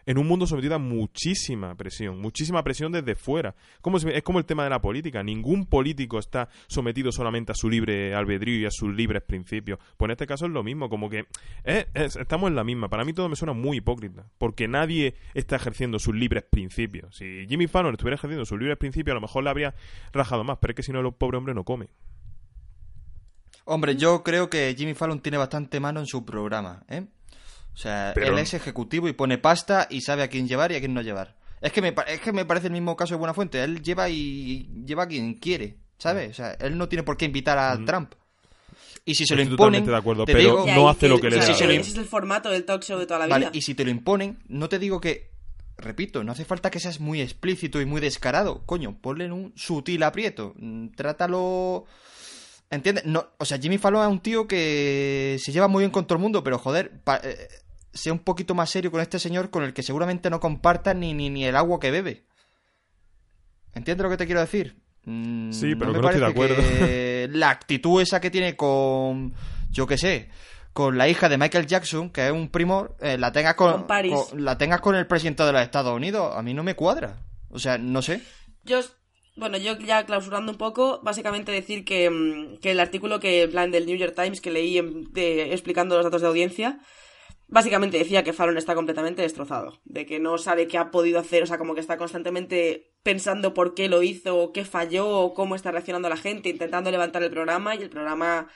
en 0.07 0.19
un 0.19 0.27
mundo 0.27 0.47
sometido 0.47 0.77
a 0.77 0.79
muchísima 0.79 1.75
presión, 1.75 2.21
muchísima 2.21 2.63
presión 2.63 2.93
desde 2.93 3.17
fuera. 3.17 3.57
Como 3.81 3.99
es, 3.99 4.23
como 4.23 4.39
el 4.39 4.47
tema 4.47 4.65
de 4.65 4.71
la 4.71 4.81
política. 4.81 5.23
Ningún 5.23 5.67
político 5.67 6.19
está 6.19 6.49
sometido 6.69 7.11
solamente 7.11 7.53
a 7.53 7.55
su 7.57 7.69
libre 7.69 8.15
albedrío 8.15 8.61
y 8.61 8.67
a 8.67 8.71
sus 8.71 8.95
libres 8.95 9.23
principios. 9.23 9.81
Pues 9.97 10.07
en 10.09 10.13
este 10.13 10.27
caso 10.27 10.47
es 10.47 10.53
lo 10.53 10.63
mismo, 10.63 10.89
como 10.89 11.11
que 11.11 11.27
estamos 11.65 12.49
en 12.49 12.55
la 12.55 12.65
misma. 12.65 12.89
Para 12.89 13.05
mí 13.05 13.13
todo 13.13 13.29
me 13.29 13.37
suena 13.37 13.53
muy 13.53 13.79
hipócrita, 13.79 14.31
porque 14.39 14.69
nadie 14.69 15.17
está 15.35 15.57
ejerciendo 15.57 15.99
sus 15.99 16.15
libres 16.15 16.45
principios. 16.45 17.17
Si 17.17 17.47
Jimmy 17.49 17.67
Fallon 17.67 17.95
estuviera 17.95 18.15
ejerciendo 18.15 18.45
sus 18.45 18.59
libres 18.59 18.79
principios, 18.79 19.13
a 19.13 19.17
lo 19.17 19.23
mejor 19.23 19.43
le 19.43 19.51
habría 19.51 19.75
rajado 20.13 20.45
más, 20.45 20.59
pero 20.61 20.71
es 20.71 20.77
que 20.77 20.83
si 20.85 20.93
no, 20.93 21.01
el 21.01 21.13
pobre 21.13 21.37
hombre 21.37 21.53
no 21.53 21.65
come. 21.65 21.89
Hombre, 23.65 23.97
yo 23.97 24.23
creo 24.23 24.49
que 24.49 24.73
Jimmy 24.79 24.95
Fallon 24.95 25.19
tiene 25.19 25.39
bastante 25.39 25.81
mano 25.81 25.99
en 25.99 26.07
su 26.07 26.25
programa, 26.25 26.85
¿eh? 26.89 27.07
O 27.77 27.79
sea, 27.79 28.13
él 28.13 28.39
es 28.39 28.55
ejecutivo 28.55 29.07
y 29.07 29.13
pone 29.13 29.37
pasta 29.37 29.87
y 29.91 30.01
sabe 30.01 30.23
a 30.23 30.29
quién 30.29 30.49
llevar 30.49 30.73
y 30.73 30.77
a 30.77 30.79
quién 30.79 30.95
no 30.95 31.03
llevar. 31.03 31.37
Es 31.61 31.73
que 31.73 31.83
me, 31.83 31.95
es 32.09 32.21
que 32.23 32.33
me 32.33 32.47
parece 32.47 32.69
el 32.69 32.73
mismo 32.73 32.97
caso 32.97 33.13
de 33.13 33.19
Buenafuente. 33.19 33.63
Él 33.63 33.83
lleva 33.83 34.09
y 34.09 34.67
lleva 34.87 35.03
a 35.03 35.07
quien 35.07 35.35
quiere, 35.35 35.77
¿sabes? 35.99 36.31
O 36.31 36.35
sea, 36.35 36.53
él 36.53 36.79
no 36.79 36.89
tiene 36.89 37.03
por 37.03 37.19
qué 37.19 37.27
invitar 37.27 37.59
a 37.59 37.79
Trump. 37.85 38.15
Y 39.05 39.15
si 39.15 39.27
se 39.27 39.37
lo 39.37 39.43
imponen, 39.43 39.85
de 39.85 39.95
acuerdo, 39.95 40.25
pero 40.25 40.65
no 40.65 40.89
hace 40.89 41.07
lo 41.07 41.21
que 41.21 41.29
le 41.29 41.37
da. 41.37 41.43
ese 41.43 41.75
es 41.77 41.97
el 41.97 42.07
formato 42.07 42.49
del 42.49 42.65
talk 42.65 42.83
show 42.83 42.99
de 42.99 43.07
toda 43.07 43.21
la 43.21 43.27
vale, 43.27 43.51
Y 43.53 43.61
si 43.61 43.75
te 43.75 43.85
lo 43.85 43.91
imponen, 43.91 44.39
no 44.49 44.71
te 44.71 44.79
digo 44.79 44.99
que, 44.99 45.33
repito, 45.77 46.25
no 46.25 46.33
hace 46.33 46.47
falta 46.47 46.71
que 46.71 46.81
seas 46.81 46.99
muy 46.99 47.21
explícito 47.21 47.79
y 47.83 47.85
muy 47.85 48.01
descarado. 48.01 48.63
Coño, 48.65 48.97
ponle 49.03 49.27
en 49.27 49.33
un 49.33 49.53
sutil 49.55 50.03
aprieto. 50.03 50.55
Mm, 50.57 50.89
trátalo... 50.97 51.85
¿Entiendes? 52.69 53.05
No, 53.05 53.29
o 53.39 53.45
sea, 53.45 53.59
Jimmy 53.59 53.79
Fallon 53.79 54.03
es 54.03 54.11
un 54.11 54.21
tío 54.21 54.49
que 54.49 55.37
se 55.41 55.53
lleva 55.53 55.69
muy 55.69 55.83
bien 55.83 55.93
con 55.93 56.05
todo 56.05 56.17
el 56.17 56.23
mundo, 56.23 56.43
pero 56.43 56.59
joder, 56.59 57.01
eh, 57.23 57.49
sea 57.97 58.13
un 58.13 58.21
poquito 58.21 58.55
más 58.55 58.71
serio 58.71 58.91
con 58.91 59.01
este 59.01 59.19
señor 59.19 59.51
con 59.51 59.65
el 59.65 59.73
que 59.73 59.83
seguramente 59.83 60.31
no 60.31 60.41
comparta 60.41 60.95
ni, 60.95 61.15
ni, 61.15 61.31
ni 61.31 61.45
el 61.45 61.57
agua 61.57 61.81
que 61.81 61.91
bebe. 61.91 62.25
¿Entiendes 63.75 64.05
lo 64.05 64.11
que 64.11 64.17
te 64.17 64.27
quiero 64.27 64.41
decir? 64.41 64.77
Mm, 65.05 65.53
sí, 65.53 65.75
pero 65.77 65.93
no, 65.93 66.01
estoy 66.01 66.21
de 66.21 66.27
acuerdo. 66.27 66.57
la 67.31 67.51
actitud 67.51 68.03
esa 68.03 68.21
que 68.21 68.31
tiene 68.31 68.57
con, 68.57 69.35
yo 69.71 69.87
qué 69.87 69.99
sé, 69.99 70.29
con 70.73 70.99
la 70.99 71.09
hija 71.09 71.29
de 71.29 71.39
Michael 71.39 71.67
Jackson, 71.67 72.11
que 72.11 72.27
es 72.27 72.33
un 72.33 72.49
primor, 72.49 72.97
eh, 73.01 73.17
la 73.17 73.33
tengas 73.33 73.55
con, 73.55 73.87
la 74.35 74.59
tengas 74.59 74.81
con 74.81 74.97
el 74.97 75.07
presidente 75.07 75.43
de 75.45 75.53
los 75.53 75.63
Estados 75.63 75.95
Unidos, 75.95 76.35
a 76.35 76.43
mí 76.43 76.55
no 76.55 76.63
me 76.63 76.75
cuadra. 76.75 77.19
O 77.51 77.59
sea, 77.59 77.79
no 77.79 78.03
sé. 78.03 78.21
Yo, 78.65 78.81
bueno, 79.37 79.59
yo 79.59 79.79
ya 79.79 80.05
clausurando 80.05 80.53
un 80.53 80.59
poco, 80.59 81.01
básicamente 81.03 81.53
decir 81.53 81.85
que, 81.85 82.11
mm, 82.11 82.59
que 82.59 82.73
el 82.73 82.81
artículo 82.81 83.21
que, 83.21 83.43
en 83.43 83.51
plan, 83.51 83.71
del 83.71 83.87
New 83.87 83.97
York 83.97 84.15
Times 84.17 84.41
que 84.41 84.51
leí 84.51 84.79
explicando 85.15 85.97
los 85.97 86.05
datos 86.05 86.23
de 86.23 86.29
audiencia, 86.29 86.81
Básicamente 87.49 87.99
decía 87.99 88.25
que 88.25 88.33
Fallon 88.33 88.59
está 88.59 88.75
completamente 88.75 89.23
destrozado, 89.23 89.79
de 89.85 90.05
que 90.05 90.19
no 90.19 90.37
sabe 90.37 90.67
qué 90.67 90.79
ha 90.79 90.91
podido 90.91 91.21
hacer, 91.21 91.45
o 91.45 91.47
sea, 91.47 91.59
como 91.59 91.75
que 91.75 91.81
está 91.81 91.97
constantemente 91.97 92.91
pensando 93.05 93.55
por 93.55 93.75
qué 93.75 93.89
lo 93.89 94.03
hizo, 94.03 94.37
o 94.37 94.53
qué 94.53 94.65
falló, 94.65 95.09
o 95.09 95.33
cómo 95.33 95.55
está 95.55 95.71
reaccionando 95.71 96.09
la 96.09 96.17
gente, 96.17 96.49
intentando 96.49 96.91
levantar 96.91 97.23
el 97.23 97.31
programa 97.31 97.77
y 97.77 97.83
el 97.83 97.91
programa 97.91 98.49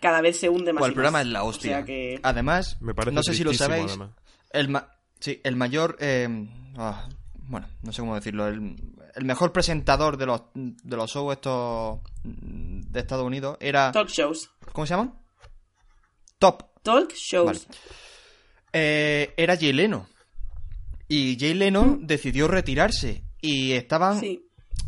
cada 0.00 0.22
vez 0.22 0.40
se 0.40 0.48
hunde 0.48 0.72
más. 0.72 0.86
el 0.86 0.94
programa 0.94 1.20
es 1.20 1.26
la 1.26 1.44
hostia. 1.44 1.84
Además, 2.22 2.78
no 2.80 3.22
sé 3.22 3.34
si 3.34 3.44
lo 3.44 3.52
sabéis, 3.52 3.98
el, 4.50 4.78
sí, 5.20 5.40
el 5.44 5.56
mayor, 5.56 5.96
eh, 6.00 6.28
ah, 6.78 7.08
bueno, 7.34 7.68
no 7.82 7.92
sé 7.92 8.00
cómo 8.00 8.14
decirlo, 8.14 8.48
el, 8.48 8.76
mejor 9.24 9.52
presentador 9.52 10.16
de 10.16 10.24
los, 10.24 10.42
de 10.54 10.96
los 10.96 11.10
shows 11.10 11.34
estos 11.34 12.00
de 12.24 12.98
Estados 12.98 13.26
Unidos 13.26 13.58
era... 13.60 13.92
Talk 13.92 14.08
shows. 14.08 14.50
¿Cómo 14.72 14.86
se 14.86 14.94
llaman? 14.94 15.14
Top. 16.38 16.62
Talk 16.82 17.12
shows. 17.12 17.68
Eh, 18.72 19.34
era 19.36 19.56
Jay 19.56 19.72
Leno. 19.72 20.06
Y 21.08 21.36
Jay 21.38 21.54
Leno 21.54 21.84
mm. 21.84 22.06
decidió 22.06 22.48
retirarse. 22.48 23.22
Y 23.40 23.72
estaban, 23.72 24.20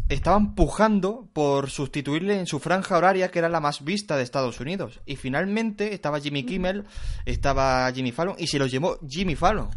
estaban 0.09 0.55
pujando 0.55 1.28
por 1.32 1.70
sustituirle 1.70 2.39
en 2.39 2.47
su 2.47 2.61
franja 2.61 2.97
horaria, 2.97 3.30
que 3.30 3.41
era 3.41 3.49
la 3.49 3.61
más 3.61 3.85
vista 3.85 4.16
de 4.16 4.22
Estados 4.22 4.61
Unidos. 4.61 5.01
Y 5.07 5.16
finalmente 5.16 5.95
estaba 5.95 6.20
Jimmy 6.20 6.45
mm. 6.45 6.47
Kimmel, 6.47 6.85
estaba 7.26 7.91
Jimmy 7.93 8.12
Fallon, 8.12 8.37
y 8.39 8.47
se 8.47 8.59
lo 8.59 8.66
llevó 8.66 8.99
Jimmy 9.09 9.35
Fallon. 9.35 9.70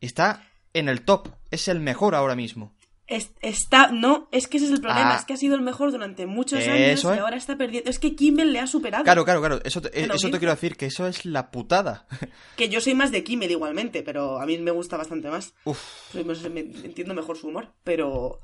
Está 0.00 0.42
en 0.72 0.88
el 0.88 1.02
top. 1.02 1.28
Es 1.50 1.68
el 1.68 1.80
mejor 1.80 2.14
ahora 2.14 2.34
mismo 2.34 2.74
está, 3.06 3.88
no, 3.92 4.28
es 4.32 4.48
que 4.48 4.56
ese 4.56 4.66
es 4.66 4.72
el 4.72 4.80
problema, 4.80 5.14
ah. 5.14 5.16
es 5.18 5.24
que 5.24 5.34
ha 5.34 5.36
sido 5.36 5.54
el 5.54 5.60
mejor 5.60 5.92
durante 5.92 6.26
muchos 6.26 6.66
años 6.66 7.04
y 7.04 7.06
ahora 7.06 7.36
está 7.36 7.56
perdiendo. 7.56 7.90
Es 7.90 7.98
que 7.98 8.14
Kimmel 8.14 8.52
le 8.52 8.60
ha 8.60 8.66
superado. 8.66 9.04
Claro, 9.04 9.24
claro, 9.24 9.40
claro. 9.40 9.60
Eso, 9.64 9.82
te, 9.82 9.88
eso 10.00 10.30
te 10.30 10.38
quiero 10.38 10.54
decir, 10.54 10.76
que 10.76 10.86
eso 10.86 11.06
es 11.06 11.24
la 11.24 11.50
putada. 11.50 12.06
Que 12.56 12.68
yo 12.68 12.80
soy 12.80 12.94
más 12.94 13.10
de 13.10 13.24
Kimmel 13.24 13.50
igualmente, 13.50 14.02
pero 14.02 14.40
a 14.40 14.46
mí 14.46 14.58
me 14.58 14.70
gusta 14.70 14.96
bastante 14.96 15.28
más. 15.28 15.54
Uf. 15.64 16.14
entiendo 16.14 17.14
mejor 17.14 17.36
su 17.36 17.48
humor, 17.48 17.72
pero. 17.82 18.38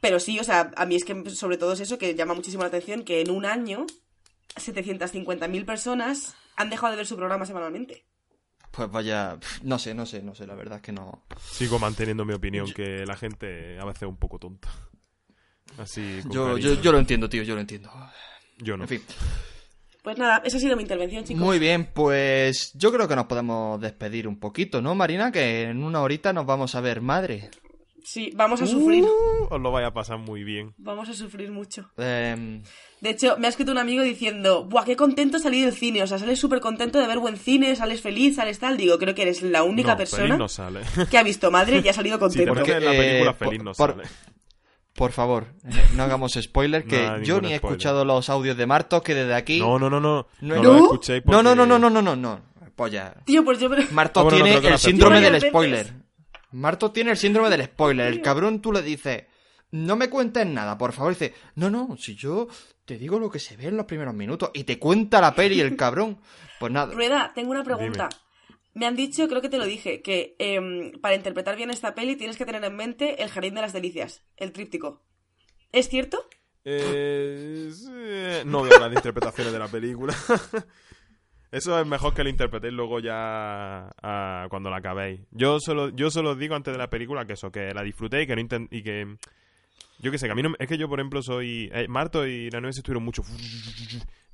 Pero 0.00 0.20
sí, 0.20 0.38
o 0.38 0.44
sea, 0.44 0.72
a 0.76 0.86
mí 0.86 0.94
es 0.94 1.04
que 1.04 1.30
sobre 1.30 1.56
todo 1.56 1.72
es 1.72 1.80
eso 1.80 1.98
que 1.98 2.14
llama 2.14 2.34
muchísimo 2.34 2.62
la 2.62 2.68
atención, 2.68 3.02
que 3.02 3.20
en 3.20 3.30
un 3.30 3.44
año 3.44 3.86
750.000 4.54 5.64
personas 5.64 6.36
han 6.54 6.70
dejado 6.70 6.92
de 6.92 6.98
ver 6.98 7.06
su 7.06 7.16
programa 7.16 7.44
semanalmente 7.44 8.04
pues 8.76 8.90
vaya, 8.90 9.38
no 9.62 9.78
sé, 9.78 9.94
no 9.94 10.06
sé, 10.06 10.22
no 10.22 10.34
sé, 10.34 10.46
la 10.46 10.54
verdad 10.54 10.76
es 10.76 10.82
que 10.82 10.92
no. 10.92 11.24
Sigo 11.40 11.78
manteniendo 11.78 12.24
mi 12.24 12.34
opinión, 12.34 12.70
que 12.72 13.06
la 13.06 13.16
gente 13.16 13.78
a 13.78 13.84
veces 13.84 14.02
es 14.02 14.08
un 14.08 14.18
poco 14.18 14.38
tonta. 14.38 14.68
Así. 15.78 16.20
Yo, 16.30 16.58
yo, 16.58 16.74
yo, 16.80 16.92
lo 16.92 16.98
entiendo, 16.98 17.28
tío, 17.28 17.42
yo 17.42 17.54
lo 17.54 17.60
entiendo. 17.60 17.90
Yo 18.58 18.76
no. 18.76 18.84
En 18.84 18.88
fin. 18.88 19.02
Pues 20.02 20.18
nada, 20.18 20.40
esa 20.44 20.58
ha 20.58 20.60
sido 20.60 20.76
mi 20.76 20.82
intervención, 20.82 21.24
chicos. 21.24 21.42
Muy 21.42 21.58
bien, 21.58 21.90
pues 21.92 22.70
yo 22.74 22.92
creo 22.92 23.08
que 23.08 23.16
nos 23.16 23.26
podemos 23.26 23.80
despedir 23.80 24.28
un 24.28 24.38
poquito, 24.38 24.80
¿no, 24.80 24.94
Marina? 24.94 25.32
Que 25.32 25.64
en 25.64 25.82
una 25.82 26.00
horita 26.00 26.32
nos 26.32 26.46
vamos 26.46 26.74
a 26.74 26.80
ver, 26.80 27.00
madre. 27.00 27.50
Sí, 28.06 28.30
vamos 28.36 28.62
a 28.62 28.66
sufrir. 28.66 29.02
Uh, 29.02 29.48
os 29.50 29.60
lo 29.60 29.72
vaya 29.72 29.88
a 29.88 29.92
pasar 29.92 30.18
muy 30.18 30.44
bien. 30.44 30.72
Vamos 30.78 31.08
a 31.08 31.12
sufrir 31.12 31.50
mucho. 31.50 31.90
Eh... 31.96 32.62
De 33.00 33.10
hecho, 33.10 33.36
me 33.36 33.48
ha 33.48 33.50
escrito 33.50 33.72
un 33.72 33.78
amigo 33.78 34.04
diciendo, 34.04 34.64
¡buah, 34.64 34.84
qué 34.84 34.94
contento 34.94 35.40
salí 35.40 35.62
del 35.62 35.72
cine! 35.72 36.04
O 36.04 36.06
sea, 36.06 36.20
sales 36.20 36.38
súper 36.38 36.60
contento 36.60 37.00
de 37.00 37.08
ver 37.08 37.18
buen 37.18 37.36
cine, 37.36 37.74
sales 37.74 38.00
feliz, 38.00 38.36
sales 38.36 38.60
tal. 38.60 38.76
Digo, 38.76 38.96
creo 38.98 39.12
que 39.16 39.22
eres 39.22 39.42
la 39.42 39.64
única 39.64 39.96
persona 39.96 40.38
que 41.10 41.18
ha 41.18 41.24
visto 41.24 41.50
Madre 41.50 41.82
y 41.84 41.88
ha 41.88 41.92
salido 41.92 42.20
contento. 42.20 42.52
Sí, 42.52 42.56
porque 42.56 42.76
en 42.76 42.84
la 42.84 42.90
película 42.92 43.34
feliz 43.34 43.62
no 43.64 43.72
por, 43.72 43.90
sale. 43.90 44.04
Por 44.94 45.10
favor, 45.10 45.46
no 45.96 46.04
hagamos 46.04 46.38
spoiler, 46.40 46.84
que 46.84 47.10
yo 47.24 47.40
ni 47.40 47.54
he 47.54 47.56
escuchado 47.56 48.04
los 48.04 48.30
audios 48.30 48.56
de 48.56 48.66
Marto, 48.66 49.02
que 49.02 49.16
desde 49.16 49.34
aquí... 49.34 49.58
No, 49.58 49.80
no, 49.80 49.90
no, 49.90 49.98
no. 49.98 50.28
No, 50.42 50.62
no, 50.62 50.76
escuchéis 50.76 51.26
no, 51.26 51.42
no, 51.42 51.56
no, 51.56 51.66
no, 51.66 51.76
no, 51.76 51.90
no, 51.90 52.02
no, 52.02 52.14
no. 52.14 52.40
Polla. 52.76 53.16
Tío, 53.24 53.44
pues 53.44 53.58
yo... 53.58 53.68
Marto 53.90 54.28
tiene 54.28 54.54
el 54.54 54.78
síndrome 54.78 55.20
del 55.20 55.40
spoiler. 55.40 56.05
Marto 56.52 56.92
tiene 56.92 57.12
el 57.12 57.16
síndrome 57.16 57.50
del 57.50 57.64
spoiler. 57.64 58.06
El 58.06 58.22
cabrón 58.22 58.60
tú 58.60 58.72
le 58.72 58.82
dices 58.82 59.24
no 59.70 59.96
me 59.96 60.08
cuentes 60.08 60.46
nada, 60.46 60.78
por 60.78 60.92
favor. 60.92 61.12
dice, 61.12 61.34
no, 61.54 61.70
no, 61.70 61.96
si 61.96 62.14
yo 62.14 62.48
te 62.84 62.96
digo 62.98 63.18
lo 63.18 63.30
que 63.30 63.38
se 63.38 63.56
ve 63.56 63.66
en 63.66 63.76
los 63.76 63.86
primeros 63.86 64.14
minutos 64.14 64.50
y 64.54 64.64
te 64.64 64.78
cuenta 64.78 65.20
la 65.20 65.34
peli 65.34 65.60
el 65.60 65.76
cabrón. 65.76 66.20
Pues 66.60 66.72
nada. 66.72 66.92
Rueda, 66.94 67.32
tengo 67.34 67.50
una 67.50 67.64
pregunta. 67.64 68.08
Me 68.74 68.86
han 68.86 68.94
dicho, 68.94 69.26
creo 69.28 69.40
que 69.40 69.48
te 69.48 69.58
lo 69.58 69.64
dije, 69.64 70.02
que 70.02 70.36
em, 70.38 70.92
para 71.00 71.14
interpretar 71.14 71.56
bien 71.56 71.70
esta 71.70 71.94
peli 71.94 72.16
tienes 72.16 72.36
que 72.36 72.44
tener 72.44 72.62
en 72.62 72.76
mente 72.76 73.22
el 73.22 73.30
Jardín 73.30 73.54
de 73.54 73.62
las 73.62 73.72
Delicias, 73.72 74.22
el 74.36 74.52
tríptico. 74.52 75.02
¿Es 75.72 75.88
cierto? 75.88 76.28
Eh, 76.64 77.72
no 78.44 78.62
veo 78.62 78.78
las 78.78 78.92
interpretaciones 78.92 79.52
de 79.52 79.58
la 79.58 79.68
película. 79.68 80.14
Eso 81.52 81.80
es 81.80 81.86
mejor 81.86 82.12
que 82.12 82.24
lo 82.24 82.28
interpretéis 82.28 82.72
luego 82.72 83.00
ya 83.00 83.88
cuando 84.50 84.70
la 84.70 84.76
acabéis. 84.76 85.20
Yo 85.30 85.58
solo, 85.60 85.90
yo 85.90 86.10
solo 86.10 86.34
digo 86.34 86.54
antes 86.54 86.72
de 86.72 86.78
la 86.78 86.90
película 86.90 87.24
que 87.24 87.34
eso, 87.34 87.50
que 87.50 87.72
la 87.72 87.82
disfrutéis 87.82 88.24
y 88.24 88.26
que 88.26 88.36
no 88.36 88.66
y 88.70 88.82
que 88.82 89.16
yo 89.98 90.10
qué 90.10 90.18
sé, 90.18 90.26
que 90.26 90.32
a 90.32 90.34
mí 90.34 90.42
no, 90.42 90.52
es 90.58 90.68
que 90.68 90.76
yo, 90.76 90.88
por 90.88 91.00
ejemplo, 91.00 91.22
soy... 91.22 91.70
Eh, 91.72 91.88
Marto 91.88 92.26
y 92.26 92.50
la 92.50 92.60
nueve 92.60 92.74
estuvieron 92.76 93.04
mucho... 93.04 93.22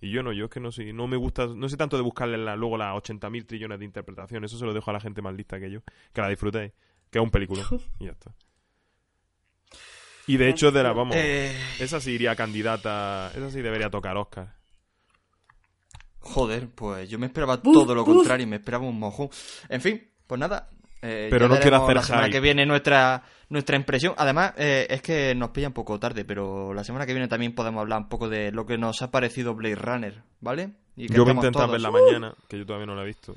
Y 0.00 0.10
yo 0.10 0.24
no, 0.24 0.32
yo 0.32 0.46
es 0.46 0.50
que 0.50 0.58
no 0.58 0.72
sé, 0.72 0.92
no 0.92 1.06
me 1.06 1.16
gusta, 1.16 1.46
no 1.46 1.68
sé 1.68 1.76
tanto 1.76 1.96
de 1.96 2.02
buscarle 2.02 2.36
luego 2.56 2.76
las 2.76 2.92
80.000 2.96 3.46
trillones 3.46 3.78
de 3.78 3.84
interpretación. 3.84 4.44
Eso 4.44 4.58
se 4.58 4.64
lo 4.64 4.74
dejo 4.74 4.90
a 4.90 4.94
la 4.94 5.00
gente 5.00 5.22
más 5.22 5.32
lista 5.32 5.60
que 5.60 5.70
yo. 5.70 5.80
Que 6.12 6.20
la 6.20 6.28
disfrutéis. 6.28 6.72
Que 7.08 7.20
es 7.20 7.22
un 7.22 7.30
película. 7.30 7.62
Y 8.00 8.06
ya 8.06 8.10
está. 8.10 8.34
Y 10.26 10.38
de 10.38 10.48
hecho, 10.48 10.72
de 10.72 10.82
la, 10.82 10.92
vamos, 10.92 11.14
eh. 11.16 11.56
esa 11.78 12.00
sí 12.00 12.12
iría 12.12 12.34
candidata, 12.34 13.30
esa 13.34 13.50
sí 13.50 13.60
debería 13.60 13.90
tocar 13.90 14.16
Oscar. 14.16 14.54
Joder, 16.22 16.68
pues 16.68 17.08
yo 17.08 17.18
me 17.18 17.26
esperaba 17.26 17.60
todo 17.60 17.94
lo 17.94 18.04
contrario, 18.04 18.46
me 18.46 18.56
esperaba 18.56 18.86
un 18.86 18.98
mojón. 18.98 19.28
En 19.68 19.80
fin, 19.80 20.08
pues 20.26 20.38
nada, 20.38 20.70
eh, 21.02 21.26
pero 21.30 21.48
no 21.48 21.58
quiero 21.58 21.82
hacer 21.82 21.96
la 21.96 22.02
semana 22.02 22.30
que 22.30 22.40
viene 22.40 22.64
nuestra 22.64 23.24
nuestra 23.48 23.76
impresión. 23.76 24.14
Además, 24.16 24.54
eh, 24.56 24.86
es 24.88 25.02
que 25.02 25.34
nos 25.34 25.50
pilla 25.50 25.66
un 25.66 25.74
poco 25.74 25.98
tarde, 25.98 26.24
pero 26.24 26.72
la 26.72 26.84
semana 26.84 27.06
que 27.06 27.12
viene 27.12 27.28
también 27.28 27.54
podemos 27.54 27.80
hablar 27.80 28.02
un 28.02 28.08
poco 28.08 28.28
de 28.28 28.52
lo 28.52 28.64
que 28.64 28.78
nos 28.78 29.02
ha 29.02 29.10
parecido 29.10 29.54
Blade 29.54 29.74
Runner, 29.74 30.22
¿vale? 30.40 30.70
yo 30.94 31.24
voy 31.24 31.32
a 31.32 31.34
intentar 31.34 31.70
ver 31.70 31.80
la 31.80 31.90
mañana, 31.90 32.34
que 32.48 32.58
yo 32.58 32.66
todavía 32.66 32.86
no 32.86 32.94
la 32.94 33.02
he 33.02 33.06
visto. 33.06 33.36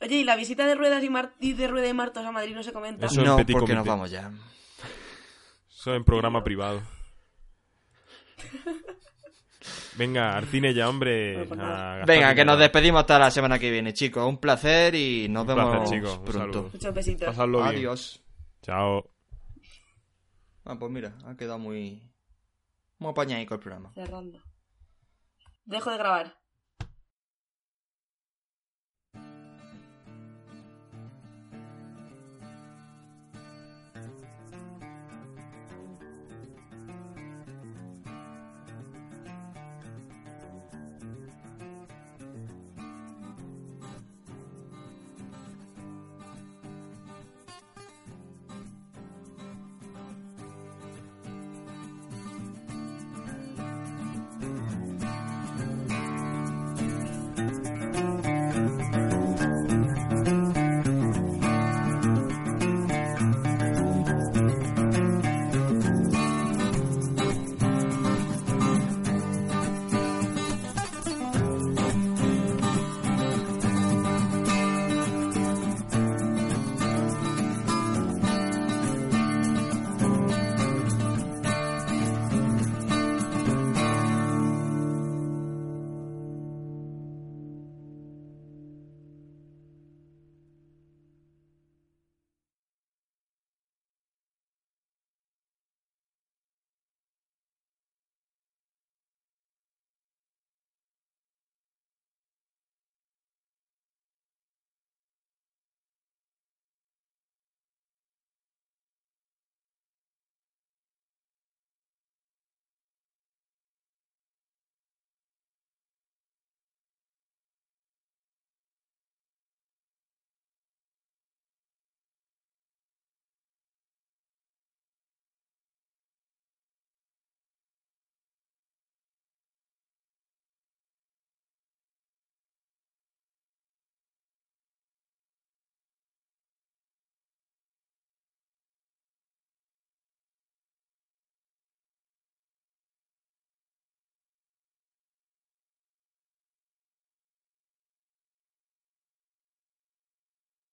Oye, 0.00 0.16
¿y 0.16 0.24
la 0.24 0.34
visita 0.34 0.66
de 0.66 0.74
Ruedas 0.74 1.04
y, 1.38 1.52
de 1.52 1.68
Rueda 1.68 1.88
y 1.88 1.94
Martos 1.94 2.26
a 2.26 2.32
Madrid 2.32 2.54
no 2.54 2.64
se 2.64 2.72
comenta? 2.72 3.06
Eso 3.06 3.22
no, 3.22 3.36
porque 3.36 3.74
nos 3.74 3.86
vamos 3.86 4.10
ya. 4.10 4.32
Eso 5.70 5.94
en 5.94 6.02
programa 6.02 6.42
privado. 6.42 6.82
Venga, 9.96 10.36
al 10.36 10.46
cine 10.46 10.72
ya, 10.72 10.88
hombre. 10.88 11.44
Pues 11.46 11.60
Venga, 12.06 12.34
que 12.34 12.44
nos 12.44 12.58
despedimos 12.58 13.00
hasta 13.00 13.18
la 13.18 13.30
semana 13.30 13.58
que 13.58 13.70
viene, 13.70 13.92
chicos. 13.92 14.26
Un 14.26 14.38
placer 14.38 14.94
y 14.94 15.28
nos 15.28 15.42
Un 15.42 15.48
vemos 15.48 15.76
placer, 15.76 15.98
chicos. 15.98 16.18
Un 16.18 16.24
pronto. 16.24 16.70
Muchos 16.72 16.94
besitos. 16.94 17.28
Pasadlo 17.28 17.58
bien. 17.62 17.76
Adiós. 17.76 18.22
Chao. 18.62 19.10
Ah, 20.64 20.76
pues 20.78 20.90
mira, 20.90 21.14
ha 21.26 21.36
quedado 21.36 21.58
muy... 21.58 22.02
Muy 22.98 23.10
apañadico 23.10 23.54
el 23.54 23.60
programa. 23.60 23.92
Cerrando. 23.94 24.40
Dejo 25.64 25.90
de 25.90 25.98
grabar. 25.98 26.41